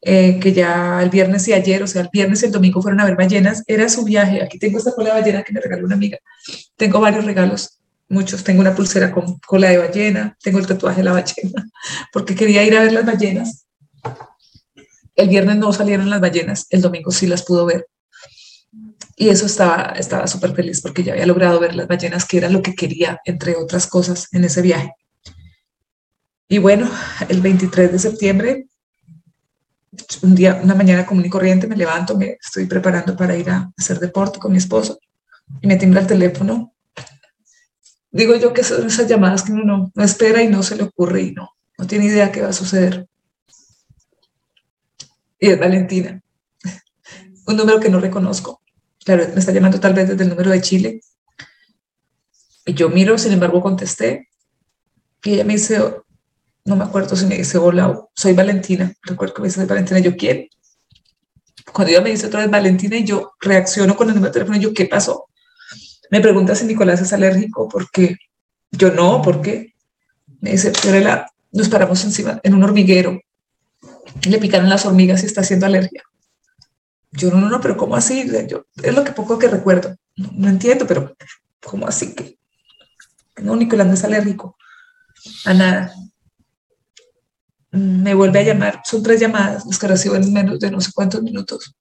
eh, 0.02 0.38
que 0.38 0.52
ya 0.52 1.02
el 1.02 1.08
viernes 1.08 1.48
y 1.48 1.54
ayer, 1.54 1.82
o 1.82 1.86
sea, 1.86 2.02
el 2.02 2.10
viernes 2.12 2.42
y 2.42 2.46
el 2.46 2.52
domingo 2.52 2.82
fueron 2.82 3.00
a 3.00 3.06
ver 3.06 3.16
ballenas, 3.16 3.62
era 3.66 3.88
su 3.88 4.04
viaje. 4.04 4.42
Aquí 4.42 4.58
tengo 4.58 4.76
esta 4.76 4.92
cola 4.92 5.14
de 5.14 5.20
ballena 5.22 5.42
que 5.44 5.54
me 5.54 5.60
regaló 5.62 5.86
una 5.86 5.94
amiga. 5.94 6.18
Tengo 6.76 7.00
varios 7.00 7.24
regalos, 7.24 7.81
muchos. 8.12 8.44
Tengo 8.44 8.60
una 8.60 8.74
pulsera 8.74 9.10
con 9.10 9.38
cola 9.38 9.70
de 9.70 9.78
ballena, 9.78 10.36
tengo 10.42 10.58
el 10.58 10.66
tatuaje 10.66 10.98
de 10.98 11.04
la 11.04 11.12
ballena, 11.12 11.70
porque 12.12 12.34
quería 12.34 12.64
ir 12.64 12.76
a 12.76 12.82
ver 12.82 12.92
las 12.92 13.06
ballenas. 13.06 13.66
El 15.14 15.28
viernes 15.28 15.56
no 15.56 15.72
salieron 15.72 16.08
las 16.10 16.20
ballenas, 16.20 16.66
el 16.70 16.80
domingo 16.80 17.10
sí 17.10 17.26
las 17.26 17.42
pudo 17.42 17.66
ver. 17.66 17.86
Y 19.16 19.28
eso 19.28 19.46
estaba 19.46 19.94
estaba 19.96 20.26
súper 20.26 20.54
feliz 20.54 20.80
porque 20.80 21.02
ya 21.02 21.12
había 21.12 21.26
logrado 21.26 21.60
ver 21.60 21.74
las 21.74 21.86
ballenas, 21.86 22.24
que 22.24 22.38
era 22.38 22.48
lo 22.48 22.62
que 22.62 22.74
quería, 22.74 23.20
entre 23.24 23.56
otras 23.56 23.86
cosas, 23.86 24.28
en 24.32 24.44
ese 24.44 24.62
viaje. 24.62 24.94
Y 26.48 26.58
bueno, 26.58 26.90
el 27.28 27.40
23 27.40 27.92
de 27.92 27.98
septiembre, 27.98 28.66
un 30.22 30.34
día, 30.34 30.60
una 30.62 30.74
mañana 30.74 31.06
común 31.06 31.24
y 31.24 31.30
corriente, 31.30 31.66
me 31.66 31.76
levanto, 31.76 32.16
me 32.16 32.38
estoy 32.42 32.66
preparando 32.66 33.16
para 33.16 33.36
ir 33.36 33.50
a 33.50 33.70
hacer 33.76 33.98
deporte 33.98 34.38
con 34.38 34.52
mi 34.52 34.58
esposo 34.58 34.98
y 35.60 35.66
me 35.66 35.76
timbra 35.76 36.00
el 36.00 36.06
teléfono. 36.06 36.71
Digo 38.12 38.36
yo 38.36 38.52
que 38.52 38.62
son 38.62 38.86
esas 38.86 39.08
llamadas 39.08 39.42
que 39.42 39.52
uno 39.52 39.90
no, 39.94 40.04
espera 40.04 40.42
y 40.42 40.48
no 40.48 40.62
se 40.62 40.76
le 40.76 40.84
ocurre 40.84 41.22
y 41.22 41.32
no, 41.32 41.50
no 41.78 41.86
tiene 41.86 42.04
idea 42.04 42.30
qué 42.30 42.42
va 42.42 42.48
a 42.48 42.52
suceder. 42.52 43.08
Y 45.40 45.48
es 45.48 45.58
Valentina, 45.58 46.22
un 47.46 47.56
número 47.56 47.80
que 47.80 47.88
no 47.88 47.98
reconozco 47.98 48.62
claro, 49.04 49.26
me 49.32 49.40
está 49.40 49.52
llamando 49.52 49.80
tal 49.80 49.94
vez 49.94 50.08
desde 50.08 50.22
el 50.22 50.30
número 50.30 50.50
de 50.50 50.60
Chile. 50.60 51.00
Y 52.64 52.74
yo 52.74 52.88
miro, 52.88 53.18
sin 53.18 53.32
embargo, 53.32 53.60
contesté. 53.60 54.28
Y 55.24 55.34
ella 55.34 55.44
me 55.44 55.54
dice, 55.54 55.80
no 56.64 56.76
me 56.76 56.84
acuerdo 56.84 57.16
si 57.16 57.26
me 57.26 57.36
dice, 57.36 57.58
hola, 57.58 58.00
soy 58.14 58.32
Valentina. 58.32 58.92
Recuerdo 59.02 59.34
que 59.34 59.42
me 59.42 59.48
dice, 59.48 59.64
Valentina, 59.64 59.98
¿yo 60.00 60.16
quién? 60.16 60.48
Cuando 61.72 61.90
ella 61.90 62.00
me 62.00 62.10
dice 62.10 62.26
otra 62.26 62.40
vez 62.40 62.50
Valentina 62.50 62.96
y 62.96 63.04
yo 63.04 63.32
reacciono 63.40 63.96
con 63.96 64.08
el 64.08 64.14
número 64.14 64.32
de 64.32 64.40
teléfono, 64.40 64.58
yo, 64.58 64.74
¿qué 64.74 64.86
pasó? 64.86 65.28
Me 66.12 66.20
pregunta 66.20 66.54
si 66.54 66.66
Nicolás 66.66 67.00
es 67.00 67.14
alérgico, 67.14 67.70
porque 67.70 68.18
yo 68.70 68.90
no, 68.90 69.22
¿por 69.22 69.40
qué? 69.40 69.72
Me 70.42 70.50
dice, 70.50 70.70
la 71.00 71.32
nos 71.52 71.70
paramos 71.70 72.04
encima 72.04 72.38
en 72.42 72.52
un 72.52 72.62
hormiguero. 72.62 73.18
Le 74.28 74.36
picaron 74.36 74.68
las 74.68 74.84
hormigas 74.84 75.22
y 75.22 75.26
está 75.26 75.40
haciendo 75.40 75.64
alergia. 75.64 76.02
Yo 77.12 77.30
no, 77.30 77.40
no, 77.40 77.48
no, 77.48 77.62
pero 77.62 77.78
¿cómo 77.78 77.96
así? 77.96 78.30
Yo, 78.46 78.66
es 78.82 78.94
lo 78.94 79.04
que 79.04 79.12
poco 79.12 79.38
que 79.38 79.48
recuerdo. 79.48 79.96
No, 80.16 80.50
entiendo, 80.50 80.86
pero 80.86 81.16
¿cómo 81.64 81.86
así 81.86 82.14
que? 82.14 82.36
No, 83.38 83.56
Nicolás 83.56 83.86
no 83.86 83.94
es 83.94 84.04
alérgico 84.04 84.58
a 85.46 85.54
nada. 85.54 85.94
Me 87.70 88.12
vuelve 88.12 88.40
a 88.40 88.42
llamar, 88.42 88.82
son 88.84 89.02
tres 89.02 89.18
llamadas 89.18 89.64
las 89.64 89.78
que 89.78 89.88
recibo 89.88 90.16
en 90.16 90.30
menos 90.30 90.60
de 90.60 90.70
no 90.70 90.78
sé 90.82 90.90
cuántos 90.92 91.22
minutos. 91.22 91.74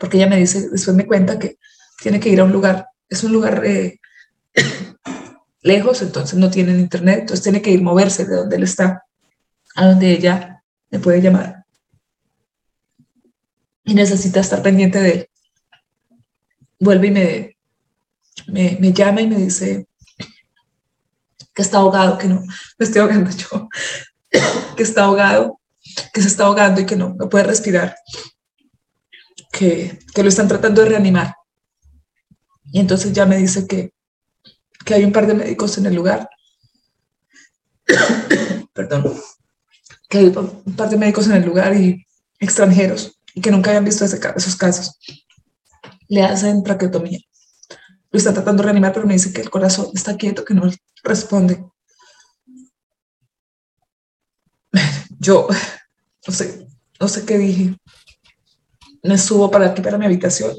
Porque 0.00 0.16
ella 0.16 0.26
me 0.26 0.38
dice, 0.38 0.68
después 0.70 0.96
me 0.96 1.06
cuenta 1.06 1.38
que 1.38 1.56
tiene 2.02 2.18
que 2.18 2.30
ir 2.30 2.40
a 2.40 2.44
un 2.44 2.50
lugar, 2.50 2.88
es 3.08 3.24
un 3.24 3.32
lugar 3.32 3.64
eh, 3.64 4.00
lejos, 5.62 6.02
entonces 6.02 6.38
no 6.38 6.50
tienen 6.50 6.80
internet, 6.80 7.20
entonces 7.20 7.42
tiene 7.42 7.62
que 7.62 7.70
ir 7.70 7.82
moverse 7.82 8.24
de 8.24 8.36
donde 8.36 8.56
él 8.56 8.62
está 8.62 9.02
a 9.74 9.86
donde 9.86 10.10
ella 10.10 10.62
me 10.90 10.98
puede 10.98 11.20
llamar. 11.20 11.64
y 13.84 13.94
necesita 13.94 14.40
estar 14.40 14.62
pendiente 14.62 15.00
de 15.00 15.10
él. 15.10 15.30
Vuelve 16.80 17.06
y 17.06 17.10
me, 17.10 17.56
me, 18.48 18.76
me 18.80 18.92
llama 18.92 19.20
y 19.20 19.28
me 19.28 19.36
dice 19.36 19.86
que 21.54 21.62
está 21.62 21.78
ahogado, 21.78 22.18
que 22.18 22.28
no, 22.28 22.40
me 22.40 22.84
estoy 22.84 23.00
ahogando 23.00 23.30
yo, 23.30 23.68
que 24.76 24.82
está 24.82 25.04
ahogado, 25.04 25.60
que 26.12 26.20
se 26.20 26.28
está 26.28 26.44
ahogando 26.44 26.80
y 26.80 26.86
que 26.86 26.96
no, 26.96 27.14
no 27.18 27.28
puede 27.28 27.44
respirar, 27.44 27.96
que, 29.52 29.98
que 30.14 30.22
lo 30.22 30.28
están 30.28 30.48
tratando 30.48 30.82
de 30.82 30.90
reanimar. 30.90 31.34
Y 32.72 32.80
entonces 32.80 33.12
ya 33.12 33.26
me 33.26 33.36
dice 33.36 33.66
que, 33.66 33.92
que 34.84 34.94
hay 34.94 35.04
un 35.04 35.12
par 35.12 35.26
de 35.26 35.34
médicos 35.34 35.78
en 35.78 35.86
el 35.86 35.94
lugar. 35.94 36.28
Perdón. 38.72 39.20
Que 40.08 40.18
hay 40.18 40.26
un 40.26 40.76
par 40.76 40.90
de 40.90 40.96
médicos 40.96 41.26
en 41.26 41.32
el 41.32 41.44
lugar 41.44 41.74
y 41.74 42.06
extranjeros 42.38 43.18
y 43.34 43.40
que 43.40 43.50
nunca 43.50 43.70
habían 43.70 43.84
visto 43.84 44.04
esos 44.04 44.56
casos. 44.56 44.98
Le 46.08 46.22
hacen 46.22 46.62
traqueotomía. 46.62 47.20
Lo 48.10 48.18
está 48.18 48.32
tratando 48.32 48.62
de 48.62 48.66
reanimar, 48.66 48.92
pero 48.92 49.06
me 49.06 49.14
dice 49.14 49.32
que 49.32 49.42
el 49.42 49.50
corazón 49.50 49.90
está 49.94 50.16
quieto, 50.16 50.44
que 50.44 50.54
no 50.54 50.70
responde. 51.02 51.64
Yo 55.18 55.48
no 56.26 56.34
sé, 56.34 56.66
no 57.00 57.08
sé 57.08 57.24
qué 57.24 57.38
dije. 57.38 57.76
Me 59.02 59.18
subo 59.18 59.50
para 59.50 59.66
aquí, 59.66 59.82
para 59.82 59.98
mi 59.98 60.06
habitación, 60.06 60.56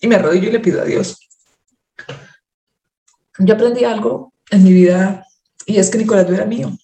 y 0.00 0.06
me 0.06 0.14
arrodillo 0.14 0.48
y 0.48 0.52
le 0.52 0.60
pido 0.60 0.80
a 0.80 0.84
Dios. 0.84 1.21
Yo 3.38 3.54
aprendí 3.54 3.84
algo 3.84 4.32
en 4.50 4.64
mi 4.64 4.72
vida, 4.72 5.26
y 5.66 5.78
es 5.78 5.90
que 5.90 5.98
Nicolás 5.98 6.28
no 6.28 6.34
era 6.34 6.44
mío. 6.44 6.76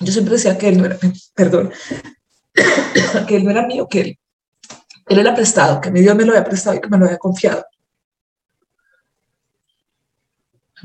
Yo 0.00 0.12
siempre 0.12 0.34
decía 0.34 0.58
que 0.58 0.68
él 0.68 0.78
no 0.78 0.84
era, 0.84 0.98
perdón, 1.34 1.72
que 3.28 3.36
él 3.36 3.44
no 3.44 3.50
era 3.50 3.66
mío, 3.66 3.88
que 3.88 4.00
él, 4.00 4.18
él 5.06 5.18
era 5.18 5.34
prestado, 5.34 5.80
que 5.80 5.90
mi 5.90 6.00
Dios 6.00 6.16
me 6.16 6.24
lo 6.24 6.32
había 6.32 6.44
prestado 6.44 6.76
y 6.76 6.80
que 6.80 6.88
me 6.88 6.98
lo 6.98 7.06
había 7.06 7.18
confiado. 7.18 7.64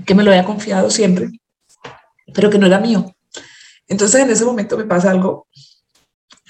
Que 0.05 0.15
me 0.15 0.23
lo 0.23 0.31
había 0.31 0.45
confiado 0.45 0.89
siempre, 0.89 1.29
pero 2.33 2.49
que 2.49 2.57
no 2.57 2.67
era 2.67 2.79
mío. 2.79 3.13
Entonces 3.87 4.21
en 4.21 4.29
ese 4.29 4.45
momento 4.45 4.77
me 4.77 4.85
pasa 4.85 5.11
algo 5.11 5.47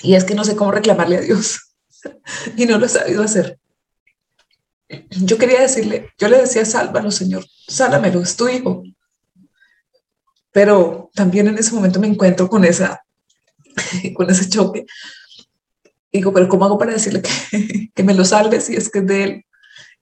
y 0.02 0.16
es 0.16 0.24
que 0.24 0.36
no 0.36 0.44
sé 0.44 0.56
cómo 0.56 0.72
reclamarle 0.72 1.18
a 1.18 1.22
Dios 1.22 1.74
y 2.58 2.66
no 2.66 2.78
lo 2.78 2.86
he 2.86 2.90
sabido 2.90 3.24
hacer. 3.24 3.58
Yo 5.10 5.38
quería 5.38 5.62
decirle, 5.62 6.12
yo 6.18 6.28
le 6.30 6.40
decía, 6.40 6.66
sálvalo, 6.66 7.12
Señor, 7.12 7.46
sálvamelo, 7.68 8.22
es 8.22 8.36
tu 8.36 8.48
hijo. 8.48 8.84
Pero 10.52 11.12
también 11.14 11.48
en 11.48 11.58
ese 11.58 11.74
momento 11.76 12.00
me 12.00 12.08
encuentro 12.08 12.50
con 12.50 12.66
esa, 12.66 13.04
con 14.16 14.30
ese 14.30 14.50
choque. 14.50 14.86
Digo, 16.12 16.34
pero 16.34 16.50
¿cómo 16.50 16.66
hago 16.66 16.80
para 16.80 16.94
decirle 16.94 17.22
que, 17.22 17.92
que 17.96 18.04
me 18.04 18.16
lo 18.16 18.26
salve 18.26 18.60
si 18.62 18.76
es 18.76 18.90
que 18.90 19.00
es 19.00 19.08
de 19.08 19.24
él? 19.24 19.46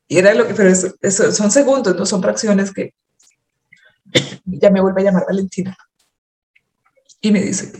Y 0.07 0.17
era 0.17 0.33
lo 0.33 0.47
que, 0.47 0.53
pero 0.53 0.69
eso, 0.69 1.31
son 1.31 1.51
segundos, 1.51 1.95
no 1.95 2.05
son 2.05 2.21
fracciones 2.21 2.71
que 2.71 2.93
ya 4.45 4.69
me 4.69 4.79
vuelve 4.79 5.01
a 5.01 5.05
llamar 5.05 5.25
Valentina. 5.27 5.77
Y 7.19 7.31
me 7.31 7.41
dice, 7.41 7.73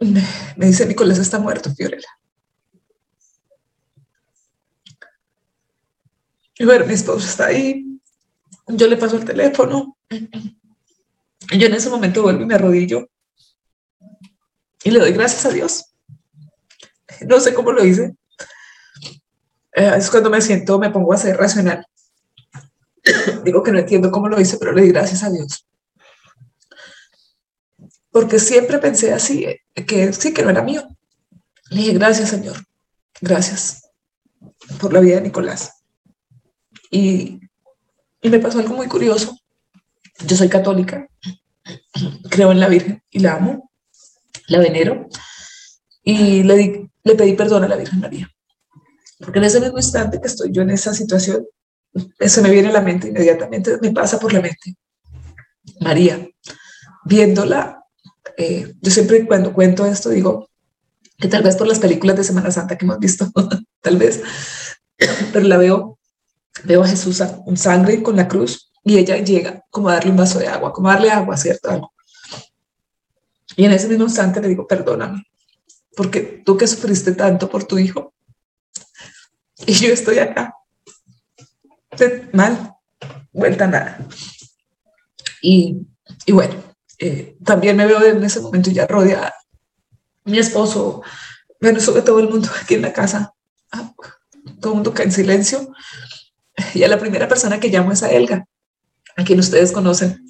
me 0.00 0.66
dice, 0.66 0.86
Nicolás 0.86 1.18
está 1.18 1.38
muerto, 1.38 1.74
Fiorella. 1.74 2.08
Y 6.58 6.64
bueno, 6.64 6.86
mi 6.86 6.94
esposo 6.94 7.26
está 7.26 7.46
ahí. 7.46 7.84
Yo 8.68 8.86
le 8.86 8.96
paso 8.96 9.16
el 9.16 9.24
teléfono. 9.24 9.96
Yo 10.10 11.66
en 11.66 11.74
ese 11.74 11.90
momento 11.90 12.22
vuelvo 12.22 12.42
y 12.42 12.46
me 12.46 12.54
arrodillo. 12.54 13.08
Y 14.82 14.90
le 14.90 14.98
doy 14.98 15.12
gracias 15.12 15.46
a 15.46 15.50
Dios. 15.50 15.84
No 17.26 17.40
sé 17.40 17.54
cómo 17.54 17.72
lo 17.72 17.84
hice. 17.84 18.14
Eh, 19.72 19.92
es 19.96 20.10
cuando 20.10 20.30
me 20.30 20.40
siento, 20.40 20.78
me 20.78 20.90
pongo 20.90 21.12
a 21.12 21.18
ser 21.18 21.36
racional. 21.36 21.86
Digo 23.44 23.62
que 23.62 23.72
no 23.72 23.78
entiendo 23.78 24.10
cómo 24.10 24.28
lo 24.28 24.40
hice, 24.40 24.56
pero 24.58 24.72
le 24.72 24.82
doy 24.82 24.90
gracias 24.90 25.22
a 25.22 25.30
Dios 25.30 25.66
porque 28.16 28.38
siempre 28.38 28.78
pensé 28.78 29.12
así, 29.12 29.44
que 29.86 30.10
sí, 30.14 30.32
que 30.32 30.42
no 30.42 30.48
era 30.48 30.62
mío. 30.62 30.88
Le 31.68 31.82
dije, 31.82 31.92
gracias 31.92 32.30
Señor, 32.30 32.56
gracias 33.20 33.90
por 34.80 34.90
la 34.94 35.00
vida 35.00 35.16
de 35.16 35.20
Nicolás. 35.20 35.75
Y, 36.90 37.40
me 38.22 38.38
pasó 38.40 38.58
algo 38.58 38.74
muy 38.74 38.88
curioso. 38.88 39.38
Yo 40.26 40.36
soy 40.36 40.48
católica, 40.48 41.08
creo 42.28 42.50
en 42.50 42.58
la 42.58 42.68
Virgen 42.68 43.02
y 43.10 43.20
la 43.20 43.34
amo, 43.34 43.70
la 44.48 44.58
venero, 44.58 45.08
y 46.02 46.42
le, 46.42 46.56
di, 46.56 46.90
le 47.04 47.14
pedí 47.14 47.34
perdón 47.34 47.64
a 47.64 47.68
la 47.68 47.76
Virgen 47.76 48.00
María. 48.00 48.28
Porque 49.18 49.38
en 49.38 49.44
ese 49.44 49.60
mismo 49.60 49.78
instante 49.78 50.20
que 50.20 50.26
estoy 50.26 50.50
yo 50.52 50.62
en 50.62 50.70
esa 50.70 50.92
situación, 50.92 51.46
se 52.18 52.42
me 52.42 52.50
viene 52.50 52.68
a 52.68 52.72
la 52.72 52.80
mente 52.80 53.08
inmediatamente, 53.08 53.78
me 53.80 53.92
pasa 53.92 54.18
por 54.18 54.32
la 54.32 54.40
mente. 54.40 54.74
María, 55.80 56.28
viéndola 57.04 57.86
eh, 58.36 58.74
yo 58.80 58.90
siempre 58.90 59.26
cuando 59.26 59.52
cuento 59.52 59.86
esto 59.86 60.10
digo 60.10 60.48
que 61.18 61.28
tal 61.28 61.42
vez 61.42 61.56
por 61.56 61.66
las 61.66 61.78
películas 61.78 62.16
de 62.16 62.24
Semana 62.24 62.50
Santa 62.50 62.76
que 62.76 62.84
hemos 62.84 62.98
visto, 62.98 63.30
tal 63.80 63.96
vez, 63.96 64.22
pero 65.32 65.46
la 65.46 65.56
veo, 65.56 65.95
veo 66.64 66.82
a 66.82 66.88
Jesús 66.88 67.22
con 67.44 67.56
sangre 67.56 68.02
con 68.02 68.16
la 68.16 68.28
cruz 68.28 68.72
y 68.84 68.98
ella 68.98 69.18
llega 69.18 69.64
como 69.70 69.88
a 69.88 69.94
darle 69.94 70.10
un 70.10 70.16
vaso 70.16 70.38
de 70.38 70.48
agua, 70.48 70.72
como 70.72 70.88
a 70.88 70.94
darle 70.94 71.10
agua, 71.10 71.36
¿cierto? 71.36 71.70
Algo. 71.70 71.92
Y 73.56 73.64
en 73.64 73.72
ese 73.72 73.88
mismo 73.88 74.04
instante 74.04 74.40
le 74.40 74.48
digo, 74.48 74.66
perdóname, 74.66 75.24
porque 75.96 76.42
tú 76.44 76.56
que 76.56 76.66
sufriste 76.66 77.12
tanto 77.12 77.48
por 77.48 77.64
tu 77.64 77.78
hijo 77.78 78.14
y 79.66 79.72
yo 79.72 79.92
estoy 79.92 80.18
acá, 80.18 80.54
mal, 82.32 82.74
vuelta 83.32 83.66
nada. 83.66 84.06
Y, 85.40 85.86
y 86.26 86.32
bueno, 86.32 86.54
eh, 86.98 87.36
también 87.44 87.76
me 87.76 87.86
veo 87.86 88.02
en 88.04 88.22
ese 88.22 88.40
momento 88.40 88.70
ya 88.70 88.86
rodeada. 88.86 89.34
Mi 90.24 90.38
esposo, 90.38 91.02
bueno, 91.60 91.80
sobre 91.80 92.02
todo 92.02 92.20
el 92.20 92.28
mundo 92.28 92.48
aquí 92.60 92.74
en 92.74 92.82
la 92.82 92.92
casa, 92.92 93.32
ah, 93.72 93.92
todo 94.60 94.72
el 94.72 94.76
mundo 94.76 94.92
cae 94.92 95.06
en 95.06 95.12
silencio. 95.12 95.72
Y 96.74 96.82
a 96.82 96.88
la 96.88 96.98
primera 96.98 97.28
persona 97.28 97.60
que 97.60 97.68
llamo 97.68 97.92
es 97.92 98.02
a 98.02 98.10
Elga, 98.10 98.46
a 99.16 99.24
quien 99.24 99.38
ustedes 99.38 99.72
conocen. 99.72 100.26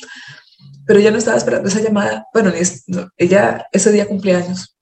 Pero 0.87 1.01
ella 1.01 1.11
no 1.11 1.19
estaba 1.19 1.37
esperando 1.37 1.69
esa 1.69 1.81
llamada. 1.81 2.27
Bueno, 2.33 2.53
ella 3.17 3.67
ese 3.73 3.93
día 3.93 4.07
cumpleaños. 4.07 4.77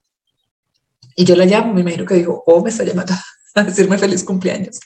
Y 1.15 1.23
yo 1.23 1.35
la 1.35 1.45
llamo, 1.45 1.73
me 1.73 1.81
imagino 1.81 2.05
que 2.05 2.15
digo, 2.15 2.43
oh, 2.45 2.61
me 2.61 2.69
está 2.69 2.83
llamando 2.83 3.13
a 3.55 3.63
decirme 3.63 3.97
feliz 3.97 4.23
cumpleaños. 4.23 4.79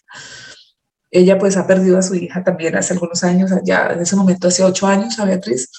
Ella 1.12 1.40
pues 1.40 1.58
ha 1.58 1.66
perdido 1.66 1.98
a 1.98 2.04
su 2.04 2.14
hija 2.16 2.44
también 2.44 2.76
hace 2.76 2.94
algunos 2.94 3.24
años, 3.24 3.52
allá 3.52 3.94
en 3.94 4.02
ese 4.02 4.16
momento 4.16 4.48
hace 4.48 4.64
ocho 4.64 4.86
años, 4.86 5.20
a 5.20 5.26
Beatriz. 5.26 5.70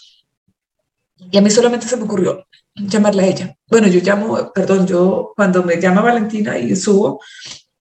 Y 1.30 1.38
a 1.38 1.40
mí 1.40 1.50
solamente 1.50 1.86
se 1.86 1.96
me 1.96 2.02
ocurrió 2.02 2.44
llamarla 2.74 3.22
a 3.22 3.26
ella. 3.26 3.56
Bueno, 3.68 3.88
yo 3.88 4.00
llamo, 4.00 4.52
perdón, 4.52 4.86
yo 4.86 5.32
cuando 5.36 5.62
me 5.62 5.80
llama 5.80 6.02
Valentina 6.02 6.58
y 6.58 6.74
subo, 6.76 7.20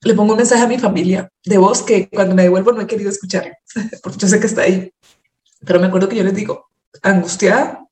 le 0.02 0.14
pongo 0.14 0.34
un 0.34 0.38
mensaje 0.38 0.64
a 0.64 0.68
mi 0.68 0.78
familia 0.78 1.30
de 1.44 1.58
voz 1.58 1.82
que 1.82 2.10
cuando 2.10 2.36
me 2.36 2.44
devuelvo 2.44 2.72
no 2.72 2.82
he 2.82 2.88
querido 2.88 3.10
escuchar, 3.10 3.58
porque 4.04 4.18
yo 4.20 4.28
sé 4.28 4.40
que 4.40 4.48
está 4.48 4.62
ahí. 4.62 4.94
Pero 5.66 5.80
me 5.80 5.88
acuerdo 5.88 6.08
que 6.08 6.16
yo 6.16 6.24
les 6.24 6.36
digo, 6.36 6.70
angustiada, 7.02 7.86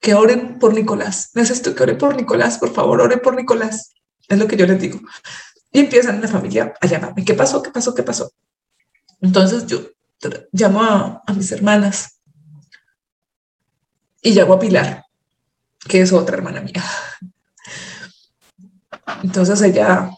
que 0.00 0.14
oren 0.14 0.58
por 0.58 0.74
Nicolás. 0.74 1.30
Necesito 1.34 1.74
que 1.74 1.82
oren 1.82 1.98
por 1.98 2.16
Nicolás, 2.16 2.58
por 2.58 2.72
favor, 2.72 3.00
oren 3.00 3.20
por 3.20 3.34
Nicolás. 3.36 3.92
Es 4.28 4.38
lo 4.38 4.46
que 4.46 4.56
yo 4.56 4.66
les 4.66 4.80
digo. 4.80 5.00
Y 5.72 5.80
empiezan 5.80 6.20
la 6.20 6.28
familia 6.28 6.74
a 6.80 6.86
llamarme, 6.86 7.24
¿qué 7.24 7.34
pasó? 7.34 7.62
¿Qué 7.62 7.70
pasó? 7.70 7.94
¿Qué 7.94 8.02
pasó? 8.02 8.32
Entonces 9.20 9.66
yo 9.66 9.82
llamo 10.52 10.82
a, 10.82 11.22
a 11.26 11.32
mis 11.32 11.50
hermanas 11.52 12.20
y 14.22 14.32
llamo 14.32 14.54
a 14.54 14.58
Pilar, 14.58 15.04
que 15.88 16.00
es 16.00 16.12
otra 16.12 16.36
hermana 16.36 16.60
mía. 16.60 16.82
Entonces 19.22 19.60
ella, 19.62 20.10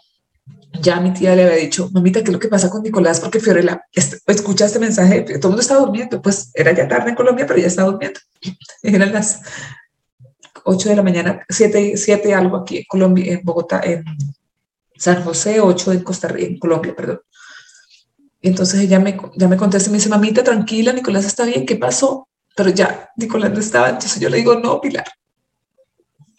ya 0.72 1.00
mi 1.00 1.12
tía 1.12 1.34
le 1.34 1.44
había 1.44 1.56
dicho, 1.56 1.90
mamita, 1.92 2.20
¿qué 2.20 2.26
es 2.26 2.32
lo 2.32 2.38
que 2.38 2.48
pasa 2.48 2.70
con 2.70 2.82
Nicolás? 2.82 3.20
Porque 3.20 3.40
Fiorella 3.40 3.84
este, 3.92 4.18
escucha 4.26 4.66
este 4.66 4.78
mensaje, 4.78 5.22
todo 5.22 5.34
el 5.34 5.42
mundo 5.48 5.60
está 5.60 5.76
durmiendo, 5.76 6.22
pues 6.22 6.50
era 6.54 6.72
ya 6.72 6.88
tarde 6.88 7.10
en 7.10 7.16
Colombia, 7.16 7.46
pero 7.46 7.58
ya 7.58 7.66
está 7.66 7.82
durmiendo. 7.82 8.20
Eran 8.82 9.12
las 9.12 9.42
8 10.64 10.88
de 10.88 10.96
la 10.96 11.02
mañana, 11.02 11.44
7, 11.48 11.96
7 11.96 12.34
algo 12.34 12.58
aquí 12.58 12.78
en 12.78 12.84
Colombia, 12.88 13.32
en 13.34 13.40
Bogotá, 13.42 13.80
en 13.82 14.04
San 14.96 15.22
José, 15.24 15.60
8 15.60 15.92
en 15.92 16.02
Costa 16.02 16.28
Rica, 16.28 16.46
en 16.46 16.58
Colombia, 16.58 16.94
perdón. 16.94 17.20
Entonces 18.42 18.80
ella 18.80 18.98
me, 19.00 19.18
ya 19.36 19.48
me 19.48 19.56
contesta 19.56 19.88
y 19.88 19.92
me 19.92 19.98
dice, 19.98 20.08
mamita, 20.08 20.42
tranquila, 20.44 20.92
Nicolás 20.92 21.26
está 21.26 21.44
bien, 21.44 21.66
¿qué 21.66 21.76
pasó? 21.76 22.28
pero 22.60 22.70
ya 22.70 23.10
Nicolás 23.16 23.52
no 23.52 23.60
estaba, 23.60 23.88
entonces 23.88 24.20
yo 24.20 24.28
le 24.28 24.38
digo, 24.38 24.54
no, 24.56 24.80
Pilar, 24.80 25.06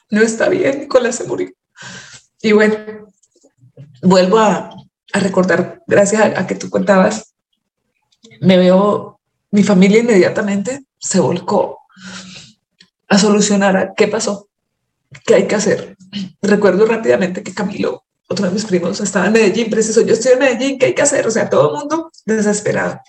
no 0.09 0.21
está 0.21 0.49
bien, 0.49 0.81
Nicolás 0.81 1.15
se 1.15 1.23
murió. 1.23 1.49
Y 2.41 2.51
bueno, 2.51 3.10
vuelvo 4.01 4.39
a, 4.39 4.75
recordar, 5.13 5.83
gracias 5.87 6.37
a, 6.37 6.47
que 6.47 6.55
tú 6.55 6.69
contabas, 6.69 7.33
me 8.39 8.57
veo, 8.57 9.19
mi 9.51 9.63
familia 9.63 9.99
inmediatamente 9.99 10.85
se 10.97 11.19
volcó 11.19 11.79
a 13.07 13.17
solucionar 13.17 13.75
a 13.75 13.93
qué 13.93 14.07
pasó, 14.07 14.47
qué 15.25 15.35
hay 15.35 15.47
que 15.47 15.55
hacer. 15.55 15.97
recuerdo 16.41 16.85
rápidamente 16.85 17.43
que 17.43 17.53
Camilo, 17.53 18.05
otro 18.29 18.45
de 18.45 18.53
mis 18.53 18.65
primos, 18.65 18.99
estaba 19.01 19.27
en 19.27 19.33
Medellín, 19.33 19.69
preciso, 19.69 20.01
yo 20.01 20.13
estoy 20.13 20.33
en 20.33 20.39
Medellín, 20.39 20.79
¿qué 20.79 20.87
hay 20.87 20.95
que 20.95 21.01
hacer? 21.01 21.27
O 21.27 21.31
sea, 21.31 21.49
todo 21.49 21.71
el 21.71 21.79
mundo 21.79 22.11
desesperado. 22.25 23.01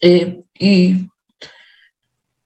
Eh, 0.00 0.42
y, 0.58 1.08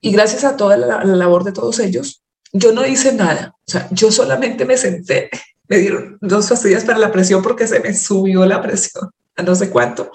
y 0.00 0.12
gracias 0.12 0.44
a 0.44 0.56
toda 0.56 0.76
la, 0.76 1.04
la 1.04 1.16
labor 1.16 1.42
de 1.42 1.52
todos 1.52 1.80
ellos, 1.80 2.22
yo 2.52 2.72
no 2.72 2.86
hice 2.86 3.12
nada. 3.12 3.56
O 3.66 3.70
sea, 3.70 3.88
yo 3.90 4.12
solamente 4.12 4.64
me 4.64 4.76
senté, 4.76 5.28
me 5.68 5.78
dieron 5.78 6.18
dos 6.20 6.48
pastillas 6.48 6.84
para 6.84 6.98
la 6.98 7.12
presión 7.12 7.42
porque 7.42 7.66
se 7.66 7.80
me 7.80 7.94
subió 7.94 8.46
la 8.46 8.62
presión 8.62 9.10
a 9.36 9.42
no 9.42 9.54
sé 9.54 9.70
cuánto. 9.70 10.10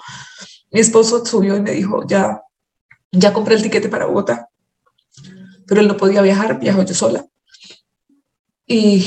Mi 0.70 0.80
esposo 0.80 1.24
subió 1.24 1.56
y 1.56 1.60
me 1.60 1.72
dijo, 1.72 2.06
ya, 2.06 2.40
ya 3.10 3.32
compré 3.32 3.54
el 3.54 3.62
tiquete 3.62 3.88
para 3.88 4.06
Bogotá, 4.06 4.48
pero 5.66 5.80
él 5.80 5.88
no 5.88 5.96
podía 5.96 6.22
viajar, 6.22 6.58
viajó 6.58 6.82
yo 6.82 6.94
sola. 6.94 7.26
Y 8.66 9.06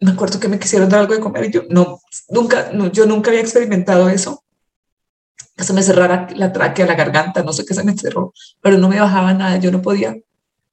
me 0.00 0.12
acuerdo 0.12 0.40
que 0.40 0.48
me 0.48 0.58
quisieron 0.58 0.88
dar 0.88 1.00
algo 1.00 1.14
de 1.14 1.20
comer 1.20 1.44
y 1.44 1.52
yo 1.52 1.62
no, 1.70 2.00
nunca, 2.28 2.72
yo 2.92 3.06
nunca 3.06 3.30
había 3.30 3.40
experimentado 3.40 4.08
eso. 4.08 4.42
Que 5.56 5.64
se 5.64 5.72
me 5.72 5.82
cerrara 5.82 6.28
la 6.36 6.52
tráquea, 6.52 6.86
la 6.86 6.94
garganta, 6.94 7.42
no 7.42 7.52
sé 7.52 7.64
qué 7.64 7.74
se 7.74 7.82
me 7.82 7.96
cerró, 7.96 8.32
pero 8.60 8.78
no 8.78 8.88
me 8.88 9.00
bajaba 9.00 9.34
nada, 9.34 9.58
yo 9.58 9.72
no 9.72 9.82
podía 9.82 10.14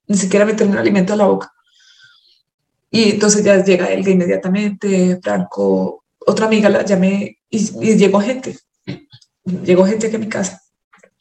ni 0.08 0.18
siquiera 0.18 0.46
meterme 0.46 0.74
un 0.74 0.80
alimento 0.80 1.14
a 1.14 1.16
la 1.16 1.26
boca. 1.26 1.55
Y 2.96 3.10
entonces 3.10 3.44
ya 3.44 3.62
llega 3.62 3.92
Elga 3.92 4.10
inmediatamente, 4.10 5.20
Franco, 5.22 6.06
otra 6.18 6.46
amiga 6.46 6.70
la 6.70 6.86
llamé 6.86 7.40
y, 7.50 7.98
llegó 7.98 8.22
gente, 8.22 8.58
llegó 9.44 9.86
gente 9.86 10.08
aquí 10.08 10.16
a 10.16 10.20
mi 10.20 10.30
casa 10.30 10.62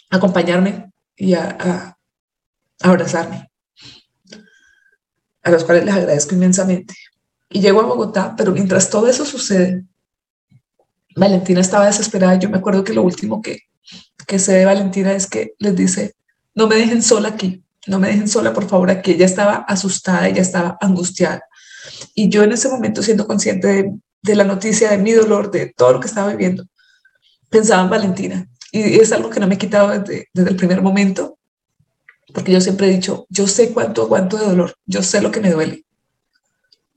a 0.09 0.18
acompañarme 0.18 0.93
y 1.16 1.35
a, 1.35 1.49
a, 1.59 1.99
abrazarme, 2.81 3.51
a 5.43 5.51
los 5.51 5.64
cuales 5.64 5.85
les 5.85 5.95
agradezco 5.95 6.37
inmensamente. 6.37 6.95
Y 7.51 7.61
llego 7.61 7.81
a 7.81 7.87
Bogotá, 7.87 8.37
pero 8.37 8.53
mientras 8.53 8.89
todo 8.89 9.09
eso 9.09 9.25
sucede, 9.25 9.83
Valentina 11.16 11.61
estaba 11.61 11.87
desesperada. 11.87 12.37
Yo 12.37 12.51
me 12.51 12.59
acuerdo 12.59 12.85
que 12.85 12.95
lo 12.95 13.03
último 13.03 13.43
que, 13.43 13.62
que 14.29 14.39
sé 14.39 14.53
de 14.53 14.64
Valentina 14.64 15.12
es 15.12 15.27
que 15.27 15.55
les 15.59 15.75
dice, 15.75 16.14
no 16.55 16.68
me 16.68 16.77
dejen 16.77 17.03
sola 17.03 17.31
aquí, 17.31 17.64
no 17.89 17.99
me 17.99 18.07
dejen 18.07 18.29
sola, 18.29 18.53
por 18.53 18.68
favor, 18.68 18.93
aquí. 18.93 19.11
Ella 19.11 19.27
estaba 19.27 19.57
asustada, 19.66 20.29
ella 20.29 20.43
estaba 20.43 20.79
angustiada. 20.81 21.43
Y 22.14 22.28
yo 22.28 22.43
en 22.43 22.53
ese 22.53 22.68
momento, 22.68 23.03
siendo 23.03 23.26
consciente 23.26 23.93
de, 24.22 24.35
la 24.35 24.45
noticia, 24.45 24.91
de 24.91 24.99
mi 24.99 25.12
dolor, 25.12 25.51
de 25.51 25.72
todo 25.76 25.93
lo 25.93 26.01
que 26.01 26.07
estaba 26.07 26.30
viviendo, 26.30 26.64
pensaba 27.51 27.82
en 27.82 27.91
Valentina. 27.91 28.49
Y 28.72 28.99
es 29.01 29.12
algo 29.12 29.30
que 29.30 29.41
no 29.41 29.47
me 29.47 29.55
he 29.55 29.59
quitado 29.59 29.91
desde, 29.99 30.28
el 30.35 30.57
primer 30.57 30.82
momento, 30.82 31.39
porque 32.32 32.53
yo 32.53 32.61
siempre 32.61 32.89
he 32.89 32.91
dicho, 32.91 33.26
yo 33.28 33.47
sé 33.47 33.70
cuánto 33.70 34.03
aguanto 34.03 34.37
de 34.37 34.47
dolor, 34.47 34.74
yo 34.87 35.03
sé 35.03 35.20
lo 35.20 35.30
que 35.30 35.41
me 35.41 35.51
duele, 35.51 35.85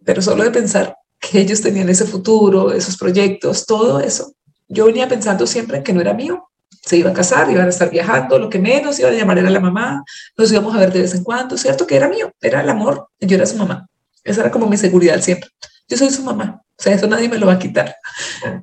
pero 0.04 0.22
solo 0.22 0.44
de 0.44 0.52
pensar 0.52 0.96
que 1.20 1.40
ellos 1.40 1.62
tenían 1.62 1.90
ese 1.90 2.06
futuro, 2.06 2.72
esos 2.72 2.98
proyectos, 2.98 3.66
todo 3.66 4.00
eso, 4.00 4.34
yo 4.68 4.86
venía 4.86 5.08
pensando 5.08 5.46
siempre 5.46 5.84
que 5.84 5.94
no 5.94 6.02
era 6.02 6.14
mío, 6.14 6.50
se 6.88 6.98
iba 6.98 7.10
a 7.10 7.14
casar, 7.14 7.52
iban 7.52 7.66
a 7.66 7.70
estar 7.70 7.90
viajando, 7.90 8.40
lo 8.40 8.50
que 8.50 8.60
menos 8.60 9.00
iba 9.00 9.10
a 9.10 9.14
llamar 9.14 9.38
era 9.38 9.50
la 9.50 9.60
mamá, 9.60 10.04
nos 10.38 10.52
íbamos 10.52 10.74
a 10.76 10.80
ver 10.80 10.94
de 10.94 11.02
vez 11.02 11.14
en 11.14 11.24
cuando, 11.24 11.58
cierto 11.58 11.86
que 11.86 11.96
era 11.96 12.08
mío, 12.08 12.32
era 12.42 12.62
el 12.62 12.70
amor, 12.70 13.10
yo 13.20 13.36
era 13.36 13.46
su 13.46 13.58
mamá, 13.58 13.88
esa 14.28 14.42
era 14.42 14.52
como 14.52 14.68
mi 14.68 14.78
seguridad 14.78 15.22
siempre, 15.22 15.50
yo 15.88 15.98
soy 15.98 16.10
su 16.10 16.22
mamá, 16.22 16.62
o 16.78 16.84
sea, 16.84 16.94
eso 16.94 17.08
nadie 17.08 17.30
me 17.30 17.38
lo 17.38 17.48
va 17.48 17.54
a 17.54 17.60
quitar. 17.60 17.96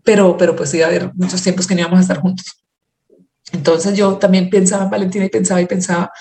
Pero, 0.05 0.37
pero 0.37 0.55
pues 0.55 0.73
iba 0.75 0.87
a 0.87 0.89
haber 0.89 1.13
muchos 1.15 1.43
tiempos 1.43 1.67
que 1.67 1.75
no 1.75 1.81
íbamos 1.81 1.99
a 1.99 2.03
estar 2.03 2.21
juntos. 2.21 2.47
Entonces 3.53 3.97
yo 3.97 4.17
también 4.19 4.51
pensaba 4.51 4.85
en 4.85 4.91
Valentina 4.91 5.25
y 5.25 5.31
pensaba 5.31 5.61
y 5.61 5.67
pensaba, 5.67 6.13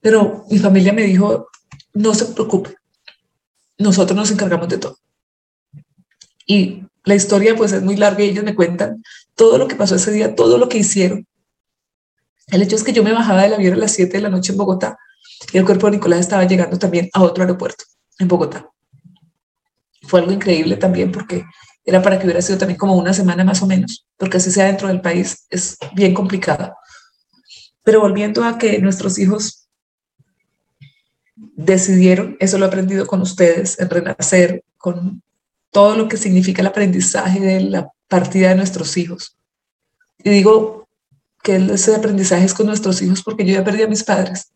pero 0.00 0.44
mi 0.50 0.58
familia 0.58 0.92
me 0.92 1.02
dijo, 1.02 1.48
no 1.94 2.14
se 2.14 2.26
preocupe, 2.26 2.74
nosotros 3.78 4.16
nos 4.16 4.30
encargamos 4.30 4.68
de 4.68 4.78
todo. 4.78 4.98
Y 6.46 6.82
la 7.04 7.14
historia 7.14 7.54
pues 7.56 7.72
es 7.72 7.82
muy 7.82 7.96
larga 7.96 8.24
y 8.24 8.30
ellos 8.30 8.44
me 8.44 8.54
cuentan 8.54 9.02
todo 9.34 9.58
lo 9.58 9.68
que 9.68 9.76
pasó 9.76 9.94
ese 9.94 10.10
día, 10.10 10.34
todo 10.34 10.58
lo 10.58 10.68
que 10.68 10.78
hicieron. 10.78 11.26
El 12.48 12.62
hecho 12.62 12.76
es 12.76 12.82
que 12.82 12.92
yo 12.92 13.02
me 13.02 13.12
bajaba 13.12 13.42
del 13.42 13.54
avión 13.54 13.74
a 13.74 13.76
las 13.76 13.92
7 13.92 14.16
de 14.16 14.22
la 14.22 14.30
noche 14.30 14.52
en 14.52 14.58
Bogotá 14.58 14.98
y 15.52 15.58
el 15.58 15.64
cuerpo 15.64 15.86
de 15.86 15.92
Nicolás 15.92 16.20
estaba 16.20 16.44
llegando 16.44 16.78
también 16.78 17.10
a 17.12 17.22
otro 17.22 17.44
aeropuerto 17.44 17.84
en 18.18 18.28
Bogotá 18.28 18.68
fue 20.08 20.20
algo 20.20 20.32
increíble 20.32 20.76
también 20.76 21.12
porque 21.12 21.44
era 21.84 22.02
para 22.02 22.18
que 22.18 22.24
hubiera 22.24 22.42
sido 22.42 22.58
también 22.58 22.78
como 22.78 22.96
una 22.96 23.14
semana 23.14 23.44
más 23.44 23.62
o 23.62 23.66
menos, 23.66 24.06
porque 24.16 24.38
así 24.38 24.50
sea 24.50 24.66
dentro 24.66 24.88
del 24.88 25.00
país 25.00 25.46
es 25.50 25.78
bien 25.94 26.14
complicado. 26.14 26.74
Pero 27.82 28.00
volviendo 28.00 28.44
a 28.44 28.58
que 28.58 28.78
nuestros 28.80 29.18
hijos 29.18 29.68
decidieron, 31.36 32.36
eso 32.40 32.58
lo 32.58 32.64
he 32.64 32.68
aprendido 32.68 33.06
con 33.06 33.22
ustedes, 33.22 33.78
en 33.78 33.88
renacer, 33.88 34.64
con 34.76 35.22
todo 35.70 35.96
lo 35.96 36.08
que 36.08 36.16
significa 36.16 36.62
el 36.62 36.68
aprendizaje 36.68 37.40
de 37.40 37.60
la 37.60 37.90
partida 38.08 38.50
de 38.50 38.56
nuestros 38.56 38.96
hijos. 38.96 39.36
Y 40.18 40.30
digo 40.30 40.88
que 41.42 41.56
ese 41.56 41.94
aprendizaje 41.94 42.44
es 42.44 42.54
con 42.54 42.66
nuestros 42.66 43.00
hijos 43.00 43.22
porque 43.22 43.44
yo 43.44 43.54
ya 43.54 43.64
perdí 43.64 43.82
a 43.82 43.88
mis 43.88 44.04
padres, 44.04 44.52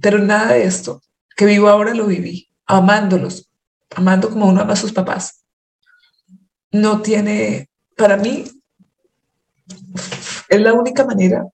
pero 0.00 0.18
nada 0.18 0.52
de 0.52 0.64
esto 0.64 1.00
que 1.36 1.46
vivo 1.46 1.68
ahora 1.68 1.94
lo 1.94 2.06
viví, 2.06 2.48
amándolos, 2.66 3.48
amando 3.94 4.30
como 4.30 4.46
uno 4.46 4.60
ama 4.60 4.72
a 4.72 4.76
sus 4.76 4.92
papás, 4.92 5.44
no 6.70 7.02
tiene, 7.02 7.68
para 7.96 8.16
mí, 8.16 8.44
es 10.48 10.60
la 10.60 10.72
única 10.72 11.04
manera, 11.04 11.46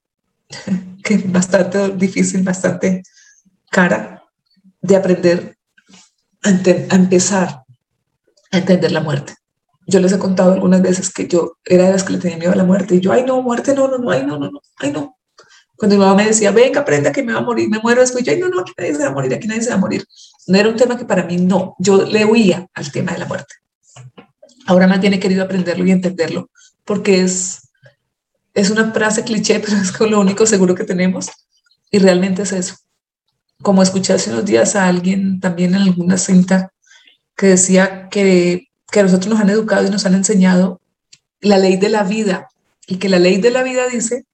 que 1.03 1.15
es 1.15 1.31
bastante 1.31 1.89
difícil, 1.89 2.43
bastante 2.43 3.03
cara, 3.69 4.23
de 4.81 4.95
aprender 4.95 5.57
a, 6.43 6.49
a 6.49 6.95
empezar 6.95 7.63
a 8.51 8.57
entender 8.57 8.91
la 8.91 9.01
muerte. 9.01 9.35
Yo 9.87 9.99
les 9.99 10.11
he 10.11 10.19
contado 10.19 10.53
algunas 10.53 10.81
veces 10.81 11.11
que 11.11 11.27
yo 11.27 11.57
era 11.65 11.85
de 11.85 11.93
las 11.93 12.03
que 12.03 12.13
le 12.13 12.19
tenía 12.19 12.37
miedo 12.37 12.51
a 12.51 12.55
la 12.55 12.63
muerte 12.63 12.95
y 12.95 12.99
yo, 12.99 13.11
ay 13.11 13.23
no, 13.25 13.41
muerte, 13.41 13.73
no, 13.73 13.87
no, 13.87 13.97
no, 13.97 14.11
ay 14.11 14.25
no, 14.25 14.37
no, 14.37 14.49
no, 14.51 14.61
ay 14.77 14.91
no. 14.91 15.17
Cuando 15.75 15.95
mi 15.95 16.01
mamá 16.01 16.15
me 16.15 16.27
decía, 16.27 16.51
venga, 16.51 16.81
aprenda 16.81 17.11
que 17.11 17.23
me 17.23 17.33
va 17.33 17.39
a 17.39 17.43
morir, 17.43 17.67
me 17.69 17.79
muero 17.79 18.01
después, 18.01 18.23
yo, 18.23 18.31
ay 18.31 18.39
no, 18.39 18.49
no, 18.49 18.63
nadie 18.77 18.93
se 18.93 19.03
va 19.03 19.09
a 19.09 19.13
morir, 19.13 19.33
aquí 19.33 19.47
nadie 19.47 19.63
se 19.63 19.69
va 19.69 19.75
a 19.75 19.79
morir. 19.79 20.05
No 20.47 20.57
era 20.57 20.69
un 20.69 20.75
tema 20.75 20.97
que 20.97 21.05
para 21.05 21.23
mí 21.23 21.37
no, 21.37 21.75
yo 21.79 22.03
le 22.03 22.25
huía 22.25 22.67
al 22.73 22.91
tema 22.91 23.13
de 23.13 23.19
la 23.19 23.25
muerte. 23.25 23.55
Ahora 24.65 24.87
más 24.87 24.99
bien 24.99 25.19
querido 25.19 25.43
aprenderlo 25.43 25.85
y 25.85 25.91
entenderlo, 25.91 26.49
porque 26.85 27.21
es, 27.21 27.69
es 28.53 28.69
una 28.69 28.91
frase 28.91 29.23
cliché, 29.23 29.59
pero 29.65 29.77
es 29.77 29.99
lo 29.99 30.19
único 30.19 30.45
seguro 30.45 30.75
que 30.75 30.83
tenemos. 30.83 31.29
Y 31.91 31.99
realmente 31.99 32.43
es 32.43 32.53
eso. 32.53 32.75
Como 33.61 33.83
escuché 33.83 34.13
hace 34.13 34.31
unos 34.31 34.45
días 34.45 34.75
a 34.75 34.87
alguien 34.87 35.39
también 35.39 35.75
en 35.75 35.81
alguna 35.81 36.17
cinta 36.17 36.71
que 37.35 37.47
decía 37.47 38.09
que, 38.09 38.69
que 38.91 38.99
a 38.99 39.03
nosotros 39.03 39.27
nos 39.27 39.39
han 39.39 39.49
educado 39.49 39.85
y 39.85 39.89
nos 39.89 40.05
han 40.05 40.15
enseñado 40.15 40.81
la 41.39 41.57
ley 41.57 41.77
de 41.77 41.89
la 41.89 42.03
vida 42.03 42.47
y 42.87 42.97
que 42.97 43.09
la 43.09 43.19
ley 43.19 43.37
de 43.37 43.51
la 43.51 43.63
vida 43.63 43.87
dice 43.87 44.25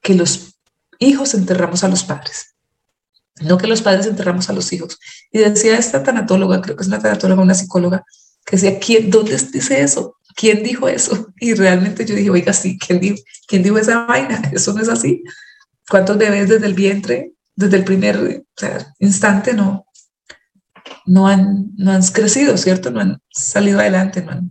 que 0.00 0.14
los 0.14 0.56
hijos 0.98 1.34
enterramos 1.34 1.84
a 1.84 1.88
los 1.88 2.04
padres 2.04 2.55
no 3.40 3.58
que 3.58 3.66
los 3.66 3.82
padres 3.82 4.06
enterramos 4.06 4.48
a 4.48 4.52
los 4.52 4.72
hijos. 4.72 4.98
Y 5.30 5.38
decía 5.38 5.78
esta 5.78 6.02
tanatóloga, 6.02 6.62
creo 6.62 6.76
que 6.76 6.82
es 6.82 6.88
una 6.88 7.00
tanatóloga, 7.00 7.42
una 7.42 7.54
psicóloga, 7.54 8.04
que 8.44 8.56
decía, 8.56 8.78
¿quién, 8.78 9.10
¿dónde 9.10 9.36
dice 9.52 9.82
eso? 9.82 10.16
¿Quién 10.34 10.62
dijo 10.62 10.88
eso? 10.88 11.32
Y 11.40 11.54
realmente 11.54 12.04
yo 12.06 12.14
dije, 12.14 12.30
oiga, 12.30 12.52
sí, 12.52 12.78
¿quién 12.78 13.00
dijo, 13.00 13.16
¿quién 13.46 13.62
dijo 13.62 13.78
esa 13.78 14.06
vaina? 14.06 14.40
Eso 14.52 14.72
no 14.72 14.80
es 14.80 14.88
así. 14.88 15.22
¿Cuántos 15.88 16.16
bebés 16.16 16.48
desde 16.48 16.66
el 16.66 16.74
vientre, 16.74 17.32
desde 17.54 17.76
el 17.76 17.84
primer 17.84 18.44
instante, 18.98 19.52
no, 19.52 19.86
no, 21.04 21.28
han, 21.28 21.72
no 21.76 21.92
han 21.92 22.02
crecido, 22.06 22.56
¿cierto? 22.56 22.90
No 22.90 23.00
han 23.00 23.20
salido 23.30 23.80
adelante. 23.80 24.22
No 24.22 24.50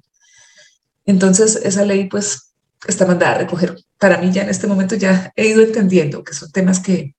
Entonces, 1.06 1.60
esa 1.64 1.84
ley, 1.84 2.08
pues, 2.08 2.54
está 2.88 3.06
mandada 3.06 3.36
a 3.36 3.38
recoger. 3.40 3.76
Para 3.98 4.20
mí 4.20 4.32
ya 4.32 4.44
en 4.44 4.50
este 4.50 4.68
momento 4.68 4.96
ya 4.96 5.32
he 5.36 5.48
ido 5.48 5.62
entendiendo 5.62 6.24
que 6.24 6.34
son 6.34 6.52
temas 6.52 6.80
que, 6.80 7.16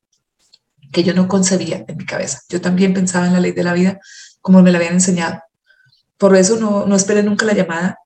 que 0.97 1.05
yo 1.05 1.13
no 1.13 1.29
concebía 1.29 1.85
en 1.87 1.97
mi 1.99 2.07
cabeza. 2.07 2.41
Yo 2.49 2.63
también 2.63 2.95
pensaba 2.95 3.27
en 3.27 3.35
la 3.35 3.41
ley 3.41 3.53
de 3.53 3.63
la 3.63 3.75
vida 3.75 4.01
como 4.41 4.63
me 4.63 4.73
la 4.73 4.79
habían 4.79 4.95
enseñado. 4.95 5.43
Por 6.17 6.35
eso 6.35 6.57
no, 6.57 6.87
no 6.87 6.97
esperé 6.97 7.23
nunca 7.23 7.45
la 7.45 7.53
llamada 7.53 7.99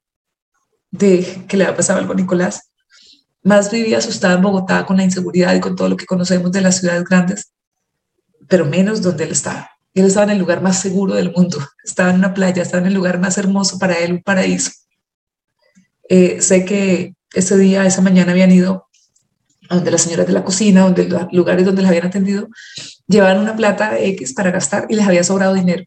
de 0.91 1.45
que 1.47 1.57
le 1.57 1.66
había 1.66 1.76
pasado 1.76 2.01
algo 2.01 2.14
a 2.14 2.16
Nicolás. 2.16 2.72
Más 3.45 3.70
vivía 3.70 3.99
asustada 3.99 4.34
en 4.34 4.43
Bogotá 4.43 4.84
con 4.86 4.97
la 4.97 5.05
inseguridad 5.05 5.55
y 5.55 5.61
con 5.61 5.76
todo 5.76 5.88
lo 5.88 5.97
que 5.97 6.05
conocemos 6.05 6.51
de 6.51 6.62
las 6.62 6.78
ciudades 6.80 7.05
grandes, 7.05 7.53
pero 8.49 8.66
menos 8.66 9.01
donde 9.03 9.22
él 9.22 9.30
estaba. 9.30 9.70
Él 9.95 10.07
estaba 10.07 10.24
en 10.24 10.30
el 10.30 10.38
lugar 10.38 10.61
más 10.61 10.80
seguro 10.80 11.14
del 11.14 11.30
mundo, 11.30 11.59
estaba 11.84 12.11
en 12.11 12.16
una 12.16 12.34
playa, 12.34 12.61
estaba 12.61 12.80
en 12.80 12.88
el 12.88 12.95
lugar 12.95 13.20
más 13.20 13.38
hermoso 13.38 13.78
para 13.78 13.97
él, 14.01 14.14
un 14.14 14.22
paraíso. 14.24 14.72
Eh, 16.09 16.43
sé 16.43 16.64
que 16.64 17.14
ese 17.34 17.57
día, 17.57 17.86
esa 17.86 18.03
mañana 18.03 18.32
habían 18.32 18.51
ido 18.51 18.88
donde 19.77 19.91
las 19.91 20.03
señoras 20.03 20.27
de 20.27 20.33
la 20.33 20.45
cocina, 20.45 20.83
donde 20.83 21.09
los 21.09 21.33
lugares 21.33 21.64
donde 21.64 21.83
les 21.83 21.89
habían 21.89 22.07
atendido, 22.07 22.49
llevaban 23.07 23.39
una 23.39 23.57
plata 23.57 23.99
X 23.99 24.35
para 24.35 24.51
gastar 24.51 24.87
y 24.89 24.97
les 24.97 25.07
había 25.07 25.25
sobrado 25.25 25.55
dinero. 25.55 25.85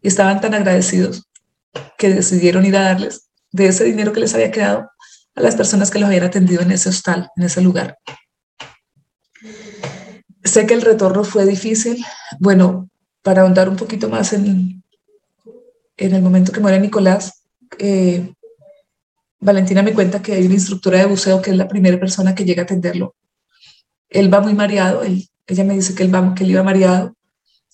Y 0.00 0.08
estaban 0.08 0.40
tan 0.40 0.54
agradecidos 0.54 1.28
que 1.96 2.10
decidieron 2.10 2.66
ir 2.66 2.76
a 2.76 2.82
darles 2.82 3.28
de 3.52 3.66
ese 3.68 3.84
dinero 3.84 4.12
que 4.12 4.20
les 4.20 4.34
había 4.34 4.50
quedado 4.50 4.90
a 5.34 5.40
las 5.40 5.54
personas 5.54 5.90
que 5.90 5.98
los 5.98 6.08
habían 6.08 6.24
atendido 6.24 6.62
en 6.62 6.72
ese 6.72 6.88
hostal, 6.88 7.30
en 7.36 7.44
ese 7.44 7.60
lugar. 7.62 7.96
Sé 10.44 10.66
que 10.66 10.74
el 10.74 10.82
retorno 10.82 11.22
fue 11.22 11.46
difícil. 11.46 12.04
Bueno, 12.40 12.90
para 13.22 13.42
ahondar 13.42 13.68
un 13.68 13.76
poquito 13.76 14.08
más 14.08 14.32
en, 14.32 14.82
en 15.96 16.14
el 16.14 16.22
momento 16.22 16.52
que 16.52 16.60
muere 16.60 16.80
Nicolás, 16.80 17.44
eh, 17.78 18.34
Valentina 19.42 19.82
me 19.82 19.92
cuenta 19.92 20.22
que 20.22 20.34
hay 20.34 20.46
una 20.46 20.54
instructora 20.54 20.98
de 20.98 21.06
buceo 21.06 21.42
que 21.42 21.50
es 21.50 21.56
la 21.56 21.66
primera 21.66 21.98
persona 21.98 22.32
que 22.32 22.44
llega 22.44 22.62
a 22.62 22.64
atenderlo. 22.64 23.16
Él 24.08 24.32
va 24.32 24.40
muy 24.40 24.54
mareado, 24.54 25.02
ella 25.02 25.64
me 25.64 25.74
dice 25.74 25.96
que 25.96 26.04
él, 26.04 26.14
va, 26.14 26.32
que 26.32 26.44
él 26.44 26.52
iba 26.52 26.62
mareado 26.62 27.16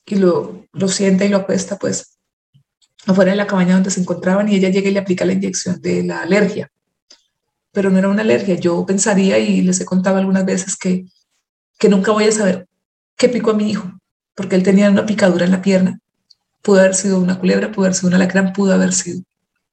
y 0.06 0.14
lo, 0.14 0.64
sienta 0.88 1.26
y 1.26 1.28
lo 1.28 1.36
acuesta 1.36 1.76
pues 1.76 2.16
afuera 3.06 3.32
de 3.32 3.36
la 3.36 3.46
cabaña 3.46 3.74
donde 3.74 3.90
se 3.90 4.00
encontraban 4.00 4.48
y 4.48 4.54
ella 4.54 4.70
llega 4.70 4.88
y 4.88 4.92
le 4.92 5.00
aplica 5.00 5.26
la 5.26 5.34
inyección 5.34 5.78
de 5.82 6.04
la 6.04 6.22
alergia. 6.22 6.72
Pero 7.72 7.90
no 7.90 7.98
era 7.98 8.08
una 8.08 8.22
alergia. 8.22 8.54
Yo 8.54 8.86
pensaría 8.86 9.38
y 9.38 9.60
les 9.60 9.78
he 9.78 9.84
contado 9.84 10.16
algunas 10.16 10.46
veces 10.46 10.74
que, 10.74 11.04
que 11.78 11.90
nunca 11.90 12.12
voy 12.12 12.24
a 12.24 12.32
saber 12.32 12.66
qué 13.14 13.28
picó 13.28 13.50
a 13.50 13.54
mi 13.54 13.70
hijo, 13.70 13.92
porque 14.34 14.56
él 14.56 14.62
tenía 14.62 14.90
una 14.90 15.04
picadura 15.04 15.44
en 15.44 15.50
la 15.50 15.60
pierna. 15.60 16.00
Pudo 16.62 16.80
haber 16.80 16.94
sido 16.94 17.20
una 17.20 17.38
culebra, 17.38 17.70
pudo 17.70 17.84
haber 17.84 17.94
sido 17.94 18.08
un 18.08 18.14
alacrán, 18.14 18.54
pudo 18.54 18.72
haber 18.72 18.94
sido. 18.94 19.20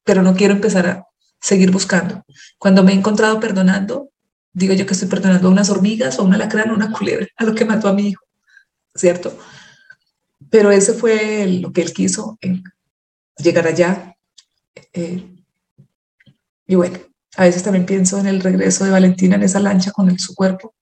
Pero 0.03 0.23
no 0.23 0.35
quiero 0.35 0.53
empezar 0.53 0.87
a 0.87 1.05
seguir 1.39 1.71
buscando. 1.71 2.23
Cuando 2.57 2.83
me 2.83 2.91
he 2.91 2.95
encontrado 2.95 3.39
perdonando, 3.39 4.09
digo 4.53 4.73
yo 4.73 4.85
que 4.85 4.93
estoy 4.93 5.09
perdonando 5.09 5.47
a 5.47 5.51
unas 5.51 5.69
hormigas 5.69 6.17
o 6.17 6.21
a 6.21 6.25
un 6.25 6.33
alacrán 6.33 6.71
o 6.71 6.75
una 6.75 6.91
culebra, 6.91 7.27
a 7.37 7.43
lo 7.43 7.53
que 7.53 7.65
mató 7.65 7.87
a 7.87 7.93
mi 7.93 8.09
hijo, 8.09 8.23
¿cierto? 8.95 9.37
Pero 10.49 10.71
ese 10.71 10.93
fue 10.93 11.45
lo 11.47 11.71
que 11.71 11.81
él 11.81 11.93
quiso, 11.93 12.39
llegar 13.37 13.67
allá. 13.67 14.15
Eh, 14.93 15.35
y 16.67 16.75
bueno, 16.75 16.99
a 17.37 17.43
veces 17.43 17.63
también 17.63 17.85
pienso 17.85 18.17
en 18.19 18.27
el 18.27 18.41
regreso 18.41 18.85
de 18.85 18.91
Valentina 18.91 19.35
en 19.35 19.43
esa 19.43 19.59
lancha 19.59 19.91
con 19.91 20.17
su 20.17 20.33
cuerpo. 20.33 20.73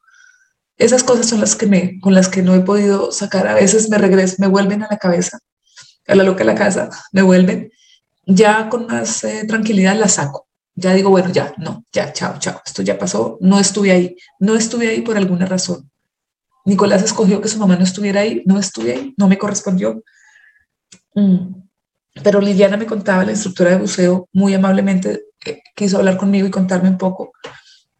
Esas 0.77 1.03
cosas 1.03 1.27
son 1.27 1.39
las 1.39 1.55
que 1.55 1.67
me, 1.67 1.99
con 1.99 2.13
las 2.13 2.29
que 2.29 2.41
no 2.41 2.55
he 2.55 2.61
podido 2.61 3.11
sacar. 3.11 3.47
A 3.47 3.55
veces 3.55 3.89
me 3.89 3.97
regreso, 3.97 4.35
me 4.39 4.47
vuelven 4.47 4.83
a 4.83 4.87
la 4.89 4.97
cabeza, 4.97 5.39
a 6.07 6.15
la 6.15 6.23
loca 6.23 6.39
de 6.39 6.45
la 6.45 6.55
casa, 6.55 6.89
me 7.11 7.21
vuelven. 7.21 7.71
Ya 8.25 8.69
con 8.69 8.87
más 8.87 9.23
eh, 9.23 9.45
tranquilidad 9.47 9.97
la 9.97 10.07
saco. 10.07 10.47
Ya 10.75 10.93
digo, 10.93 11.09
bueno, 11.09 11.29
ya, 11.31 11.53
no, 11.57 11.83
ya, 11.91 12.13
chao, 12.13 12.39
chao. 12.39 12.61
Esto 12.65 12.81
ya 12.81 12.97
pasó, 12.97 13.37
no 13.41 13.59
estuve 13.59 13.91
ahí. 13.91 14.15
No 14.39 14.55
estuve 14.55 14.89
ahí 14.89 15.01
por 15.01 15.17
alguna 15.17 15.45
razón. 15.45 15.89
Nicolás 16.65 17.03
escogió 17.03 17.41
que 17.41 17.49
su 17.49 17.59
mamá 17.59 17.75
no 17.75 17.83
estuviera 17.83 18.21
ahí, 18.21 18.41
no 18.45 18.57
estuve 18.57 18.93
ahí, 18.93 19.13
no 19.17 19.27
me 19.27 19.37
correspondió. 19.37 20.03
Mm. 21.13 21.63
Pero 22.23 22.39
Liliana 22.39 22.77
me 22.77 22.85
contaba, 22.85 23.25
la 23.25 23.31
instructora 23.31 23.71
de 23.71 23.77
buceo, 23.77 24.29
muy 24.33 24.53
amablemente 24.53 25.25
eh, 25.45 25.61
quiso 25.75 25.97
hablar 25.97 26.17
conmigo 26.17 26.47
y 26.47 26.51
contarme 26.51 26.89
un 26.89 26.97
poco. 26.97 27.33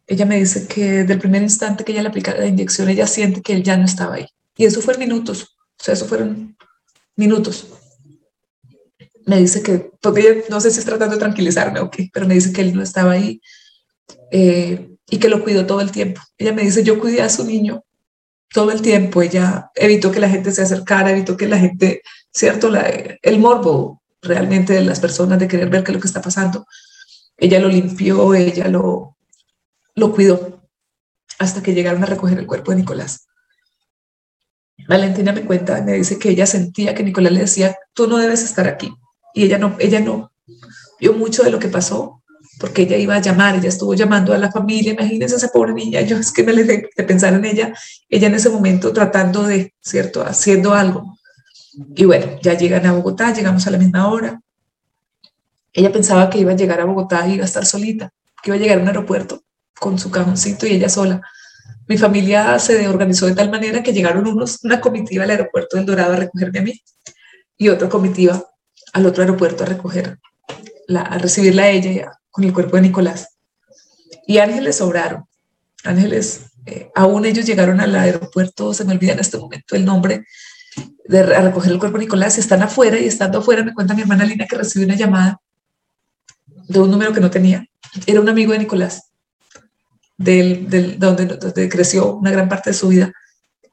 Ella 0.06 0.24
me 0.26 0.36
dice 0.36 0.66
que 0.66 0.98
desde 0.98 1.14
el 1.14 1.18
primer 1.18 1.42
instante 1.42 1.84
que 1.84 1.92
ella 1.92 2.02
le 2.02 2.08
aplica 2.08 2.34
la 2.34 2.46
inyección, 2.46 2.88
ella 2.88 3.06
siente 3.06 3.42
que 3.42 3.54
él 3.54 3.62
ya 3.62 3.76
no 3.76 3.84
estaba 3.84 4.16
ahí. 4.16 4.26
Y 4.56 4.64
eso 4.66 4.80
fue 4.80 4.94
en 4.94 5.00
minutos, 5.00 5.56
o 5.58 5.82
sea, 5.84 5.94
eso 5.94 6.06
fueron 6.06 6.56
minutos. 7.16 7.68
Me 9.26 9.38
dice 9.38 9.62
que, 9.62 9.90
porque 10.00 10.44
no 10.50 10.60
sé 10.60 10.70
si 10.70 10.80
es 10.80 10.84
tratando 10.84 11.14
de 11.14 11.20
tranquilizarme 11.20 11.80
o 11.80 11.90
qué, 11.90 12.10
pero 12.12 12.26
me 12.26 12.34
dice 12.34 12.52
que 12.52 12.60
él 12.60 12.74
no 12.74 12.82
estaba 12.82 13.12
ahí 13.12 13.40
eh, 14.30 14.90
y 15.08 15.18
que 15.18 15.28
lo 15.28 15.42
cuidó 15.42 15.66
todo 15.66 15.80
el 15.80 15.90
tiempo. 15.90 16.20
Ella 16.36 16.52
me 16.52 16.62
dice, 16.62 16.82
yo 16.84 17.00
cuidé 17.00 17.22
a 17.22 17.28
su 17.28 17.44
niño 17.44 17.84
todo 18.52 18.70
el 18.70 18.82
tiempo. 18.82 19.22
Ella 19.22 19.70
evitó 19.74 20.10
que 20.10 20.20
la 20.20 20.28
gente 20.28 20.52
se 20.52 20.62
acercara, 20.62 21.10
evitó 21.10 21.36
que 21.36 21.48
la 21.48 21.58
gente, 21.58 22.02
¿cierto? 22.32 22.70
El 23.22 23.38
morbo 23.38 24.02
realmente 24.22 24.72
de 24.72 24.84
las 24.84 25.00
personas 25.00 25.38
de 25.38 25.48
querer 25.48 25.68
ver 25.68 25.84
qué 25.84 25.92
es 25.92 25.94
lo 25.94 26.00
que 26.00 26.08
está 26.08 26.20
pasando. 26.20 26.66
Ella 27.36 27.58
lo 27.60 27.68
limpió, 27.68 28.34
ella 28.34 28.68
lo, 28.68 29.16
lo 29.94 30.12
cuidó 30.12 30.62
hasta 31.38 31.62
que 31.62 31.74
llegaron 31.74 32.02
a 32.02 32.06
recoger 32.06 32.38
el 32.38 32.46
cuerpo 32.46 32.70
de 32.70 32.78
Nicolás. 32.78 33.26
Valentina 34.88 35.32
me 35.32 35.44
cuenta, 35.44 35.80
me 35.82 35.92
dice 35.94 36.18
que 36.18 36.30
ella 36.30 36.46
sentía 36.46 36.94
que 36.94 37.02
Nicolás 37.02 37.32
le 37.32 37.40
decía, 37.40 37.76
tú 37.92 38.06
no 38.06 38.18
debes 38.18 38.42
estar 38.42 38.66
aquí. 38.66 38.92
Y 39.34 39.44
ella 39.44 39.58
no, 39.58 39.76
ella 39.78 40.00
no 40.00 40.32
vio 41.00 41.12
mucho 41.12 41.42
de 41.42 41.50
lo 41.50 41.58
que 41.58 41.68
pasó, 41.68 42.22
porque 42.58 42.82
ella 42.82 42.96
iba 42.96 43.16
a 43.16 43.20
llamar, 43.20 43.56
ella 43.56 43.68
estuvo 43.68 43.94
llamando 43.94 44.32
a 44.32 44.38
la 44.38 44.50
familia, 44.50 44.92
imagínense 44.92 45.36
esa 45.36 45.48
pobre 45.48 45.74
niña, 45.74 46.00
yo 46.02 46.16
es 46.16 46.32
que 46.32 46.44
me 46.44 46.52
le 46.52 46.64
de, 46.64 46.88
de 46.96 47.04
pensar 47.04 47.34
en 47.34 47.44
ella, 47.44 47.74
ella 48.08 48.28
en 48.28 48.34
ese 48.34 48.48
momento 48.48 48.92
tratando 48.92 49.42
de, 49.42 49.74
¿cierto?, 49.80 50.22
haciendo 50.24 50.72
algo. 50.72 51.18
Y 51.96 52.04
bueno, 52.04 52.38
ya 52.40 52.54
llegan 52.54 52.86
a 52.86 52.92
Bogotá, 52.92 53.32
llegamos 53.32 53.66
a 53.66 53.70
la 53.70 53.78
misma 53.78 54.08
hora. 54.08 54.40
Ella 55.72 55.90
pensaba 55.90 56.30
que 56.30 56.38
iba 56.38 56.52
a 56.52 56.56
llegar 56.56 56.80
a 56.80 56.84
Bogotá 56.84 57.26
y 57.26 57.34
iba 57.34 57.42
a 57.42 57.46
estar 57.46 57.66
solita, 57.66 58.12
que 58.42 58.50
iba 58.50 58.56
a 58.56 58.60
llegar 58.60 58.78
a 58.78 58.82
un 58.82 58.88
aeropuerto 58.88 59.42
con 59.78 59.98
su 59.98 60.10
cajoncito 60.10 60.66
y 60.66 60.74
ella 60.74 60.88
sola. 60.88 61.20
Mi 61.88 61.98
familia 61.98 62.58
se 62.60 62.86
organizó 62.86 63.26
de 63.26 63.34
tal 63.34 63.50
manera 63.50 63.82
que 63.82 63.92
llegaron 63.92 64.26
unos, 64.26 64.60
una 64.62 64.80
comitiva 64.80 65.24
al 65.24 65.30
aeropuerto 65.30 65.76
del 65.76 65.86
Dorado 65.86 66.12
a 66.12 66.16
recogerme 66.16 66.60
a 66.60 66.62
mí 66.62 66.80
y 67.58 67.68
otra 67.68 67.88
comitiva 67.88 68.42
al 68.94 69.06
otro 69.06 69.22
aeropuerto 69.22 69.64
a 69.64 69.66
recoger, 69.66 70.18
a 70.96 71.18
recibirla 71.18 71.64
a 71.64 71.70
ella 71.70 72.12
con 72.30 72.44
el 72.44 72.52
cuerpo 72.52 72.76
de 72.76 72.82
Nicolás. 72.82 73.36
Y 74.26 74.38
ángeles 74.38 74.76
sobraron. 74.76 75.24
Ángeles, 75.82 76.46
eh, 76.64 76.90
aún 76.94 77.26
ellos 77.26 77.44
llegaron 77.44 77.80
al 77.80 77.94
aeropuerto, 77.94 78.72
se 78.72 78.84
me 78.84 78.92
olvida 78.92 79.12
en 79.12 79.18
este 79.18 79.36
momento 79.36 79.74
el 79.74 79.84
nombre, 79.84 80.24
de, 81.06 81.18
a 81.18 81.42
recoger 81.42 81.72
el 81.72 81.78
cuerpo 81.78 81.98
de 81.98 82.04
Nicolás, 82.04 82.38
están 82.38 82.62
afuera 82.62 82.98
y 82.98 83.06
estando 83.06 83.40
afuera 83.40 83.64
me 83.64 83.74
cuenta 83.74 83.94
mi 83.94 84.02
hermana 84.02 84.24
Lina 84.24 84.46
que 84.46 84.56
recibió 84.56 84.86
una 84.86 84.96
llamada 84.96 85.40
de 86.46 86.78
un 86.78 86.90
número 86.90 87.12
que 87.12 87.20
no 87.20 87.30
tenía. 87.30 87.66
Era 88.06 88.20
un 88.20 88.28
amigo 88.28 88.52
de 88.52 88.60
Nicolás, 88.60 89.10
del, 90.16 90.70
del, 90.70 90.98
donde, 91.00 91.26
donde 91.26 91.68
creció 91.68 92.14
una 92.14 92.30
gran 92.30 92.48
parte 92.48 92.70
de 92.70 92.74
su 92.74 92.88
vida. 92.88 93.12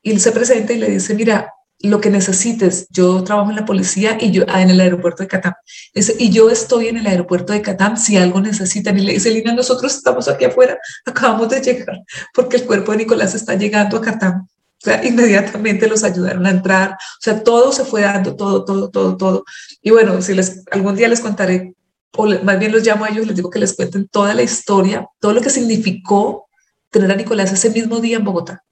Y 0.01 0.11
él 0.11 0.19
se 0.19 0.31
presenta 0.31 0.73
y 0.73 0.79
le 0.79 0.89
dice, 0.89 1.13
mira, 1.13 1.53
lo 1.83 2.01
que 2.01 2.09
necesites. 2.09 2.87
Yo 2.89 3.23
trabajo 3.23 3.49
en 3.49 3.55
la 3.55 3.65
policía 3.65 4.17
y 4.19 4.31
yo 4.31 4.43
ah, 4.47 4.61
en 4.61 4.69
el 4.69 4.79
aeropuerto 4.79 5.23
de 5.23 5.27
Catam. 5.27 5.53
y 5.93 6.29
yo 6.29 6.49
estoy 6.49 6.87
en 6.87 6.97
el 6.97 7.07
aeropuerto 7.07 7.53
de 7.53 7.61
Catam 7.61 7.97
si 7.97 8.17
algo 8.17 8.41
necesitan. 8.41 8.97
Y 8.97 9.01
le 9.01 9.13
dice, 9.13 9.31
Lina, 9.31 9.53
nosotros 9.53 9.95
estamos 9.95 10.27
aquí 10.27 10.45
afuera, 10.45 10.77
acabamos 11.05 11.49
de 11.49 11.61
llegar 11.61 11.99
porque 12.33 12.57
el 12.57 12.65
cuerpo 12.65 12.91
de 12.91 12.99
Nicolás 12.99 13.35
está 13.35 13.55
llegando 13.55 13.97
a 13.97 14.01
Catam. 14.01 14.47
O 14.81 14.83
sea, 14.83 15.05
inmediatamente 15.05 15.87
los 15.87 16.03
ayudaron 16.03 16.45
a 16.45 16.49
entrar. 16.49 16.91
O 16.91 17.21
sea, 17.21 17.43
todo 17.43 17.71
se 17.71 17.85
fue 17.85 18.01
dando, 18.01 18.35
todo, 18.35 18.65
todo, 18.65 18.89
todo, 18.89 19.15
todo. 19.15 19.43
Y 19.81 19.91
bueno, 19.91 20.21
si 20.21 20.33
les 20.33 20.63
algún 20.71 20.95
día 20.95 21.07
les 21.07 21.19
contaré, 21.19 21.75
o 22.17 22.25
más 22.43 22.59
bien 22.59 22.71
los 22.71 22.83
llamo 22.83 23.05
a 23.05 23.09
ellos, 23.09 23.27
les 23.27 23.35
digo 23.35 23.49
que 23.49 23.59
les 23.59 23.75
cuenten 23.75 24.07
toda 24.07 24.33
la 24.33 24.41
historia, 24.41 25.07
todo 25.19 25.33
lo 25.33 25.41
que 25.41 25.51
significó 25.51 26.47
tener 26.89 27.11
a 27.11 27.15
Nicolás 27.15 27.51
ese 27.51 27.69
mismo 27.69 27.99
día 27.99 28.17
en 28.17 28.23
Bogotá. 28.23 28.63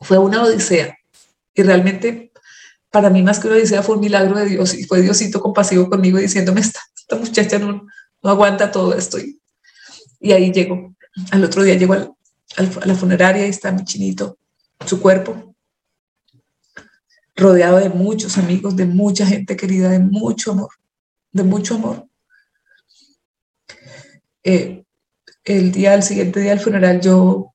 Fue 0.00 0.18
una 0.18 0.42
odisea. 0.42 0.94
Y 1.54 1.62
realmente, 1.62 2.32
para 2.90 3.10
mí, 3.10 3.22
más 3.22 3.38
que 3.38 3.48
una 3.48 3.56
odisea, 3.56 3.82
fue 3.82 3.96
un 3.96 4.00
milagro 4.00 4.36
de 4.38 4.46
Dios 4.46 4.74
y 4.74 4.84
fue 4.84 5.02
Diosito 5.02 5.40
compasivo 5.40 5.88
conmigo 5.88 6.18
diciéndome, 6.18 6.60
esta, 6.60 6.80
muchacha 7.18 7.58
no, 7.58 7.86
no 8.22 8.30
aguanta 8.30 8.70
todo 8.70 8.94
esto. 8.94 9.18
Y, 9.18 10.32
ahí 10.32 10.52
llego. 10.52 10.94
Al 11.30 11.44
otro 11.44 11.62
día 11.62 11.74
llego 11.74 11.92
al, 11.94 12.14
a 12.56 12.86
la 12.86 12.94
funeraria 12.94 13.46
y 13.46 13.50
está 13.50 13.70
mi 13.70 13.84
chinito 13.84 14.38
su 14.86 15.00
cuerpo, 15.00 15.54
rodeado 17.36 17.78
de 17.78 17.88
muchos 17.88 18.38
amigos, 18.38 18.76
de 18.76 18.86
mucha 18.86 19.26
gente 19.26 19.56
querida, 19.56 19.88
de 19.88 19.98
mucho 19.98 20.52
amor, 20.52 20.70
de 21.32 21.42
mucho 21.42 21.76
amor. 21.76 22.06
Eh, 24.44 24.84
el 25.44 25.72
día, 25.72 25.94
el 25.94 26.02
siguiente 26.02 26.40
día 26.40 26.50
del 26.50 26.60
funeral, 26.60 27.00
yo, 27.00 27.54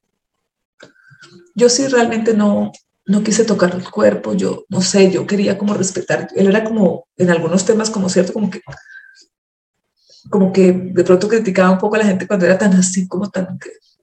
yo 1.55 1.69
sí 1.69 1.87
realmente 1.87 2.33
no, 2.33 2.71
no 3.07 3.23
quise 3.23 3.45
tocar 3.45 3.73
el 3.73 3.89
cuerpo, 3.89 4.33
yo 4.33 4.65
no 4.69 4.81
sé, 4.81 5.09
yo 5.11 5.25
quería 5.25 5.57
como 5.57 5.73
respetar, 5.73 6.29
él 6.35 6.47
era 6.47 6.63
como, 6.63 7.07
en 7.17 7.29
algunos 7.29 7.65
temas 7.65 7.89
como 7.89 8.09
cierto, 8.09 8.33
como 8.33 8.49
que, 8.49 8.61
como 10.29 10.51
que 10.51 10.71
de 10.71 11.03
pronto 11.03 11.27
criticaba 11.27 11.71
un 11.71 11.77
poco 11.77 11.95
a 11.95 11.99
la 11.99 12.05
gente 12.05 12.27
cuando 12.27 12.45
era 12.45 12.57
tan 12.57 12.73
así, 12.73 13.07
como 13.07 13.29
tan, 13.29 13.57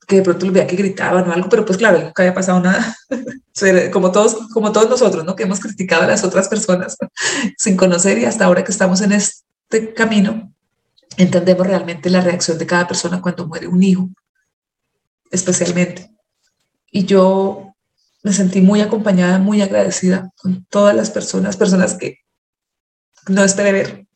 que 0.07 0.17
de 0.17 0.23
pronto 0.23 0.51
veía 0.51 0.67
que 0.67 0.77
gritaban 0.77 1.29
o 1.29 1.33
algo, 1.33 1.49
pero 1.49 1.65
pues 1.65 1.79
claro, 1.79 2.01
nunca 2.01 2.23
había 2.23 2.35
pasado 2.35 2.61
nada. 2.61 2.97
como, 3.93 4.13
todos, 4.13 4.37
como 4.53 4.73
todos 4.73 4.89
nosotros, 4.89 5.25
¿no? 5.25 5.37
Que 5.37 5.45
hemos 5.45 5.61
criticado 5.61 6.03
a 6.03 6.09
las 6.09 6.25
otras 6.25 6.49
personas 6.49 6.97
sin 7.59 7.77
conocer 7.77 8.19
y 8.19 8.25
hasta 8.25 8.45
ahora 8.45 8.65
que 8.65 8.73
estamos 8.73 9.01
en 9.01 9.13
este 9.13 9.95
camino, 9.95 10.53
entendemos 11.17 11.67
realmente 11.67 12.11
la 12.11 12.21
reacción 12.21 12.59
de 12.59 12.67
cada 12.67 12.87
persona 12.89 13.21
cuando 13.21 13.47
muere 13.47 13.67
un 13.67 13.83
hijo, 13.83 14.09
especialmente. 15.31 16.11
Y 16.91 17.05
yo 17.05 17.74
me 18.25 18.33
sentí 18.33 18.61
muy 18.61 18.81
acompañada, 18.81 19.39
muy 19.39 19.63
agradecida 19.63 20.33
con 20.37 20.65
todas 20.65 20.97
las 20.97 21.11
personas, 21.11 21.57
personas 21.57 21.95
que 21.95 22.19
no 23.29 23.45
esperé 23.45 23.71
ver, 23.73 24.07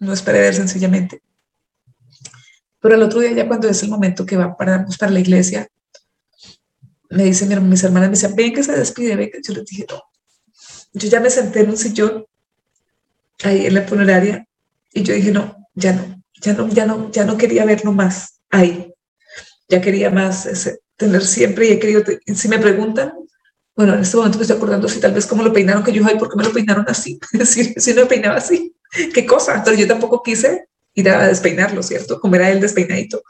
no 0.00 0.12
esperé 0.12 0.40
ver 0.40 0.54
sencillamente 0.54 1.22
pero 2.82 2.96
el 2.96 3.02
otro 3.02 3.20
día, 3.20 3.32
ya 3.32 3.46
cuando 3.46 3.68
es 3.68 3.82
el 3.84 3.88
momento 3.88 4.26
que 4.26 4.36
va 4.36 4.56
para, 4.56 4.84
pues, 4.84 4.98
para 4.98 5.12
la 5.12 5.20
iglesia, 5.20 5.68
me 7.08 7.22
dicen 7.22 7.68
mis 7.68 7.84
hermanas, 7.84 8.08
me 8.08 8.16
dicen, 8.16 8.34
ven 8.34 8.52
que 8.52 8.64
se 8.64 8.76
despide, 8.76 9.14
ven 9.14 9.30
que 9.30 9.40
yo 9.40 9.54
les 9.54 9.64
dije, 9.64 9.86
no. 9.88 10.02
Yo 10.92 11.08
ya 11.08 11.20
me 11.20 11.30
senté 11.30 11.60
en 11.60 11.70
un 11.70 11.76
sillón 11.76 12.26
ahí 13.44 13.66
en 13.66 13.74
la 13.74 13.82
funeraria 13.82 14.46
y 14.92 15.04
yo 15.04 15.14
dije, 15.14 15.30
no, 15.30 15.68
ya 15.74 15.92
no, 15.92 16.22
ya 16.40 16.54
no, 16.54 16.68
ya 16.68 16.86
no, 16.86 17.10
ya 17.12 17.24
no 17.24 17.36
quería 17.36 17.64
verlo 17.64 17.92
más 17.92 18.40
ahí. 18.50 18.92
Ya 19.68 19.80
quería 19.80 20.10
más 20.10 20.44
ese, 20.46 20.80
tener 20.96 21.24
siempre 21.24 21.68
y 21.68 21.72
he 21.72 21.78
querido, 21.78 22.02
si 22.34 22.48
me 22.48 22.58
preguntan, 22.58 23.12
bueno, 23.74 23.94
en 23.94 24.00
este 24.00 24.16
momento 24.16 24.38
me 24.38 24.42
estoy 24.42 24.56
acordando 24.56 24.88
si 24.88 25.00
tal 25.00 25.12
vez 25.12 25.26
cómo 25.26 25.42
lo 25.42 25.52
peinaron, 25.52 25.82
que 25.82 25.92
yo, 25.92 26.04
ay, 26.06 26.18
¿por 26.18 26.28
qué 26.28 26.36
me 26.36 26.44
lo 26.44 26.52
peinaron 26.52 26.84
así? 26.88 27.18
Es 27.32 27.50
si 27.50 27.94
no 27.94 28.02
me 28.02 28.06
peinaba 28.06 28.36
así, 28.36 28.74
qué 29.14 29.26
cosa. 29.26 29.56
Entonces 29.56 29.80
yo 29.80 29.86
tampoco 29.86 30.22
quise 30.22 30.66
ir 30.94 31.08
a 31.08 31.26
despeinarlo, 31.26 31.82
¿cierto? 31.82 32.20
Como 32.20 32.36
era 32.36 32.50
el 32.50 32.60
despeinadito. 32.60 33.22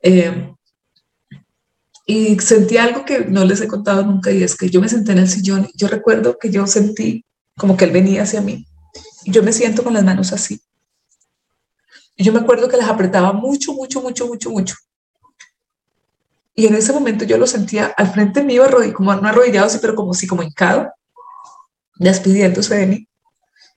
Eh, 0.00 0.52
y 2.06 2.38
sentí 2.38 2.78
algo 2.78 3.04
que 3.04 3.20
no 3.20 3.44
les 3.44 3.60
he 3.60 3.68
contado 3.68 4.04
nunca 4.04 4.30
y 4.30 4.42
es 4.42 4.56
que 4.56 4.70
yo 4.70 4.80
me 4.80 4.88
senté 4.88 5.12
en 5.12 5.18
el 5.18 5.28
sillón. 5.28 5.68
Yo 5.74 5.88
recuerdo 5.88 6.38
que 6.38 6.50
yo 6.50 6.66
sentí 6.66 7.24
como 7.56 7.76
que 7.76 7.84
él 7.84 7.90
venía 7.90 8.22
hacia 8.22 8.40
mí 8.40 8.68
yo 9.30 9.42
me 9.42 9.52
siento 9.52 9.82
con 9.84 9.94
las 9.94 10.04
manos 10.04 10.32
así. 10.32 10.60
Y 12.16 12.24
yo 12.24 12.32
me 12.32 12.40
acuerdo 12.40 12.68
que 12.68 12.76
las 12.76 12.88
apretaba 12.88 13.32
mucho, 13.32 13.72
mucho, 13.72 14.00
mucho, 14.00 14.26
mucho, 14.26 14.50
mucho. 14.50 14.74
Y 16.58 16.66
en 16.66 16.74
ese 16.74 16.92
momento 16.92 17.24
yo 17.24 17.38
lo 17.38 17.46
sentía 17.46 17.94
al 17.96 18.12
frente 18.12 18.42
mío, 18.42 18.66
como 18.92 19.14
no 19.14 19.28
arrodillado, 19.28 19.70
sí, 19.70 19.78
pero 19.80 19.94
como 19.94 20.12
si 20.12 20.26
como 20.26 20.42
hincado, 20.42 20.92
despidiéndose 21.94 22.74
de 22.74 22.86
mí. 22.86 23.08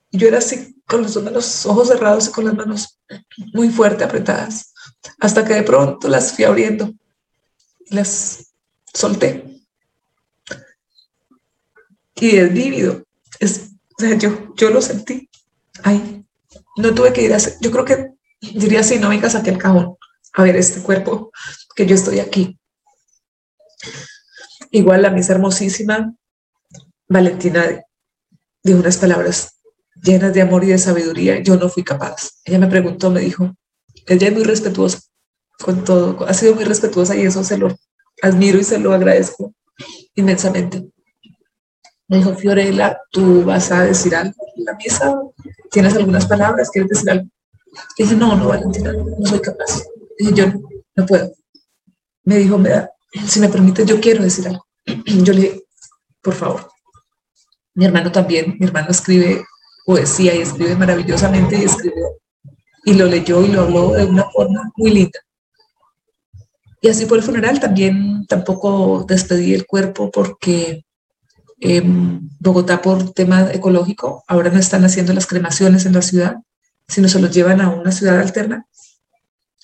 Y 0.09 0.17
yo 0.17 0.27
era 0.27 0.39
así, 0.39 0.82
con 0.88 1.03
los, 1.03 1.65
ojos 1.67 1.89
cerrados 1.89 2.27
y 2.27 2.32
con 2.32 2.45
las 2.45 2.55
manos 2.55 2.99
muy 3.53 3.69
fuerte 3.69 4.03
apretadas, 4.03 4.73
hasta 5.19 5.45
que 5.45 5.53
de 5.53 5.61
pronto 5.61 6.07
las 6.07 6.34
fui 6.34 6.43
abriendo 6.43 6.91
y 7.86 7.93
las 7.93 8.51
solté. 8.91 9.61
Y 12.15 12.36
es 12.36 12.51
vívido, 12.51 13.03
es, 13.39 13.73
yo, 14.17 14.55
yo 14.55 14.71
lo 14.71 14.82
sentí 14.82 15.29
ahí. 15.84 16.25
No 16.77 16.95
tuve 16.95 17.13
que 17.13 17.21
ir 17.21 17.34
a 17.34 17.36
hacer, 17.36 17.57
yo 17.61 17.69
creo 17.69 17.86
que 17.86 18.07
diría 18.41 18.79
así, 18.79 18.97
no 18.97 19.09
vengas 19.09 19.36
aquí 19.36 19.51
al 19.51 19.59
cajón 19.59 19.97
a 20.34 20.41
ver 20.41 20.55
este 20.55 20.82
cuerpo, 20.82 21.32
que 21.75 21.86
yo 21.86 21.93
estoy 21.93 22.19
aquí. 22.19 22.57
Igual 24.71 25.01
la 25.01 25.09
misa 25.09 25.34
hermosísima, 25.34 26.13
Valentina 27.07 27.84
dijo 28.63 28.79
unas 28.79 28.97
palabras 28.97 29.57
llenas 30.01 30.34
de 30.34 30.41
amor 30.41 30.63
y 30.63 30.67
de 30.67 30.77
sabiduría. 30.77 31.41
Yo 31.41 31.57
no 31.57 31.69
fui 31.69 31.84
capaz. 31.84 32.41
Ella 32.45 32.59
me 32.59 32.67
preguntó, 32.67 33.11
me 33.11 33.21
dijo, 33.21 33.55
ella 34.07 34.27
es 34.27 34.34
muy 34.34 34.43
respetuosa 34.43 34.99
con 35.61 35.84
todo, 35.84 36.25
ha 36.27 36.34
sido 36.34 36.55
muy 36.55 36.63
respetuosa 36.63 37.15
y 37.15 37.21
eso 37.21 37.43
se 37.43 37.57
lo 37.57 37.77
admiro 38.21 38.59
y 38.59 38.63
se 38.63 38.79
lo 38.79 38.93
agradezco 38.93 39.53
inmensamente. 40.15 40.89
Me 42.07 42.17
dijo, 42.17 42.36
Fiorella, 42.36 42.99
tú 43.11 43.43
vas 43.43 43.71
a 43.71 43.84
decir 43.84 44.15
algo 44.15 44.36
en 44.57 44.65
la 44.65 44.73
misa, 44.73 45.15
tienes 45.69 45.95
algunas 45.95 46.25
palabras, 46.25 46.69
quieres 46.69 46.89
decir 46.89 47.09
algo. 47.09 47.27
Y 47.97 48.03
dije, 48.03 48.15
no, 48.15 48.36
no, 48.36 48.49
Valentina, 48.49 48.91
no 48.91 49.25
soy 49.25 49.39
capaz. 49.39 49.84
dije, 50.19 50.34
yo 50.34 50.47
no, 50.47 50.61
no 50.95 51.05
puedo. 51.05 51.32
Me 52.25 52.38
dijo, 52.38 52.57
me 52.57 52.69
da, 52.69 52.91
si 53.28 53.39
me 53.39 53.49
permite, 53.49 53.86
yo 53.86 53.99
quiero 53.99 54.24
decir 54.24 54.47
algo. 54.47 54.66
Yo 55.05 55.34
le 55.34 55.64
por 56.22 56.36
favor. 56.36 56.70
Mi 57.74 57.86
hermano 57.86 58.12
también, 58.12 58.55
mi 58.59 58.66
hermano 58.66 58.89
escribe 58.89 59.43
poesía 59.86 60.36
y 60.36 60.41
escribe 60.41 60.76
maravillosamente 60.76 61.57
y 61.57 61.64
escribió 61.64 62.05
y 62.84 62.93
lo 62.93 63.05
leyó 63.05 63.43
y 63.43 63.47
lo 63.47 63.62
habló 63.62 63.91
de 63.91 64.05
una 64.05 64.26
forma 64.30 64.72
muy 64.76 64.91
linda. 64.91 65.20
Y 66.82 66.89
así 66.89 67.05
por 67.05 67.18
el 67.18 67.24
funeral 67.24 67.59
también 67.59 68.26
tampoco 68.28 69.05
despedí 69.07 69.53
el 69.53 69.66
cuerpo 69.66 70.09
porque 70.12 70.84
en 71.59 72.30
Bogotá 72.39 72.82
por 72.82 73.12
tema 73.14 73.51
ecológico 73.51 74.24
ahora 74.28 74.49
no 74.49 74.59
están 74.59 74.84
haciendo 74.84 75.14
las 75.14 75.28
cremaciones 75.28 75.86
en 75.86 75.93
la 75.93 76.01
ciudad, 76.01 76.38
sino 76.88 77.07
se 77.07 77.20
los 77.22 77.32
llevan 77.32 77.62
a 77.62 77.70
una 77.70 77.91
ciudad 77.91 78.20
alterna. 78.20 78.66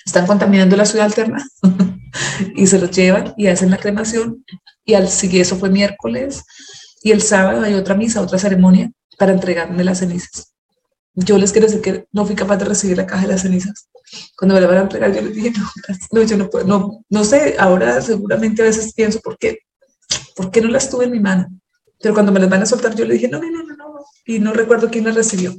Están 0.06 0.28
contaminando 0.28 0.78
la 0.78 0.86
ciudad 0.86 1.08
alterna 1.08 1.44
y 2.56 2.68
se 2.68 2.80
los 2.80 2.92
llevan 2.92 3.34
y 3.38 3.48
hacen 3.48 3.72
la 3.72 3.78
cremación 3.78 4.44
y 4.86 4.94
al 4.94 5.10
siguiente 5.10 5.42
eso 5.42 5.58
fue 5.58 5.70
miércoles 5.70 6.44
y 7.04 7.12
el 7.12 7.22
sábado 7.22 7.62
hay 7.64 7.74
otra 7.74 7.96
misa, 7.96 8.22
otra 8.22 8.40
ceremonia 8.40 8.92
para 9.18 9.34
entregarme 9.34 9.84
las 9.84 10.00
cenizas. 10.00 10.54
Yo 11.14 11.38
les 11.38 11.52
quiero 11.52 11.68
decir 11.68 11.82
que 11.82 12.06
no 12.12 12.26
fui 12.26 12.36
capaz 12.36 12.58
de 12.58 12.66
recibir 12.66 12.98
la 12.98 13.08
caja 13.08 13.24
de 13.24 13.34
las 13.34 13.42
cenizas. 13.42 13.90
Cuando 14.38 14.56
me 14.56 14.62
la 14.62 14.68
van 14.68 14.78
a 14.78 14.82
entregar, 14.82 15.14
yo 15.14 15.22
les 15.22 15.34
dije, 15.34 15.54
no, 16.12 16.24
yo 16.24 16.38
no 16.38 16.50
puedo, 16.50 16.66
no, 16.66 17.04
no 17.10 17.24
sé, 17.24 17.56
ahora 17.58 18.02
seguramente 18.02 18.62
a 18.62 18.66
veces 18.66 18.94
pienso, 18.94 19.20
¿por 19.20 19.38
qué? 19.38 19.60
¿Por 20.36 20.52
qué 20.52 20.62
no 20.62 20.70
las 20.70 20.90
tuve 20.90 21.06
en 21.06 21.12
mi 21.12 21.20
mano? 21.20 21.48
Pero 22.00 22.14
cuando 22.14 22.32
me 22.32 22.40
las 22.40 22.50
van 22.50 22.62
a 22.62 22.66
soltar, 22.68 22.96
yo 22.96 23.06
le 23.06 23.16
dije, 23.16 23.28
no, 23.28 23.40
no, 23.40 23.50
no, 23.50 23.64
no, 23.64 23.76
no. 23.76 24.06
Y 24.26 24.40
no 24.40 24.54
recuerdo 24.54 24.90
quién 24.90 25.06
las 25.06 25.16
recibió. 25.16 25.56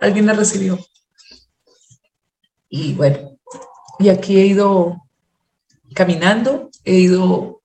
Alguien 0.00 0.26
las 0.26 0.36
recibió. 0.36 0.78
Y 2.68 2.94
bueno, 2.94 3.38
y 3.98 4.08
aquí 4.08 4.38
he 4.38 4.46
ido 4.46 5.05
caminando, 5.96 6.70
he 6.84 6.94
ido 6.94 7.62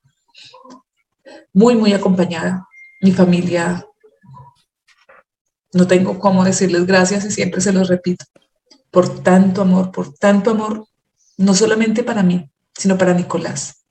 muy, 1.53 1.75
muy 1.75 1.91
acompañada. 1.91 2.65
Mi 3.01 3.11
familia, 3.11 3.85
no 5.73 5.85
tengo 5.85 6.17
cómo 6.17 6.45
decirles 6.45 6.85
gracias 6.85 7.25
y 7.25 7.31
siempre 7.31 7.59
se 7.59 7.73
los 7.73 7.89
repito, 7.89 8.25
por 8.89 9.21
tanto 9.21 9.61
amor, 9.61 9.91
por 9.91 10.13
tanto 10.13 10.51
amor, 10.51 10.87
no 11.37 11.53
solamente 11.53 12.03
para 12.03 12.23
mí, 12.23 12.49
sino 12.73 12.97
para 12.97 13.13
Nicolás. 13.13 13.83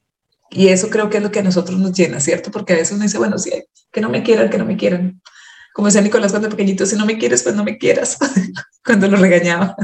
Y 0.49 0.68
eso 0.68 0.88
creo 0.88 1.11
que 1.11 1.18
es 1.18 1.22
lo 1.22 1.30
que 1.30 1.41
a 1.41 1.45
nosotros 1.45 1.78
nos 1.78 1.93
llena, 1.93 2.18
¿cierto? 2.18 2.51
Porque 2.51 2.72
a 2.72 2.76
veces 2.76 2.95
uno 2.95 3.05
dice, 3.05 3.18
bueno, 3.18 3.38
sí, 3.38 3.53
que 3.93 4.01
no 4.01 4.09
me 4.09 4.22
quieran, 4.22 4.49
que 4.49 4.59
no 4.59 4.64
me 4.64 4.76
quieran. 4.76 5.20
Como 5.74 5.86
decía 5.86 6.01
Nicolás 6.01 6.32
cuando 6.32 6.49
pequeñito, 6.49 6.86
si 6.86 6.97
no 6.97 7.05
me 7.05 7.18
quieres, 7.18 7.43
pues 7.43 7.55
no 7.55 7.62
me 7.62 7.76
quieras, 7.76 8.16
cuando 8.84 9.07
lo 9.07 9.18
regañaba. 9.18 9.76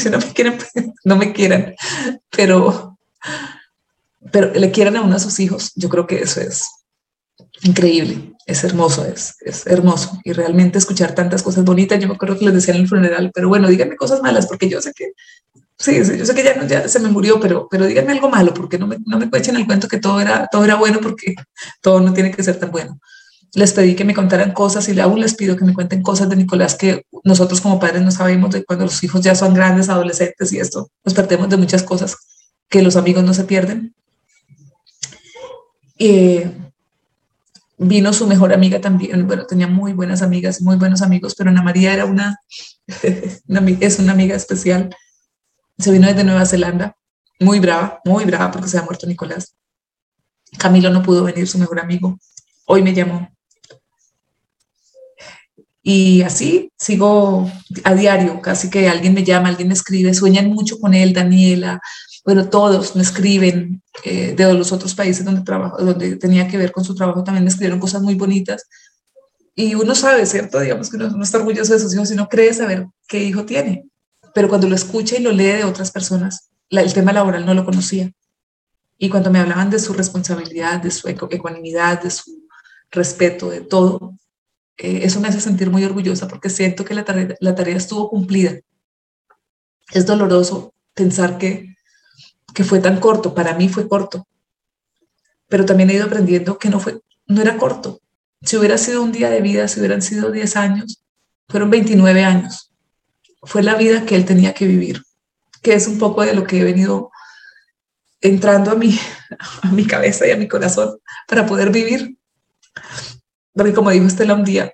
Dice, 0.00 0.10
no 0.16 0.18
me 0.18 0.32
quieren, 0.32 0.58
no 1.04 1.16
me 1.16 1.32
quieran, 1.32 1.74
pero, 2.30 2.98
pero 4.32 4.52
le 4.52 4.70
quieran 4.70 4.96
a 4.96 5.02
uno 5.02 5.16
a 5.16 5.20
sus 5.20 5.38
hijos. 5.40 5.72
Yo 5.76 5.88
creo 5.88 6.06
que 6.06 6.20
eso 6.20 6.40
es 6.40 6.68
increíble, 7.62 8.32
es 8.46 8.64
hermoso, 8.64 9.04
es, 9.04 9.36
es 9.40 9.66
hermoso. 9.66 10.18
Y 10.24 10.32
realmente 10.32 10.78
escuchar 10.78 11.14
tantas 11.14 11.42
cosas 11.42 11.64
bonitas, 11.64 12.00
yo 12.00 12.08
me 12.08 12.14
acuerdo 12.14 12.38
que 12.38 12.46
les 12.46 12.54
decía 12.54 12.74
en 12.74 12.80
el 12.80 12.88
funeral, 12.88 13.30
pero 13.34 13.48
bueno, 13.48 13.68
díganme 13.68 13.96
cosas 13.96 14.22
malas, 14.22 14.46
porque 14.46 14.68
yo 14.68 14.80
sé 14.80 14.92
que, 14.94 15.12
sí, 15.76 15.96
yo 15.96 16.24
sé 16.24 16.34
que 16.34 16.44
ya, 16.44 16.66
ya 16.66 16.88
se 16.88 17.00
me 17.00 17.10
murió, 17.10 17.38
pero, 17.38 17.68
pero 17.70 17.86
díganme 17.86 18.12
algo 18.12 18.30
malo, 18.30 18.54
porque 18.54 18.78
no 18.78 18.86
me, 18.86 18.96
no 19.04 19.18
me 19.18 19.28
echen 19.34 19.56
el 19.56 19.66
cuento 19.66 19.88
que 19.88 19.98
todo 19.98 20.20
era, 20.20 20.48
todo 20.50 20.64
era 20.64 20.76
bueno, 20.76 21.00
porque 21.02 21.34
todo 21.82 22.00
no 22.00 22.14
tiene 22.14 22.30
que 22.30 22.42
ser 22.42 22.58
tan 22.58 22.70
bueno. 22.70 22.98
Les 23.54 23.72
pedí 23.72 23.96
que 23.96 24.04
me 24.04 24.14
contaran 24.14 24.52
cosas 24.52 24.88
y 24.88 24.98
aún 25.00 25.20
les 25.20 25.34
pido 25.34 25.56
que 25.56 25.64
me 25.64 25.74
cuenten 25.74 26.02
cosas 26.02 26.28
de 26.28 26.36
Nicolás 26.36 26.76
que 26.76 27.04
nosotros 27.24 27.60
como 27.60 27.80
padres 27.80 28.02
no 28.02 28.10
sabemos 28.10 28.50
de 28.50 28.64
cuando 28.64 28.84
los 28.84 29.02
hijos 29.02 29.20
ya 29.22 29.34
son 29.34 29.54
grandes, 29.54 29.88
adolescentes 29.88 30.52
y 30.52 30.60
esto, 30.60 30.90
nos 31.04 31.14
perdemos 31.14 31.48
de 31.48 31.56
muchas 31.56 31.82
cosas 31.82 32.16
que 32.68 32.82
los 32.82 32.96
amigos 32.96 33.24
no 33.24 33.34
se 33.34 33.44
pierden. 33.44 33.94
Y 35.98 36.42
vino 37.76 38.12
su 38.12 38.26
mejor 38.26 38.52
amiga 38.52 38.80
también, 38.80 39.26
bueno, 39.26 39.46
tenía 39.46 39.66
muy 39.66 39.92
buenas 39.92 40.22
amigas, 40.22 40.62
muy 40.62 40.76
buenos 40.76 41.02
amigos, 41.02 41.34
pero 41.34 41.50
Ana 41.50 41.62
María 41.62 41.92
era 41.92 42.04
una, 42.04 42.38
es 43.02 43.98
una 43.98 44.12
amiga 44.12 44.36
especial. 44.36 44.94
Se 45.78 45.90
vino 45.90 46.06
desde 46.06 46.24
Nueva 46.24 46.46
Zelanda, 46.46 46.94
muy 47.40 47.58
brava, 47.58 48.00
muy 48.04 48.24
brava 48.24 48.50
porque 48.50 48.68
se 48.68 48.78
ha 48.78 48.82
muerto 48.82 49.06
Nicolás. 49.06 49.56
Camilo 50.58 50.90
no 50.90 51.02
pudo 51.02 51.24
venir, 51.24 51.48
su 51.48 51.58
mejor 51.58 51.80
amigo. 51.80 52.18
Hoy 52.66 52.82
me 52.82 52.92
llamó. 52.92 53.28
Y 55.82 56.22
así 56.22 56.70
sigo 56.78 57.50
a 57.84 57.94
diario, 57.94 58.40
casi 58.42 58.68
que 58.68 58.88
alguien 58.88 59.14
me 59.14 59.24
llama, 59.24 59.48
alguien 59.48 59.68
me 59.68 59.74
escribe, 59.74 60.12
sueñan 60.12 60.48
mucho 60.48 60.78
con 60.78 60.92
él, 60.92 61.12
Daniela, 61.12 61.80
bueno, 62.24 62.48
todos 62.48 62.94
me 62.96 63.02
escriben 63.02 63.82
eh, 64.04 64.34
de 64.36 64.54
los 64.54 64.72
otros 64.72 64.94
países 64.94 65.24
donde 65.24 65.42
trabajo, 65.42 65.82
donde 65.82 66.16
tenía 66.16 66.46
que 66.46 66.58
ver 66.58 66.70
con 66.72 66.84
su 66.84 66.94
trabajo, 66.94 67.24
también 67.24 67.44
me 67.44 67.50
escribieron 67.50 67.80
cosas 67.80 68.02
muy 68.02 68.14
bonitas. 68.14 68.66
Y 69.54 69.74
uno 69.74 69.94
sabe, 69.94 70.26
¿cierto? 70.26 70.60
Digamos 70.60 70.90
que 70.90 70.96
uno 70.96 71.10
no 71.10 71.22
está 71.22 71.38
orgulloso 71.38 71.72
de 71.72 71.80
sus 71.80 71.94
hijos, 71.94 72.08
sino 72.08 72.28
cree 72.28 72.52
saber 72.52 72.86
qué 73.08 73.22
hijo 73.22 73.44
tiene. 73.44 73.86
Pero 74.34 74.48
cuando 74.48 74.68
lo 74.68 74.74
escucha 74.74 75.16
y 75.16 75.22
lo 75.22 75.32
lee 75.32 75.44
de 75.44 75.64
otras 75.64 75.90
personas, 75.90 76.50
el 76.68 76.92
tema 76.92 77.12
laboral 77.12 77.44
no 77.44 77.54
lo 77.54 77.64
conocía. 77.64 78.10
Y 78.96 79.08
cuando 79.08 79.30
me 79.30 79.38
hablaban 79.38 79.70
de 79.70 79.78
su 79.78 79.92
responsabilidad, 79.92 80.82
de 80.82 80.90
su 80.90 81.08
ecuanimidad, 81.08 82.02
de 82.02 82.10
su 82.10 82.46
respeto, 82.90 83.50
de 83.50 83.62
todo, 83.62 84.14
eh, 84.80 85.00
eso 85.04 85.20
me 85.20 85.28
hace 85.28 85.40
sentir 85.40 85.70
muy 85.70 85.84
orgullosa 85.84 86.28
porque 86.28 86.50
siento 86.50 86.84
que 86.84 86.94
la 86.94 87.04
la 87.40 87.54
tarea 87.54 87.76
estuvo 87.76 88.08
cumplida. 88.10 88.58
Es 89.92 90.06
doloroso 90.06 90.74
pensar 90.94 91.38
que 91.38 91.70
que 92.52 92.64
fue 92.64 92.80
tan 92.80 93.00
corto, 93.00 93.34
para 93.34 93.54
mí 93.54 93.68
fue 93.68 93.88
corto, 93.88 94.26
pero 95.48 95.64
también 95.64 95.90
he 95.90 95.94
ido 95.94 96.06
aprendiendo 96.06 96.58
que 96.58 96.70
no, 96.70 96.80
fue, 96.80 97.00
no 97.26 97.40
era 97.40 97.56
corto. 97.56 98.00
Si 98.42 98.56
hubiera 98.56 98.78
sido 98.78 99.02
un 99.02 99.12
día 99.12 99.30
de 99.30 99.40
vida, 99.40 99.68
si 99.68 99.80
hubieran 99.80 100.02
sido 100.02 100.30
10 100.30 100.56
años, 100.56 101.02
fueron 101.48 101.70
29 101.70 102.24
años. 102.24 102.72
Fue 103.42 103.62
la 103.62 103.74
vida 103.74 104.04
que 104.04 104.16
él 104.16 104.24
tenía 104.24 104.54
que 104.54 104.66
vivir, 104.66 105.02
que 105.62 105.74
es 105.74 105.86
un 105.86 105.98
poco 105.98 106.22
de 106.22 106.34
lo 106.34 106.44
que 106.44 106.60
he 106.60 106.64
venido 106.64 107.10
entrando 108.20 108.70
a 108.70 108.74
mi, 108.74 108.98
a 109.62 109.70
mi 109.72 109.86
cabeza 109.86 110.26
y 110.26 110.30
a 110.30 110.36
mi 110.36 110.48
corazón 110.48 110.98
para 111.26 111.46
poder 111.46 111.70
vivir. 111.70 112.16
Porque 113.54 113.74
como 113.74 113.90
dijo 113.90 114.06
Estela 114.06 114.34
un 114.34 114.44
día, 114.44 114.72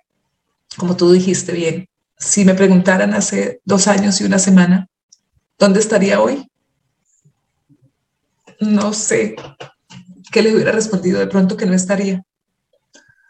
como 0.76 0.96
tú 0.96 1.10
dijiste 1.12 1.52
bien, 1.52 1.88
si 2.18 2.44
me 2.44 2.54
preguntaran 2.54 3.14
hace 3.14 3.60
dos 3.64 3.86
años 3.88 4.20
y 4.20 4.24
una 4.24 4.38
semana, 4.38 4.88
¿dónde 5.58 5.80
estaría 5.80 6.20
hoy? 6.20 6.48
no 8.60 8.92
sé 8.94 9.36
qué 10.32 10.42
le 10.42 10.54
hubiera 10.54 10.72
respondido 10.72 11.18
de 11.18 11.26
pronto 11.26 11.56
que 11.56 11.66
no 11.66 11.74
estaría. 11.74 12.22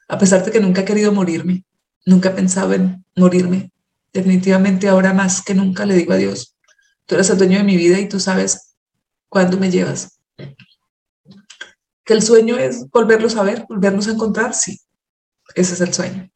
A 0.09 0.19
pesar 0.19 0.45
de 0.45 0.53
que 0.53 0.61
nunca 0.61 0.83
he 0.83 0.85
querido 0.85 1.13
morirme, 1.13 1.65
nunca 2.05 2.29
he 2.29 2.33
pensado 2.33 2.75
en 2.75 3.05
morirme, 3.17 3.73
Definitivamente 4.13 4.89
ahora 4.89 5.13
más 5.13 5.43
que 5.43 5.55
nunca 5.55 5.85
le 5.85 5.95
digo 5.95 6.15
a 6.15 6.17
Dios, 6.17 6.57
tú 7.05 7.17
eres 7.17 7.29
el 7.29 7.37
dueño 7.37 7.59
de 7.59 7.65
mi 7.65 7.77
vida 7.77 8.01
y 8.01 8.09
tú 8.09 8.19
sabes 8.19 8.75
cuándo 9.29 9.59
me 9.59 9.71
llevas. 9.71 10.19
Que 12.03 12.15
el 12.15 12.23
sueño 12.23 12.57
es 12.57 12.89
volverlos 12.89 13.37
a 13.37 13.43
ver, 13.43 13.67
volvernos 13.69 14.09
a 14.09 14.13
encontrar, 14.13 14.55
sí, 14.55 14.81
ese 15.55 15.75
es 15.75 15.81
el 15.81 15.95
sueño. 15.95 16.31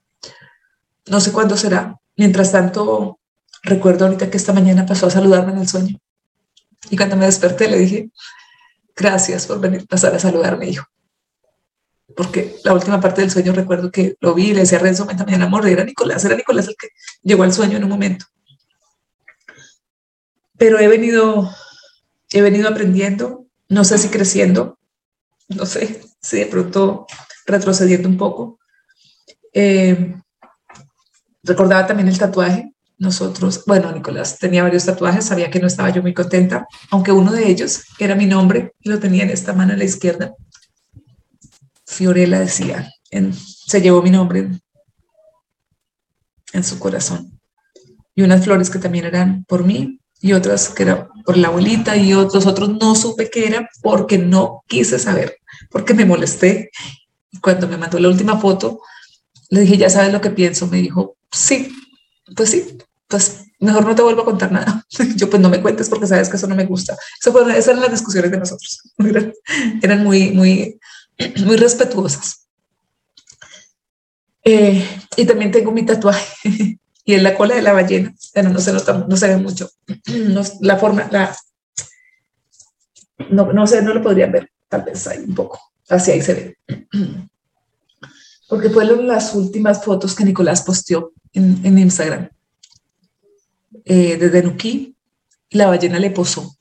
No 1.07 1.21
sé 1.21 1.33
cuándo 1.33 1.57
será. 1.57 1.97
Mientras 2.17 2.53
tanto, 2.53 3.19
recuerdo 3.63 4.07
ahorita 4.07 4.31
que 4.31 4.37
esta 4.37 4.53
mañana 4.53 4.87
pasó 4.87 5.07
a 5.07 5.11
saludarme 5.11 5.53
en 5.53 5.59
el 5.59 5.69
sueño. 5.69 5.99
Y 6.91 6.97
cuando 6.97 7.17
me 7.17 7.27
desperté 7.27 7.69
le 7.69 7.79
dije, 7.79 8.11
gracias 8.97 9.47
por 9.47 9.61
venir, 9.61 9.87
pasar 9.87 10.15
a 10.15 10.19
saludarme, 10.19 10.69
hijo 10.69 10.87
porque 12.17 12.57
la 12.65 12.75
última 12.75 13.01
parte 13.01 13.21
del 13.21 13.31
sueño 13.31 13.53
recuerdo 13.53 13.91
que 13.91 14.17
lo 14.21 14.35
vi 14.35 14.53
le 14.53 14.61
decía 14.61 14.79
a 14.79 14.83
Renzo, 14.83 15.07
también 15.07 15.43
amor, 15.43 15.67
era 15.67 15.85
Nicolás, 15.85 16.25
era 16.25 16.37
Nicolás 16.37 16.69
el 16.69 16.77
que 16.77 16.89
llegó 17.23 17.43
al 17.43 17.53
sueño 17.53 17.77
en 17.77 17.85
un 17.85 17.91
momento. 17.91 18.27
Pero 20.59 20.79
he 20.79 20.89
venido, 20.89 21.51
he 22.31 22.43
venido 22.43 22.69
aprendiendo, 22.69 23.47
no 23.69 23.85
sé 23.85 23.99
si 23.99 24.09
creciendo, 24.09 24.79
no 25.49 25.67
sé 25.67 26.03
si 26.21 26.39
de 26.39 26.47
pronto 26.47 27.07
retrocediendo 27.47 28.09
un 28.09 28.19
poco. 28.19 28.60
Eh, 29.53 30.15
recordaba 31.43 31.87
también 31.87 32.09
el 32.09 32.19
tatuaje. 32.19 32.73
Nosotros, 32.99 33.65
bueno, 33.67 33.91
Nicolás 33.93 34.39
tenía 34.39 34.63
varios 34.63 34.85
tatuajes, 34.85 35.25
sabía 35.25 35.51
que 35.51 35.59
no 35.59 35.67
estaba 35.67 35.89
yo 35.89 36.03
muy 36.03 36.13
contenta, 36.13 36.67
aunque 36.91 37.13
uno 37.13 37.33
de 37.33 37.49
ellos 37.49 37.83
era 37.99 38.15
mi 38.15 38.27
nombre 38.27 38.75
y 38.79 38.91
lo 38.91 38.99
tenía 38.99 39.23
en 39.23 39.31
esta 39.31 39.55
mano 39.55 39.73
a 39.73 39.77
la 39.77 39.85
izquierda. 39.85 40.35
Fiorella 41.87 42.41
decía, 42.41 42.93
se 43.67 43.81
llevó 43.81 44.03
mi 44.03 44.11
nombre 44.11 44.51
en, 46.53 46.65
su 46.65 46.79
corazón. 46.79 47.41
Y 48.15 48.23
unas 48.23 48.45
flores 48.45 48.71
que 48.71 48.79
también 48.79 49.07
eran 49.07 49.45
por 49.45 49.65
mí 49.65 49.99
y 50.21 50.35
otras 50.35 50.69
que 50.69 50.83
eran 50.83 51.09
por 51.25 51.37
la 51.37 51.49
abuelita 51.49 51.97
y 51.97 52.13
otros 52.13 52.47
otros 52.47 52.69
no 52.69 52.95
supe 52.95 53.31
qué 53.31 53.47
era 53.47 53.69
porque 53.83 54.19
no 54.19 54.63
quise 54.67 54.99
saber, 54.99 55.39
porque 55.71 55.95
me 55.95 56.05
molesté. 56.05 56.71
Cuando 57.41 57.67
me 57.67 57.77
mandó 57.77 57.99
la 57.99 58.09
última 58.09 58.39
foto, 58.39 58.81
le 59.51 59.61
dije, 59.61 59.77
ya 59.77 59.91
sabes 59.91 60.13
lo 60.13 60.21
que 60.21 60.31
pienso. 60.31 60.67
Me 60.67 60.79
dijo, 60.79 61.17
sí, 61.31 61.73
pues 62.35 62.51
sí, 62.51 62.79
pues 63.09 63.45
mejor 63.59 63.85
no 63.85 63.95
te 63.95 64.03
vuelvo 64.03 64.23
a 64.23 64.25
contar 64.25 64.51
nada. 64.51 64.87
Yo 65.17 65.29
pues 65.29 65.43
no 65.43 65.51
me 65.51 65.61
cuentes 65.61 65.89
porque 65.89 66.07
sabes 66.07 66.29
que 66.29 66.37
eso 66.37 66.47
no 66.47 66.57
me 66.57 66.67
gusta. 66.67 66.97
Eso 67.21 67.49
esas 67.51 67.69
eran 67.69 67.81
las 67.81 67.91
discusiones 67.91 68.31
de 68.31 68.39
nosotros. 68.39 68.81
Eran 69.83 70.03
muy, 70.03 70.31
muy 70.31 70.81
muy 71.45 71.57
respetuosas. 71.57 72.47
Eh, 74.43 74.87
y 75.17 75.27
también 75.27 75.51
tengo 75.51 75.71
mi 75.71 75.85
tatuaje 75.85 76.79
y 77.05 77.15
en 77.15 77.23
la 77.23 77.37
cola 77.37 77.55
de 77.55 77.63
la 77.63 77.73
ballena, 77.73 78.15
pero 78.33 78.49
no 78.49 78.59
se 78.59 78.73
no 78.73 79.17
se 79.17 79.29
ve 79.29 79.37
mucho. 79.37 79.71
la 80.61 80.77
forma, 80.77 81.09
la, 81.11 81.37
no, 83.31 83.53
no 83.53 83.67
sé, 83.67 83.83
no 83.83 83.93
lo 83.93 84.03
podrían 84.03 84.33
ver, 84.33 84.51
tal 84.69 84.83
vez 84.83 85.07
ahí 85.07 85.25
un 85.27 85.35
poco, 85.35 85.61
hacia 85.89 86.15
ahí 86.15 86.23
se 86.23 86.35
ve. 86.35 86.57
Porque 88.51 88.69
fueron 88.69 89.07
las 89.07 89.35
últimas 89.35 89.85
fotos 89.85 90.15
que 90.15 90.25
Nicolás 90.25 90.63
posteó 90.63 91.13
en, 91.33 91.65
en 91.65 91.79
Instagram. 91.79 92.29
Eh, 93.85 94.17
desde 94.19 94.43
Nuquí, 94.43 94.97
la 95.51 95.69
ballena 95.69 95.99
le 96.01 96.11
posó, 96.11 96.57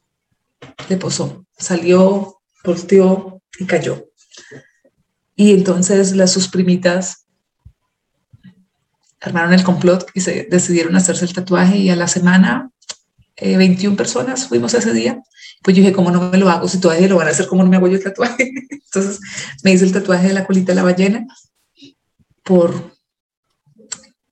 le 0.88 0.98
posó, 0.98 1.46
salió, 1.58 2.42
posteó 2.64 3.42
y 3.60 3.66
cayó. 3.66 4.06
Y 5.36 5.54
entonces 5.54 6.16
las 6.16 6.32
sus 6.32 6.48
primitas 6.48 7.26
armaron 9.20 9.54
el 9.54 9.64
complot 9.64 10.10
y 10.14 10.22
se 10.22 10.48
decidieron 10.50 10.96
hacerse 10.96 11.26
el 11.26 11.34
tatuaje 11.34 11.78
y 11.78 11.90
a 11.90 11.96
la 11.96 12.08
semana 12.08 12.72
21 13.42 13.94
eh, 13.94 13.98
personas 13.98 14.48
fuimos 14.48 14.74
ese 14.76 14.94
día. 14.94 15.22
Pues 15.64 15.76
yo 15.76 15.82
dije, 15.82 15.94
¿cómo 15.94 16.12
no 16.12 16.30
me 16.30 16.38
lo 16.38 16.50
hago? 16.50 16.68
Si 16.68 16.80
todavía 16.80 17.08
lo 17.08 17.18
van 17.18 17.28
a 17.28 17.32
hacer, 17.32 17.48
¿cómo 17.48 17.64
no 17.64 17.70
me 17.70 17.78
hago 17.78 17.88
yo 17.88 17.96
el 17.96 18.04
tatuaje? 18.04 18.52
Entonces 18.70 19.20
me 19.64 19.72
hice 19.72 19.86
el 19.86 19.92
tatuaje 19.92 20.28
de 20.28 20.34
la 20.34 20.46
colita 20.46 20.72
de 20.72 20.76
la 20.76 20.84
ballena 20.84 21.28
por, 22.50 22.74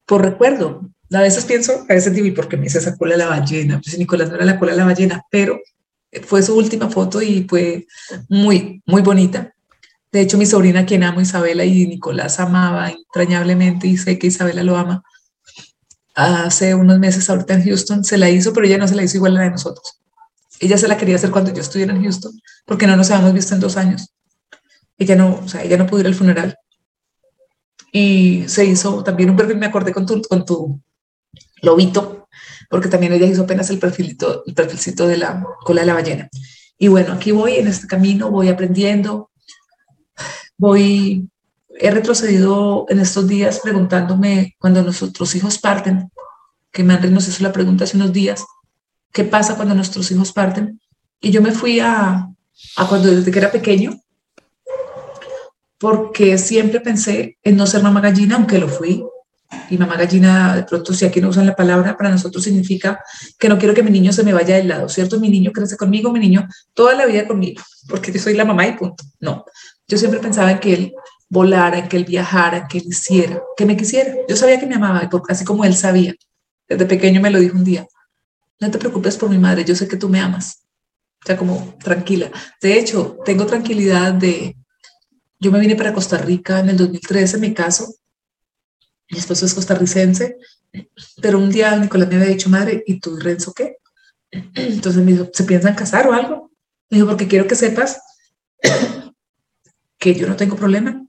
por 0.08 0.24
recuerdo. 0.24 0.90
A 1.14 1.22
veces 1.22 1.46
pienso, 1.46 1.86
a 1.88 1.94
veces 1.94 2.12
digo, 2.14 2.26
¿y 2.26 2.32
por 2.32 2.50
qué 2.50 2.58
me 2.58 2.66
hice 2.66 2.80
esa 2.80 2.98
cola 2.98 3.12
de 3.14 3.20
la 3.20 3.28
ballena? 3.28 3.80
Pues 3.80 3.96
Nicolás 4.00 4.30
no 4.30 4.36
era 4.36 4.46
la 4.46 4.58
cola 4.58 4.72
de 4.72 4.80
la 4.80 4.86
ballena, 4.86 5.24
pero 5.30 5.60
fue 6.24 6.42
su 6.42 6.58
última 6.58 6.90
foto 6.90 7.22
y 7.22 7.46
fue 7.48 7.86
muy, 8.28 8.82
muy 8.88 9.04
bonita. 9.04 9.54
De 10.12 10.22
hecho, 10.22 10.40
mi 10.40 10.48
sobrina, 10.48 10.84
quien 10.84 11.04
amo, 11.04 11.22
Isabela 11.22 11.64
y 11.64 11.86
Nicolás 11.86 12.40
amaba 12.40 12.90
entrañablemente 12.90 13.86
y 13.86 13.98
sé 13.98 14.18
que 14.18 14.28
Isabela 14.28 14.64
lo 14.64 14.78
ama, 14.78 15.04
hace 16.16 16.74
unos 16.74 16.98
meses 16.98 17.30
ahorita 17.30 17.54
en 17.54 17.66
Houston 17.66 18.04
se 18.04 18.18
la 18.18 18.32
hizo, 18.32 18.52
pero 18.52 18.66
ella 18.66 18.80
no 18.80 18.88
se 18.88 18.96
la 18.96 19.04
hizo 19.04 19.18
igual 19.18 19.34
a 19.38 19.42
la 19.42 19.46
de 19.46 19.52
nosotros. 19.52 20.02
Ella 20.60 20.80
se 20.80 20.88
la 20.88 20.98
quería 20.98 21.18
hacer 21.18 21.30
cuando 21.30 21.54
yo 21.54 21.62
estuviera 21.62 21.94
en 21.94 22.02
Houston, 22.02 22.32
porque 22.66 22.88
no 22.88 22.98
nos 22.98 23.12
habíamos 23.12 23.34
visto 23.34 23.54
en 23.54 23.60
dos 23.60 23.78
años. 23.78 24.12
Ella 24.98 25.16
no, 25.16 25.42
o 25.46 25.48
sea, 25.48 25.62
ella 25.64 25.78
no 25.78 25.86
pudo 25.86 26.00
ir 26.00 26.08
al 26.08 26.16
funeral. 26.16 26.58
Y 27.92 28.44
se 28.48 28.66
hizo 28.66 29.04
también 29.04 29.30
un 29.30 29.36
perfil, 29.36 29.58
me 29.58 29.66
acordé 29.66 29.94
con 29.94 30.06
tu, 30.06 30.22
con 30.22 30.46
tu 30.46 30.80
lobito, 31.62 32.28
porque 32.70 32.90
también 32.90 33.14
ella 33.14 33.26
hizo 33.26 33.44
apenas 33.44 33.70
el 33.70 33.80
perfilito, 33.80 34.44
el 34.46 34.54
perfilcito 34.54 35.08
de 35.08 35.18
la 35.18 35.44
cola 35.64 35.82
de 35.82 35.88
la 35.88 35.94
ballena. 35.94 36.30
Y 36.78 36.90
bueno, 36.90 37.14
aquí 37.14 37.32
voy 37.32 37.56
en 37.56 37.68
este 37.68 37.88
camino, 37.88 38.30
voy 38.30 38.50
aprendiendo, 38.50 39.32
voy, 40.58 41.28
he 41.70 41.92
retrocedido 41.92 42.86
en 42.90 43.00
estos 43.00 43.28
días 43.28 43.60
preguntándome 43.64 44.56
cuando 44.60 44.84
nuestros 44.84 45.36
hijos 45.36 45.58
parten, 45.58 46.12
que 46.72 46.84
Manri 46.84 47.10
nos 47.10 47.28
hizo 47.28 47.44
la 47.44 47.54
pregunta 47.54 47.86
hace 47.86 47.98
unos 47.98 48.14
días, 48.14 48.46
¿qué 49.12 49.24
pasa 49.24 49.56
cuando 49.56 49.74
nuestros 49.74 50.12
hijos 50.12 50.32
parten? 50.32 50.80
Y 51.20 51.32
yo 51.32 51.42
me 51.42 51.52
fui 51.52 51.80
a, 51.80 52.30
a 52.76 52.88
cuando 52.88 53.10
desde 53.10 53.32
que 53.32 53.40
era 53.40 53.52
pequeño, 53.52 54.00
porque 55.78 56.38
siempre 56.38 56.80
pensé 56.80 57.38
en 57.44 57.58
no 57.58 57.68
ser 57.68 57.84
mamá 57.84 58.02
gallina, 58.02 58.36
aunque 58.36 58.58
lo 58.58 58.68
fui. 58.68 59.04
Y 59.70 59.78
mamá 59.78 59.96
gallina, 59.96 60.56
de 60.56 60.64
pronto, 60.64 60.94
si 60.94 61.06
aquí 61.06 61.22
no 61.22 61.30
usan 61.30 61.46
la 61.46 61.56
palabra, 61.56 61.96
para 61.96 62.10
nosotros 62.10 62.44
significa 62.44 63.00
que 63.40 63.48
no 63.48 63.58
quiero 63.58 63.74
que 63.74 63.84
mi 63.84 63.92
niño 63.92 64.12
se 64.12 64.24
me 64.24 64.34
vaya 64.34 64.58
del 64.58 64.68
lado, 64.68 64.90
¿cierto? 64.90 65.20
Mi 65.20 65.30
niño 65.30 65.52
crece 65.52 65.78
conmigo, 65.78 66.12
mi 66.12 66.20
niño 66.20 66.48
toda 66.74 66.96
la 66.96 67.06
vida 67.06 67.26
conmigo, 67.28 67.62
porque 67.88 68.12
yo 68.12 68.20
soy 68.20 68.34
la 68.34 68.44
mamá 68.44 68.68
y 68.68 68.74
punto. 68.74 69.04
No, 69.20 69.46
yo 69.88 69.98
siempre 69.98 70.20
pensaba 70.20 70.52
en 70.52 70.60
que 70.60 70.74
él 70.74 70.94
volara, 71.30 71.80
en 71.80 71.88
que 71.88 71.98
él 71.98 72.06
viajara, 72.06 72.68
que 72.68 72.80
él 72.80 72.86
hiciera, 72.88 73.42
que 73.56 73.66
me 73.66 73.78
quisiera. 73.78 74.14
Yo 74.28 74.36
sabía 74.36 74.60
que 74.60 74.66
me 74.66 74.76
amaba, 74.76 75.10
así 75.30 75.46
como 75.46 75.64
él 75.64 75.76
sabía. 75.76 76.14
Desde 76.68 76.86
pequeño 76.86 77.22
me 77.22 77.30
lo 77.30 77.40
dijo 77.40 77.56
un 77.56 77.64
día. 77.64 77.88
No 78.60 78.70
te 78.70 78.78
preocupes 78.78 79.16
por 79.16 79.30
mi 79.30 79.38
madre, 79.38 79.64
yo 79.64 79.76
sé 79.76 79.88
que 79.88 79.96
tú 79.96 80.10
me 80.10 80.20
amas. 80.20 80.64
O 81.24 81.26
sea, 81.26 81.38
como 81.38 81.76
tranquila. 81.82 82.32
De 82.62 82.78
hecho, 82.78 83.18
tengo 83.24 83.46
tranquilidad 83.46 84.14
de... 84.14 84.57
Yo 85.40 85.52
me 85.52 85.60
vine 85.60 85.76
para 85.76 85.94
Costa 85.94 86.18
Rica 86.18 86.60
en 86.60 86.70
el 86.70 86.78
2013, 86.78 87.38
me 87.38 87.54
caso. 87.54 87.94
Mi 89.10 89.20
esposo 89.20 89.46
es 89.46 89.54
costarricense, 89.54 90.38
pero 91.22 91.38
un 91.38 91.50
día 91.50 91.76
Nicolás 91.78 92.10
me 92.10 92.16
había 92.16 92.28
dicho, 92.28 92.50
madre, 92.50 92.84
¿y 92.86 93.00
tú 93.00 93.18
Renzo 93.18 93.54
qué? 93.54 93.78
Entonces 94.32 95.04
me 95.04 95.14
dijo, 95.14 95.30
¿se 95.34 95.44
piensan 95.44 95.76
casar 95.76 96.08
o 96.08 96.14
algo? 96.14 96.52
Me 96.90 96.98
dijo, 96.98 97.08
porque 97.08 97.28
quiero 97.28 97.48
que 97.48 97.56
sepas 97.56 98.00
que 99.98 100.16
yo 100.16 100.28
no 100.28 100.36
tengo 100.36 100.56
problema. 100.56 101.06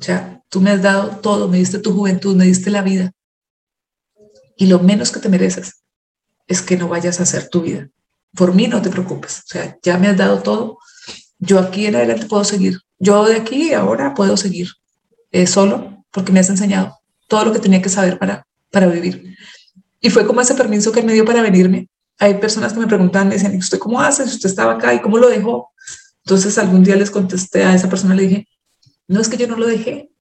O 0.00 0.02
sea, 0.02 0.42
tú 0.48 0.60
me 0.60 0.70
has 0.70 0.82
dado 0.82 1.18
todo, 1.18 1.48
me 1.48 1.58
diste 1.58 1.78
tu 1.78 1.92
juventud, 1.92 2.36
me 2.36 2.44
diste 2.44 2.70
la 2.70 2.82
vida. 2.82 3.12
Y 4.56 4.66
lo 4.66 4.78
menos 4.78 5.10
que 5.10 5.20
te 5.20 5.28
mereces 5.28 5.82
es 6.46 6.62
que 6.62 6.76
no 6.76 6.88
vayas 6.88 7.20
a 7.20 7.24
hacer 7.24 7.48
tu 7.48 7.62
vida. 7.62 7.88
Por 8.34 8.54
mí 8.54 8.66
no 8.66 8.80
te 8.80 8.90
preocupes. 8.90 9.40
O 9.40 9.46
sea, 9.46 9.78
ya 9.82 9.98
me 9.98 10.08
has 10.08 10.16
dado 10.16 10.42
todo. 10.42 10.78
Yo 11.38 11.58
aquí 11.58 11.86
en 11.86 11.96
adelante 11.96 12.26
puedo 12.26 12.44
seguir. 12.44 12.78
Yo 13.02 13.24
de 13.24 13.34
aquí 13.34 13.74
ahora 13.74 14.14
puedo 14.14 14.36
seguir 14.36 14.68
eh, 15.32 15.48
solo 15.48 16.04
porque 16.12 16.30
me 16.30 16.38
has 16.38 16.50
enseñado 16.50 17.00
todo 17.26 17.46
lo 17.46 17.52
que 17.52 17.58
tenía 17.58 17.82
que 17.82 17.88
saber 17.88 18.16
para, 18.16 18.46
para 18.70 18.86
vivir. 18.86 19.36
Y 20.00 20.08
fue 20.08 20.24
como 20.24 20.40
ese 20.40 20.54
permiso 20.54 20.92
que 20.92 21.00
él 21.00 21.06
me 21.06 21.12
dio 21.12 21.24
para 21.24 21.42
venirme. 21.42 21.88
Hay 22.20 22.34
personas 22.34 22.72
que 22.72 22.78
me 22.78 22.86
preguntan, 22.86 23.26
me 23.26 23.34
dicen, 23.34 23.56
¿usted 23.58 23.80
cómo 23.80 24.00
hace? 24.00 24.22
¿Usted 24.22 24.48
estaba 24.48 24.74
acá 24.74 24.94
y 24.94 25.00
cómo 25.00 25.18
lo 25.18 25.28
dejó? 25.28 25.72
Entonces 26.24 26.56
algún 26.58 26.84
día 26.84 26.94
les 26.94 27.10
contesté 27.10 27.64
a 27.64 27.74
esa 27.74 27.88
persona, 27.88 28.14
le 28.14 28.22
dije, 28.22 28.48
no 29.08 29.20
es 29.20 29.28
que 29.28 29.36
yo 29.36 29.48
no 29.48 29.56
lo 29.56 29.66
dejé, 29.66 30.12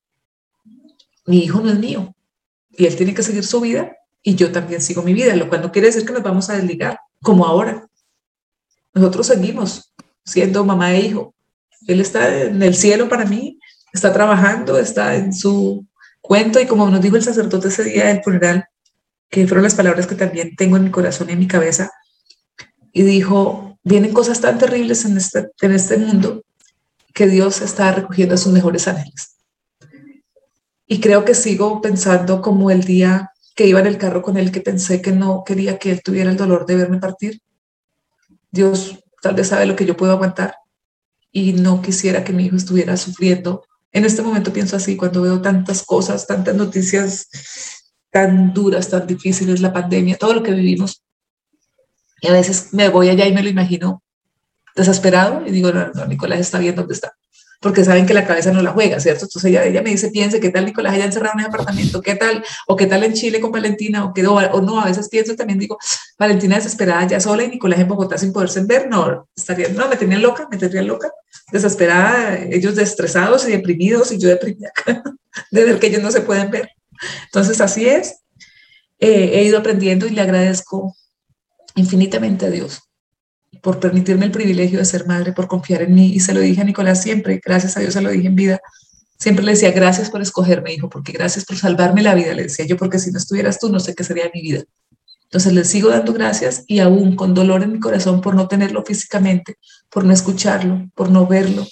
mi 1.28 1.44
hijo 1.44 1.62
no 1.62 1.70
es 1.70 1.78
mío 1.78 2.16
y 2.72 2.88
él 2.88 2.96
tiene 2.96 3.14
que 3.14 3.22
seguir 3.22 3.46
su 3.46 3.62
vida 3.62 3.96
y 4.24 4.34
yo 4.34 4.52
también 4.52 4.82
sigo 4.82 5.04
mi 5.04 5.14
vida, 5.14 5.36
lo 5.36 5.50
cual 5.50 5.62
no 5.62 5.72
quiere 5.72 5.90
decir 5.90 6.04
que 6.04 6.14
nos 6.14 6.24
vamos 6.24 6.50
a 6.50 6.56
desligar, 6.56 7.00
como 7.22 7.46
ahora. 7.46 7.88
Nosotros 8.92 9.28
seguimos 9.28 9.94
siendo 10.26 10.66
mamá 10.66 10.96
e 10.96 11.02
hijo. 11.02 11.36
Él 11.88 12.02
está 12.02 12.44
en 12.44 12.62
el 12.62 12.76
cielo 12.76 13.10
para 13.10 13.26
mí, 13.26 13.60
está 13.94 14.14
trabajando, 14.14 14.78
está 14.78 15.16
en 15.16 15.34
su 15.34 15.86
cuento 16.22 16.60
y 16.60 16.68
como 16.68 16.90
nos 16.90 17.02
dijo 17.02 17.16
el 17.16 17.24
sacerdote 17.24 17.70
ese 17.70 17.84
día 17.84 18.08
del 18.08 18.24
funeral, 18.24 18.66
que 19.30 19.48
fueron 19.48 19.64
las 19.64 19.76
palabras 19.76 20.08
que 20.08 20.16
también 20.16 20.56
tengo 20.56 20.78
en 20.78 20.84
mi 20.84 20.92
corazón 20.92 21.30
y 21.30 21.34
en 21.34 21.40
mi 21.40 21.48
cabeza, 21.48 21.92
y 22.94 23.04
dijo, 23.04 23.80
vienen 23.84 24.14
cosas 24.14 24.42
tan 24.42 24.58
terribles 24.58 25.06
en 25.06 25.18
este, 25.18 25.50
en 25.62 25.72
este 25.72 25.98
mundo 25.98 26.44
que 27.14 27.28
Dios 27.28 27.62
está 27.62 27.92
recogiendo 27.92 28.36
a 28.36 28.38
sus 28.38 28.54
mejores 28.54 28.88
ángeles. 28.88 29.38
Y 30.86 31.00
creo 31.00 31.24
que 31.24 31.34
sigo 31.34 31.82
pensando 31.82 32.42
como 32.42 32.70
el 32.70 32.84
día 32.84 33.32
que 33.56 33.68
iba 33.68 33.80
en 33.80 33.88
el 33.88 33.98
carro 33.98 34.22
con 34.22 34.38
él, 34.38 34.52
que 34.52 34.62
pensé 34.62 35.02
que 35.02 35.12
no 35.12 35.44
quería 35.46 35.78
que 35.78 35.92
él 35.92 36.02
tuviera 36.04 36.30
el 36.30 36.38
dolor 36.38 36.66
de 36.66 36.76
verme 36.76 37.00
partir. 37.00 37.42
Dios 38.52 39.00
tal 39.22 39.36
vez 39.36 39.48
sabe 39.48 39.66
lo 39.66 39.76
que 39.76 39.86
yo 39.86 39.96
puedo 39.96 40.12
aguantar 40.12 40.56
y 41.32 41.54
no 41.54 41.82
quisiera 41.82 42.24
que 42.24 42.34
mi 42.34 42.46
hijo 42.46 42.56
estuviera 42.56 42.98
sufriendo. 42.98 43.66
En 43.92 44.06
este 44.06 44.22
momento 44.22 44.54
pienso 44.54 44.76
así, 44.76 44.98
cuando 44.98 45.22
veo 45.22 45.42
tantas 45.42 45.84
cosas, 45.84 46.28
tantas 46.28 46.56
noticias 46.56 47.28
tan 48.10 48.54
duras, 48.54 48.90
tan 48.90 49.08
difíciles, 49.08 49.62
la 49.62 49.74
pandemia, 49.74 50.18
todo 50.18 50.34
lo 50.34 50.44
que 50.44 50.52
vivimos. 50.52 51.04
Y 52.22 52.28
a 52.28 52.34
veces 52.34 52.74
me 52.74 52.90
voy 52.90 53.10
allá 53.10 53.26
y 53.26 53.34
me 53.34 53.44
lo 53.44 53.50
imagino 53.50 54.04
desesperado 54.76 55.46
y 55.46 55.52
digo, 55.52 55.72
no, 55.72 55.92
no, 55.94 56.06
Nicolás 56.06 56.40
está 56.40 56.60
bien 56.60 56.76
donde 56.76 56.94
está 56.94 57.14
porque 57.62 57.86
saben 57.86 58.08
que 58.08 58.16
la 58.16 58.26
cabeza 58.26 58.52
no 58.52 58.64
la 58.64 58.72
juega, 58.72 59.00
¿cierto? 59.00 59.26
Entonces 59.26 59.50
ella, 59.52 59.64
ella 59.64 59.84
me 59.84 59.92
dice, 59.92 60.10
piense, 60.10 60.40
¿qué 60.40 60.50
tal 60.50 60.66
Nicolás 60.66 60.96
haya 60.96 61.06
encerrado 61.06 61.34
en 61.36 61.42
ese 61.42 61.50
apartamento? 61.50 62.02
¿Qué 62.02 62.16
tal? 62.16 62.44
¿O 62.68 62.76
qué 62.76 62.88
tal 62.88 63.04
en 63.04 63.14
Chile 63.14 63.40
con 63.40 63.52
Valentina? 63.52 64.04
¿O, 64.04 64.14
quedó, 64.14 64.34
o 64.34 64.62
no, 64.62 64.82
a 64.82 64.86
veces 64.86 65.08
pienso 65.10 65.36
también, 65.36 65.60
digo, 65.60 65.78
Valentina 66.18 66.56
desesperada 66.56 67.06
ya 67.08 67.20
sola 67.20 67.44
y 67.44 67.50
Nicolás 67.50 67.80
en 67.80 67.88
Bogotá 67.88 68.18
sin 68.18 68.34
poderse 68.34 68.64
ver, 68.64 68.90
no, 68.90 69.30
estaría, 69.36 69.70
no, 69.70 69.88
me 69.88 69.96
tenían 69.96 70.24
loca, 70.24 70.48
me 70.50 70.58
tendrían 70.58 70.88
loca, 70.88 71.12
desesperada, 71.52 72.40
ellos 72.50 72.76
estresados 72.80 73.48
y 73.48 73.52
deprimidos 73.52 74.12
y 74.12 74.18
yo 74.18 74.28
deprimida 74.30 74.72
de 75.52 75.64
ver 75.64 75.80
que 75.80 75.88
ellos 75.88 76.02
no 76.02 76.12
se 76.12 76.22
pueden 76.22 76.50
ver. 76.50 76.72
Entonces 77.26 77.62
así 77.62 77.88
es, 77.88 78.22
eh, 79.00 79.32
he 79.36 79.44
ido 79.44 79.60
aprendiendo 79.60 80.08
y 80.08 80.12
le 80.12 80.22
agradezco 80.22 80.96
infinitamente 81.76 82.48
a 82.48 82.50
Dios 82.50 82.82
por 83.62 83.80
permitirme 83.80 84.26
el 84.26 84.32
privilegio 84.32 84.80
de 84.80 84.86
ser 84.86 85.06
madre, 85.06 85.34
por 85.34 85.48
confiar 85.48 85.82
en 85.82 85.94
mí. 85.94 86.14
Y 86.14 86.20
se 86.20 86.34
lo 86.34 86.40
dije 86.40 86.62
a 86.62 86.64
Nicolás 86.64 87.02
siempre, 87.02 87.42
gracias 87.44 87.76
a 87.78 87.82
Dios 87.82 87.94
se 87.94 88.02
lo 88.02 88.10
dije 88.10 88.28
en 88.28 88.36
vida. 88.36 88.60
Siempre 89.20 89.46
le 89.46 89.52
decía, 89.52 89.72
gracias 89.72 90.10
por 90.10 90.22
escogerme, 90.22 90.74
hijo, 90.74 90.90
porque 90.90 91.12
gracias 91.12 91.46
por 91.46 91.58
salvarme 91.58 92.02
la 92.02 92.16
vida, 92.16 92.34
le 92.34 92.44
decía 92.44 92.66
yo, 92.66 92.78
porque 92.78 92.98
si 92.98 93.12
no 93.12 93.18
estuvieras 93.18 93.60
tú, 93.60 93.70
no 93.70 93.80
sé 93.80 93.94
qué 93.94 94.04
sería 94.04 94.32
mi 94.34 94.42
vida. 94.42 94.64
Entonces 95.26 95.54
le 95.54 95.64
sigo 95.64 95.90
dando 95.90 96.12
gracias 96.12 96.64
y 96.68 96.80
aún 96.80 97.16
con 97.16 97.34
dolor 97.34 97.64
en 97.64 97.72
mi 97.72 97.80
corazón 97.80 98.20
por 98.20 98.36
no 98.36 98.48
tenerlo 98.48 98.84
físicamente, 98.84 99.58
por 99.90 100.04
no 100.04 100.12
escucharlo, 100.12 100.90
por 100.94 101.10
no 101.10 101.26
verlo, 101.26 101.66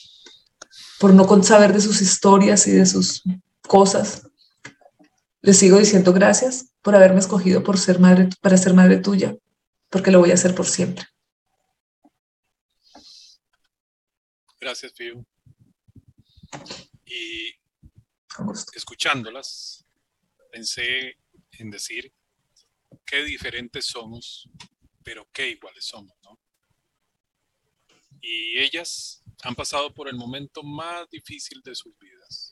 por 0.99 1.13
no 1.13 1.43
saber 1.43 1.73
de 1.73 1.81
sus 1.81 2.01
historias 2.01 2.67
y 2.67 2.71
de 2.71 2.85
sus 2.85 3.23
cosas. 3.67 4.23
Le 5.41 5.53
sigo 5.53 5.77
diciendo 5.77 6.13
gracias 6.13 6.67
por 6.81 6.95
haberme 6.95 7.19
escogido 7.19 7.63
por 7.63 7.77
ser 7.77 7.99
madre, 7.99 8.29
para 8.41 8.57
ser 8.57 8.73
madre 8.73 8.97
tuya, 8.97 9.35
porque 9.89 10.11
lo 10.11 10.19
voy 10.19 10.31
a 10.31 10.35
hacer 10.35 10.55
por 10.55 10.65
siempre. 10.65 11.05
Gracias, 14.59 14.93
Fío. 14.93 15.25
Y 17.05 17.55
escuchándolas, 18.75 19.85
pensé 20.51 21.17
en 21.51 21.69
decir 21.69 22.13
qué 23.05 23.23
diferentes 23.23 23.85
somos, 23.85 24.49
pero 25.03 25.27
qué 25.31 25.49
iguales 25.49 25.85
somos, 25.85 26.15
¿no? 26.23 26.39
Y 28.21 28.59
ellas 28.59 29.23
han 29.43 29.55
pasado 29.55 29.93
por 29.93 30.09
el 30.09 30.15
momento 30.15 30.61
más 30.61 31.09
difícil 31.09 31.61
de 31.63 31.73
sus 31.73 31.97
vidas. 31.97 32.48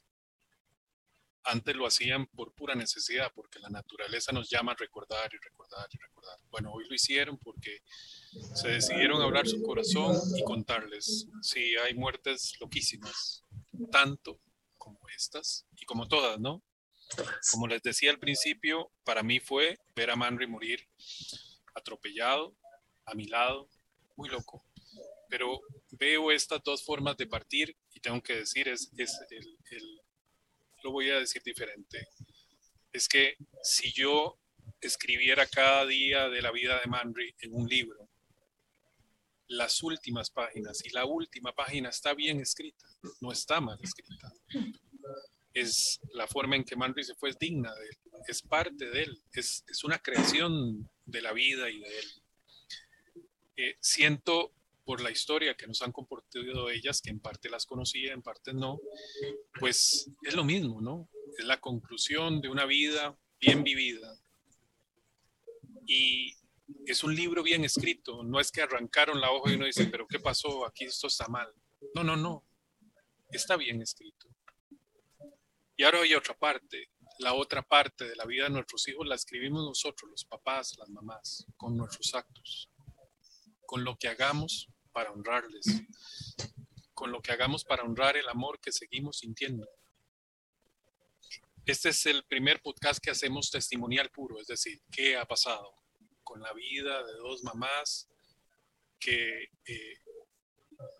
Antes 1.49 1.75
lo 1.75 1.87
hacían 1.87 2.27
por 2.27 2.53
pura 2.53 2.75
necesidad, 2.75 3.31
porque 3.33 3.59
la 3.59 3.69
naturaleza 3.69 4.31
nos 4.33 4.49
llama 4.49 4.73
a 4.73 4.75
recordar 4.75 5.29
y 5.33 5.37
recordar 5.37 5.87
y 5.91 5.97
recordar. 5.97 6.37
Bueno, 6.49 6.73
hoy 6.73 6.85
lo 6.87 6.93
hicieron 6.93 7.37
porque 7.37 7.83
se 8.53 8.67
decidieron 8.67 9.21
hablar 9.21 9.47
su 9.47 9.61
corazón 9.61 10.17
y 10.35 10.43
contarles. 10.43 11.27
Sí, 11.41 11.75
hay 11.77 11.93
muertes 11.93 12.53
loquísimas, 12.59 13.45
tanto 13.91 14.41
como 14.77 14.99
estas 15.15 15.65
y 15.77 15.85
como 15.85 16.07
todas, 16.07 16.37
¿no? 16.39 16.63
Como 17.51 17.67
les 17.67 17.81
decía 17.81 18.11
al 18.11 18.19
principio, 18.19 18.91
para 19.03 19.23
mí 19.23 19.39
fue 19.39 19.79
ver 19.95 20.11
a 20.11 20.15
Manry 20.15 20.47
morir 20.47 20.87
atropellado, 21.73 22.55
a 23.05 23.13
mi 23.15 23.25
lado, 23.27 23.69
muy 24.15 24.29
loco. 24.29 24.65
Pero 25.29 25.61
veo 25.91 26.31
estas 26.31 26.61
dos 26.63 26.83
formas 26.83 27.15
de 27.17 27.27
partir 27.27 27.77
y 27.93 27.99
tengo 27.99 28.21
que 28.21 28.35
decir, 28.35 28.67
es, 28.67 28.91
el, 29.29 30.01
lo 30.83 30.91
voy 30.91 31.09
a 31.09 31.19
decir 31.19 31.41
diferente. 31.43 32.07
Es 32.91 33.07
que 33.07 33.35
si 33.63 33.91
yo 33.91 34.39
escribiera 34.81 35.45
cada 35.47 35.85
día 35.85 36.29
de 36.29 36.41
la 36.41 36.51
vida 36.51 36.79
de 36.79 36.87
Manry 36.87 37.35
en 37.39 37.53
un 37.53 37.67
libro, 37.67 38.09
las 39.47 39.81
últimas 39.81 40.29
páginas 40.29 40.83
y 40.85 40.89
la 40.89 41.05
última 41.05 41.53
página 41.53 41.89
está 41.89 42.13
bien 42.13 42.39
escrita, 42.39 42.85
no 43.21 43.31
está 43.31 43.61
mal 43.61 43.79
escrita. 43.81 44.31
Es 45.53 45.99
la 46.13 46.27
forma 46.27 46.55
en 46.55 46.63
que 46.63 46.75
Manry 46.75 47.03
se 47.03 47.15
fue 47.15 47.29
es 47.29 47.39
digna 47.39 47.73
de 47.73 47.85
él, 47.87 47.97
es 48.27 48.41
parte 48.41 48.89
de 48.89 49.03
él, 49.03 49.21
es, 49.33 49.63
una 49.83 49.99
creación 49.99 50.89
de 51.05 51.21
la 51.21 51.33
vida 51.33 51.69
y 51.69 51.79
de 51.79 51.99
él. 51.99 52.05
Eh, 53.55 53.77
siento 53.79 54.53
por 54.87 55.01
la 55.01 55.11
historia 55.11 55.57
que 55.57 55.67
nos 55.67 55.81
han 55.81 55.91
compartido 55.91 56.69
ellas, 56.69 57.01
que 57.01 57.09
en 57.09 57.19
parte 57.19 57.49
las 57.49 57.65
conocía, 57.65 58.13
en 58.13 58.21
parte 58.21 58.53
no, 58.53 58.79
pues 59.59 60.09
es 60.23 60.33
lo 60.33 60.45
mismo, 60.45 60.79
¿no? 60.79 61.09
Es 61.37 61.43
la 61.43 61.59
conclusión 61.59 62.39
de 62.39 62.47
una 62.47 62.65
vida 62.65 63.19
bien 63.37 63.65
vivida. 63.65 64.17
Y 65.85 66.33
es 66.85 67.03
un 67.03 67.13
libro 67.13 67.43
bien 67.43 67.65
escrito, 67.65 68.23
no 68.23 68.39
es 68.39 68.49
que 68.49 68.61
arrancaron 68.61 69.19
la 69.19 69.29
hoja 69.29 69.51
y 69.51 69.55
uno 69.55 69.65
dice, 69.65 69.87
pero 69.87 70.07
¿qué 70.07 70.21
pasó? 70.21 70.65
Aquí 70.65 70.85
esto 70.85 71.07
está 71.07 71.27
mal. 71.27 71.53
No, 71.93 72.05
no, 72.05 72.15
no, 72.15 72.45
está 73.29 73.57
bien 73.57 73.81
escrito. 73.81 74.29
Y 75.75 75.83
ahora 75.83 75.99
hay 75.99 76.13
otra 76.13 76.33
parte, 76.33 76.91
la 77.19 77.33
otra 77.33 77.61
parte 77.61 78.07
de 78.07 78.15
la 78.15 78.23
vida 78.23 78.45
de 78.45 78.51
nuestros 78.51 78.87
hijos 78.87 79.05
la 79.05 79.15
escribimos 79.15 79.65
nosotros, 79.65 80.09
los 80.09 80.23
papás, 80.23 80.77
las 80.77 80.87
mamás, 80.87 81.45
con 81.57 81.75
nuestros 81.75 82.15
actos, 82.15 82.69
con 83.65 83.83
lo 83.83 83.97
que 83.97 84.07
hagamos 84.07 84.69
para 84.97 85.11
honrarles, 85.11 85.83
con 86.95 87.11
lo 87.11 87.21
que 87.21 87.31
hagamos 87.31 87.63
para 87.63 87.83
honrar 87.83 88.17
el 88.17 88.27
amor 88.29 88.59
que 88.59 88.71
seguimos 88.71 89.19
sintiendo. 89.19 89.69
Este 91.67 91.89
es 91.89 92.03
el 92.07 92.23
primer 92.23 92.63
podcast 92.63 92.99
que 92.99 93.11
hacemos 93.11 93.51
testimonial 93.51 94.09
puro, 94.09 94.41
es 94.41 94.47
decir, 94.47 94.81
¿qué 94.91 95.15
ha 95.15 95.23
pasado? 95.23 95.71
con 96.23 96.41
la 96.41 96.51
vida 96.51 97.05
de 97.05 97.13
dos 97.19 97.43
mamás 97.43 98.09
que 98.99 99.43
eh, 99.65 99.97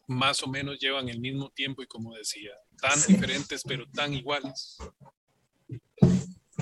más 0.06 0.44
o 0.44 0.48
menos 0.48 0.78
llevan 0.78 1.10
el 1.10 1.20
mismo 1.20 1.50
tiempo 1.50 1.82
y 1.82 1.88
como 1.88 2.16
decía, 2.16 2.52
tan 2.80 3.02
diferentes 3.08 3.64
pero 3.68 3.90
tan 3.90 4.14
iguales. 4.14 4.78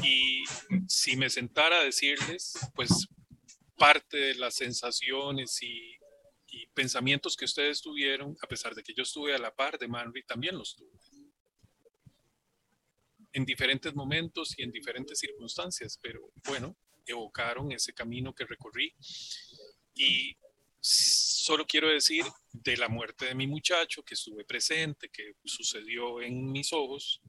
Y 0.02 0.46
si 0.88 1.18
me 1.18 1.30
sentara 1.30 1.82
a 1.82 1.84
decirles, 1.84 2.54
pues 2.74 3.10
parte 3.78 4.16
de 4.16 4.36
las 4.36 4.56
sensaciones 4.56 5.62
y, 5.62 5.96
pensamientos 6.74 7.36
que 7.36 7.45
ustedes 7.45 7.82
tuvieron, 7.82 8.36
a 8.41 8.47
pesar 8.47 8.76
de 8.76 8.84
que 8.84 8.93
yo 8.93 9.03
estuve 9.03 9.34
a 9.34 9.39
la 9.39 9.53
par 9.53 9.78
de 9.78 9.88
Manry, 9.88 10.24
también 10.24 10.58
los 10.58 10.76
tuve. 10.76 10.97
En 13.34 13.45
diferentes 13.45 13.93
momentos 13.93 14.53
y 14.58 14.64
en 14.64 14.72
diferentes 14.72 15.20
circunstancias, 15.20 15.99
pero 16.01 16.32
bueno, 16.45 16.76
evocaron 17.06 17.72
ese 17.72 17.93
camino 17.93 18.34
que 18.34 18.45
recorrí. 18.45 18.93
Y 19.93 20.38
solo 20.80 21.66
quiero 21.66 21.89
decir 21.89 22.26
de 22.51 22.78
la 22.78 22.88
muerte 22.88 23.26
de 23.26 23.36
mi 23.36 23.47
muchacho, 23.47 24.03
que 24.03 24.14
estuve 24.14 24.45
presente, 24.45 25.10
que 25.10 25.34
sucedió 25.43 26.22
en 26.22 26.51
mis 26.51 26.72
ojos, 26.74 27.22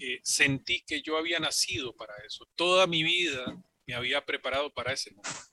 eh, 0.00 0.20
sentí 0.22 0.82
que 0.86 1.02
yo 1.02 1.16
había 1.16 1.38
nacido 1.38 1.94
para 1.94 2.14
eso. 2.26 2.48
Toda 2.56 2.86
mi 2.86 3.02
vida 3.02 3.44
me 3.86 3.94
había 3.94 4.24
preparado 4.24 4.72
para 4.72 4.92
ese 4.92 5.10
momento. 5.10 5.51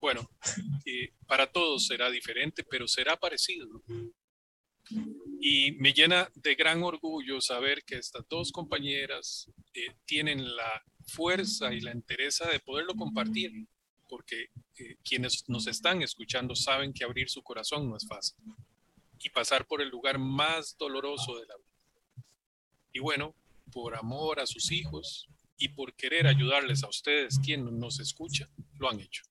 Bueno, 0.00 0.28
eh, 0.84 1.12
para 1.26 1.50
todos 1.50 1.86
será 1.86 2.10
diferente, 2.10 2.64
pero 2.64 2.86
será 2.86 3.16
parecido. 3.16 3.66
Y 5.40 5.72
me 5.72 5.92
llena 5.92 6.30
de 6.34 6.54
gran 6.54 6.82
orgullo 6.82 7.40
saber 7.40 7.82
que 7.84 7.96
estas 7.96 8.26
dos 8.28 8.52
compañeras 8.52 9.50
eh, 9.74 9.94
tienen 10.04 10.56
la 10.56 10.82
fuerza 11.06 11.72
y 11.72 11.80
la 11.80 11.92
entereza 11.92 12.48
de 12.48 12.60
poderlo 12.60 12.94
compartir, 12.94 13.52
porque 14.08 14.50
eh, 14.78 14.96
quienes 15.04 15.48
nos 15.48 15.66
están 15.66 16.02
escuchando 16.02 16.54
saben 16.54 16.92
que 16.92 17.04
abrir 17.04 17.28
su 17.28 17.42
corazón 17.42 17.88
no 17.88 17.96
es 17.96 18.06
fácil 18.06 18.36
y 19.18 19.30
pasar 19.30 19.66
por 19.66 19.80
el 19.82 19.88
lugar 19.88 20.18
más 20.18 20.76
doloroso 20.78 21.38
de 21.38 21.46
la 21.46 21.56
vida. 21.56 22.24
Y 22.92 23.00
bueno, 23.00 23.34
por 23.72 23.96
amor 23.96 24.40
a 24.40 24.46
sus 24.46 24.70
hijos 24.72 25.28
y 25.56 25.68
por 25.68 25.94
querer 25.94 26.26
ayudarles 26.26 26.84
a 26.84 26.88
ustedes, 26.88 27.38
quien 27.38 27.78
nos 27.78 27.98
escucha, 27.98 28.48
lo 28.78 28.90
han 28.90 29.00
hecho. 29.00 29.22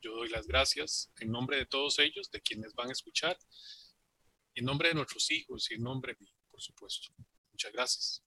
Yo 0.00 0.12
doy 0.12 0.28
las 0.28 0.46
gracias 0.46 1.12
en 1.20 1.30
nombre 1.30 1.56
de 1.56 1.66
todos 1.66 1.98
ellos, 1.98 2.30
de 2.30 2.40
quienes 2.40 2.74
van 2.74 2.88
a 2.88 2.92
escuchar, 2.92 3.38
en 4.54 4.64
nombre 4.64 4.88
de 4.88 4.94
nuestros 4.94 5.30
hijos 5.30 5.70
y 5.70 5.74
en 5.74 5.82
nombre 5.82 6.16
mío, 6.18 6.34
por 6.50 6.60
supuesto. 6.60 7.12
Muchas 7.50 7.72
gracias 7.72 8.22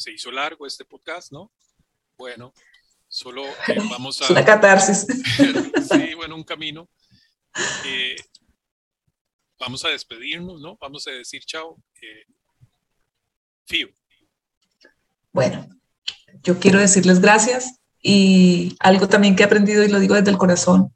se 0.00 0.10
hizo 0.10 0.30
largo 0.32 0.66
este 0.66 0.86
podcast, 0.86 1.30
¿no? 1.30 1.52
Bueno, 2.16 2.54
solo 3.06 3.44
eh, 3.44 3.76
vamos 3.90 4.20
a... 4.22 4.24
Es 4.24 4.30
una 4.30 4.44
catarsis. 4.44 5.06
sí, 5.90 6.14
bueno, 6.14 6.36
un 6.36 6.44
camino. 6.44 6.88
Eh, 7.84 8.16
vamos 9.58 9.84
a 9.84 9.88
despedirnos, 9.88 10.58
¿no? 10.62 10.78
Vamos 10.80 11.06
a 11.06 11.10
decir 11.10 11.44
chao. 11.44 11.82
Eh, 12.00 12.24
Fío. 13.66 13.88
Bueno, 15.32 15.68
yo 16.42 16.58
quiero 16.58 16.78
decirles 16.80 17.20
gracias 17.20 17.79
y 18.02 18.76
algo 18.80 19.08
también 19.08 19.36
que 19.36 19.42
he 19.42 19.46
aprendido 19.46 19.84
y 19.84 19.88
lo 19.88 20.00
digo 20.00 20.14
desde 20.14 20.30
el 20.30 20.38
corazón, 20.38 20.92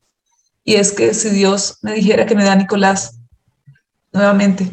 y 0.65 0.75
es 0.75 0.93
que 0.93 1.13
si 1.15 1.31
Dios 1.31 1.79
me 1.83 1.93
dijera 1.93 2.27
que 2.27 2.35
me 2.35 2.45
da 2.45 2.57
Nicolás 2.57 3.21
nuevamente, 4.13 4.71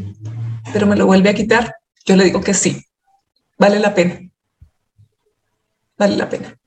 pero 0.72 0.88
me 0.88 0.96
lo 0.96 1.06
vuelve 1.06 1.30
a 1.30 1.34
quitar, 1.34 1.76
yo 2.06 2.16
le 2.16 2.24
digo 2.24 2.42
que 2.42 2.54
sí, 2.54 2.86
vale 3.58 3.80
la 3.80 3.94
pena. 3.94 4.20
Vale 5.98 6.16
la 6.16 6.30
pena. 6.30 6.58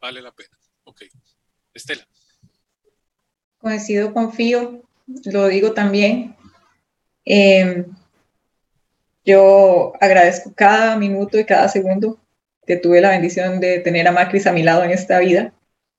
Vale 0.00 0.20
la 0.20 0.32
pena. 0.32 0.58
Ok. 0.84 1.02
Estela. 1.72 2.06
Coincido, 3.58 4.12
confío, 4.12 4.82
lo 5.24 5.48
digo 5.48 5.72
también. 5.72 6.36
Em, 7.24 7.86
yo 9.24 9.92
agradezco 10.00 10.52
cada 10.54 10.96
minuto 10.96 11.38
y 11.38 11.44
cada 11.44 11.68
segundo 11.68 12.18
que 12.68 12.76
tuve 12.76 13.00
la 13.00 13.10
bendición 13.10 13.60
de 13.60 13.78
tener 13.78 14.06
a 14.06 14.12
Macris 14.12 14.46
a 14.46 14.52
mi 14.52 14.62
lado 14.62 14.84
en 14.84 14.90
esta 14.90 15.18
vida 15.20 15.54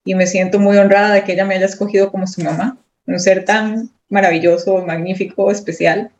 y 0.05 0.13
me 0.13 0.27
siento 0.27 0.59
muy 0.59 0.77
honrada 0.77 1.15
de 1.15 1.23
que 1.23 1.33
ella 1.33 1.43
me 1.43 1.55
haya 1.55 1.65
escogido 1.65 2.11
como 2.11 2.27
su 2.27 2.41
mamá, 2.43 2.77
un 3.07 3.19
ser 3.19 3.43
tan 3.43 3.89
maravilloso, 4.07 4.77
magnífico, 4.85 5.51
especial. 5.51 6.11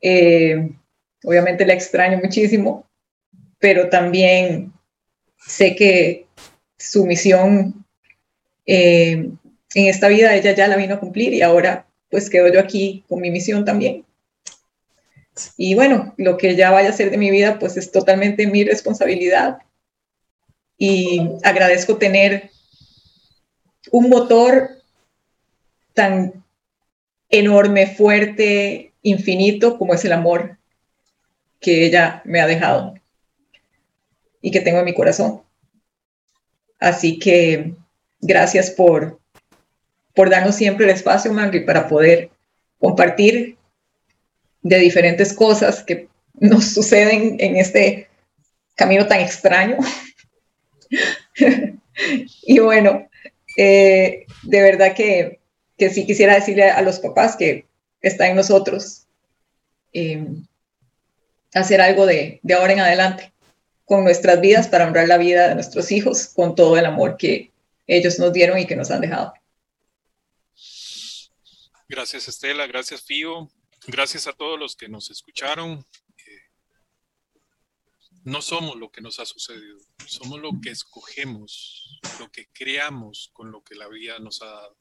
Eh, 0.00 0.70
obviamente 1.22 1.66
la 1.66 1.74
extraño 1.74 2.18
muchísimo, 2.18 2.86
pero 3.58 3.90
también 3.90 4.72
sé 5.46 5.76
que 5.76 6.26
su 6.78 7.04
misión 7.04 7.84
eh, 8.64 9.28
en 9.74 9.86
esta 9.86 10.08
vida 10.08 10.34
ella 10.34 10.52
ya 10.54 10.66
la 10.66 10.76
vino 10.76 10.94
a 10.94 11.00
cumplir 11.00 11.34
y 11.34 11.42
ahora 11.42 11.86
pues 12.10 12.30
quedo 12.30 12.50
yo 12.50 12.58
aquí 12.58 13.04
con 13.06 13.20
mi 13.20 13.30
misión 13.30 13.66
también. 13.66 14.06
Y 15.56 15.74
bueno, 15.74 16.14
lo 16.18 16.36
que 16.36 16.50
ella 16.50 16.70
vaya 16.70 16.88
a 16.88 16.92
hacer 16.92 17.10
de 17.10 17.18
mi 17.18 17.30
vida, 17.30 17.58
pues 17.58 17.76
es 17.76 17.90
totalmente 17.90 18.46
mi 18.46 18.64
responsabilidad. 18.64 19.58
Y 20.76 21.30
agradezco 21.42 21.96
tener 21.96 22.50
un 23.90 24.08
motor 24.08 24.70
tan 25.94 26.44
enorme, 27.28 27.86
fuerte, 27.86 28.92
infinito 29.02 29.78
como 29.78 29.94
es 29.94 30.04
el 30.04 30.12
amor 30.12 30.58
que 31.60 31.86
ella 31.86 32.22
me 32.24 32.40
ha 32.40 32.46
dejado 32.46 32.94
y 34.40 34.50
que 34.50 34.60
tengo 34.60 34.80
en 34.80 34.84
mi 34.84 34.94
corazón. 34.94 35.42
Así 36.78 37.18
que 37.18 37.74
gracias 38.20 38.70
por, 38.70 39.20
por 40.14 40.30
darnos 40.30 40.56
siempre 40.56 40.84
el 40.84 40.90
espacio, 40.90 41.32
Magri, 41.32 41.60
para 41.60 41.88
poder 41.88 42.30
compartir 42.78 43.56
de 44.62 44.78
diferentes 44.78 45.32
cosas 45.32 45.82
que 45.82 46.08
nos 46.34 46.72
suceden 46.72 47.36
en 47.40 47.56
este 47.56 48.08
camino 48.74 49.06
tan 49.06 49.20
extraño. 49.20 49.78
y 52.42 52.58
bueno, 52.58 53.08
eh, 53.56 54.26
de 54.42 54.62
verdad 54.62 54.94
que, 54.94 55.40
que, 55.76 55.90
sí 55.90 56.06
quisiera 56.06 56.34
decirle 56.34 56.70
a 56.70 56.82
los 56.82 56.98
papás 57.00 57.36
que 57.36 57.66
está 58.00 58.28
en 58.28 58.36
nosotros 58.36 59.06
eh, 59.92 60.26
hacer 61.54 61.80
algo 61.80 62.06
de, 62.06 62.40
de 62.42 62.54
ahora 62.54 62.72
en 62.72 62.80
adelante 62.80 63.32
con 63.84 64.04
nuestras 64.04 64.40
vidas 64.40 64.68
para 64.68 64.86
honrar 64.86 65.06
la 65.06 65.18
vida 65.18 65.48
de 65.48 65.54
nuestros 65.54 65.92
hijos 65.92 66.28
con 66.28 66.54
todo 66.54 66.78
el 66.78 66.86
amor 66.86 67.16
que 67.16 67.52
ellos 67.86 68.18
nos 68.18 68.32
dieron 68.32 68.58
y 68.58 68.66
que 68.66 68.76
nos 68.76 68.90
han 68.90 69.02
dejado. 69.02 69.34
Gracias 71.88 72.26
Estela, 72.26 72.66
gracias 72.66 73.02
Fío. 73.02 73.50
Gracias 73.86 74.28
a 74.28 74.32
todos 74.32 74.58
los 74.58 74.76
que 74.76 74.88
nos 74.88 75.10
escucharon. 75.10 75.84
no 78.24 78.40
somos 78.40 78.76
lo 78.76 78.92
que 78.92 79.00
nos 79.00 79.18
ha 79.18 79.26
sucedido, 79.26 79.78
somos 80.06 80.40
lo 80.40 80.52
que 80.62 80.70
escogemos, 80.70 81.98
lo 82.20 82.30
que 82.30 82.48
creamos 82.52 83.30
con 83.32 83.50
lo 83.50 83.64
que 83.64 83.74
la 83.74 83.88
vida 83.88 84.20
nos 84.20 84.40
ha 84.42 84.46
dado. 84.46 84.78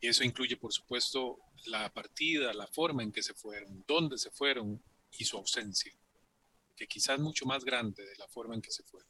Y 0.00 0.06
eso 0.06 0.22
incluye, 0.22 0.56
por 0.56 0.72
supuesto, 0.72 1.40
la 1.66 1.92
partida, 1.92 2.52
la 2.52 2.68
forma 2.68 3.02
en 3.02 3.10
que 3.10 3.24
se 3.24 3.34
fueron, 3.34 3.84
dónde 3.88 4.16
se 4.16 4.30
fueron 4.30 4.80
y 5.10 5.24
su 5.24 5.36
ausencia, 5.36 5.92
que 6.76 6.86
quizás 6.86 7.18
mucho 7.18 7.46
más 7.46 7.64
grande 7.64 8.06
de 8.06 8.16
la 8.16 8.28
forma 8.28 8.54
en 8.54 8.62
que 8.62 8.70
se 8.70 8.84
fueron. 8.84 9.08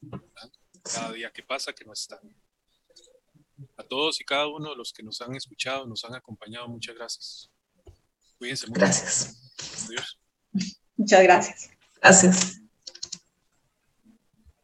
Cada 0.83 1.13
día 1.13 1.31
que 1.31 1.43
pasa 1.43 1.75
que 1.75 1.85
no 1.85 1.93
están. 1.93 2.21
A 3.77 3.83
todos 3.83 4.19
y 4.21 4.25
cada 4.25 4.47
uno 4.47 4.71
de 4.71 4.77
los 4.77 4.95
que 4.95 5.03
nos 5.03 5.21
han 5.21 5.37
escuchado, 5.37 5.87
nos 5.87 6.05
han 6.07 6.15
acompañado, 6.15 6.69
muchas 6.69 6.95
gracias. 6.95 7.51
Cuídense 8.39 8.67
mucho. 8.67 8.81
Gracias. 8.81 9.37
Adiós. 9.87 10.19
Muchas 10.97 11.23
gracias. 11.23 11.71
Gracias. 12.01 12.61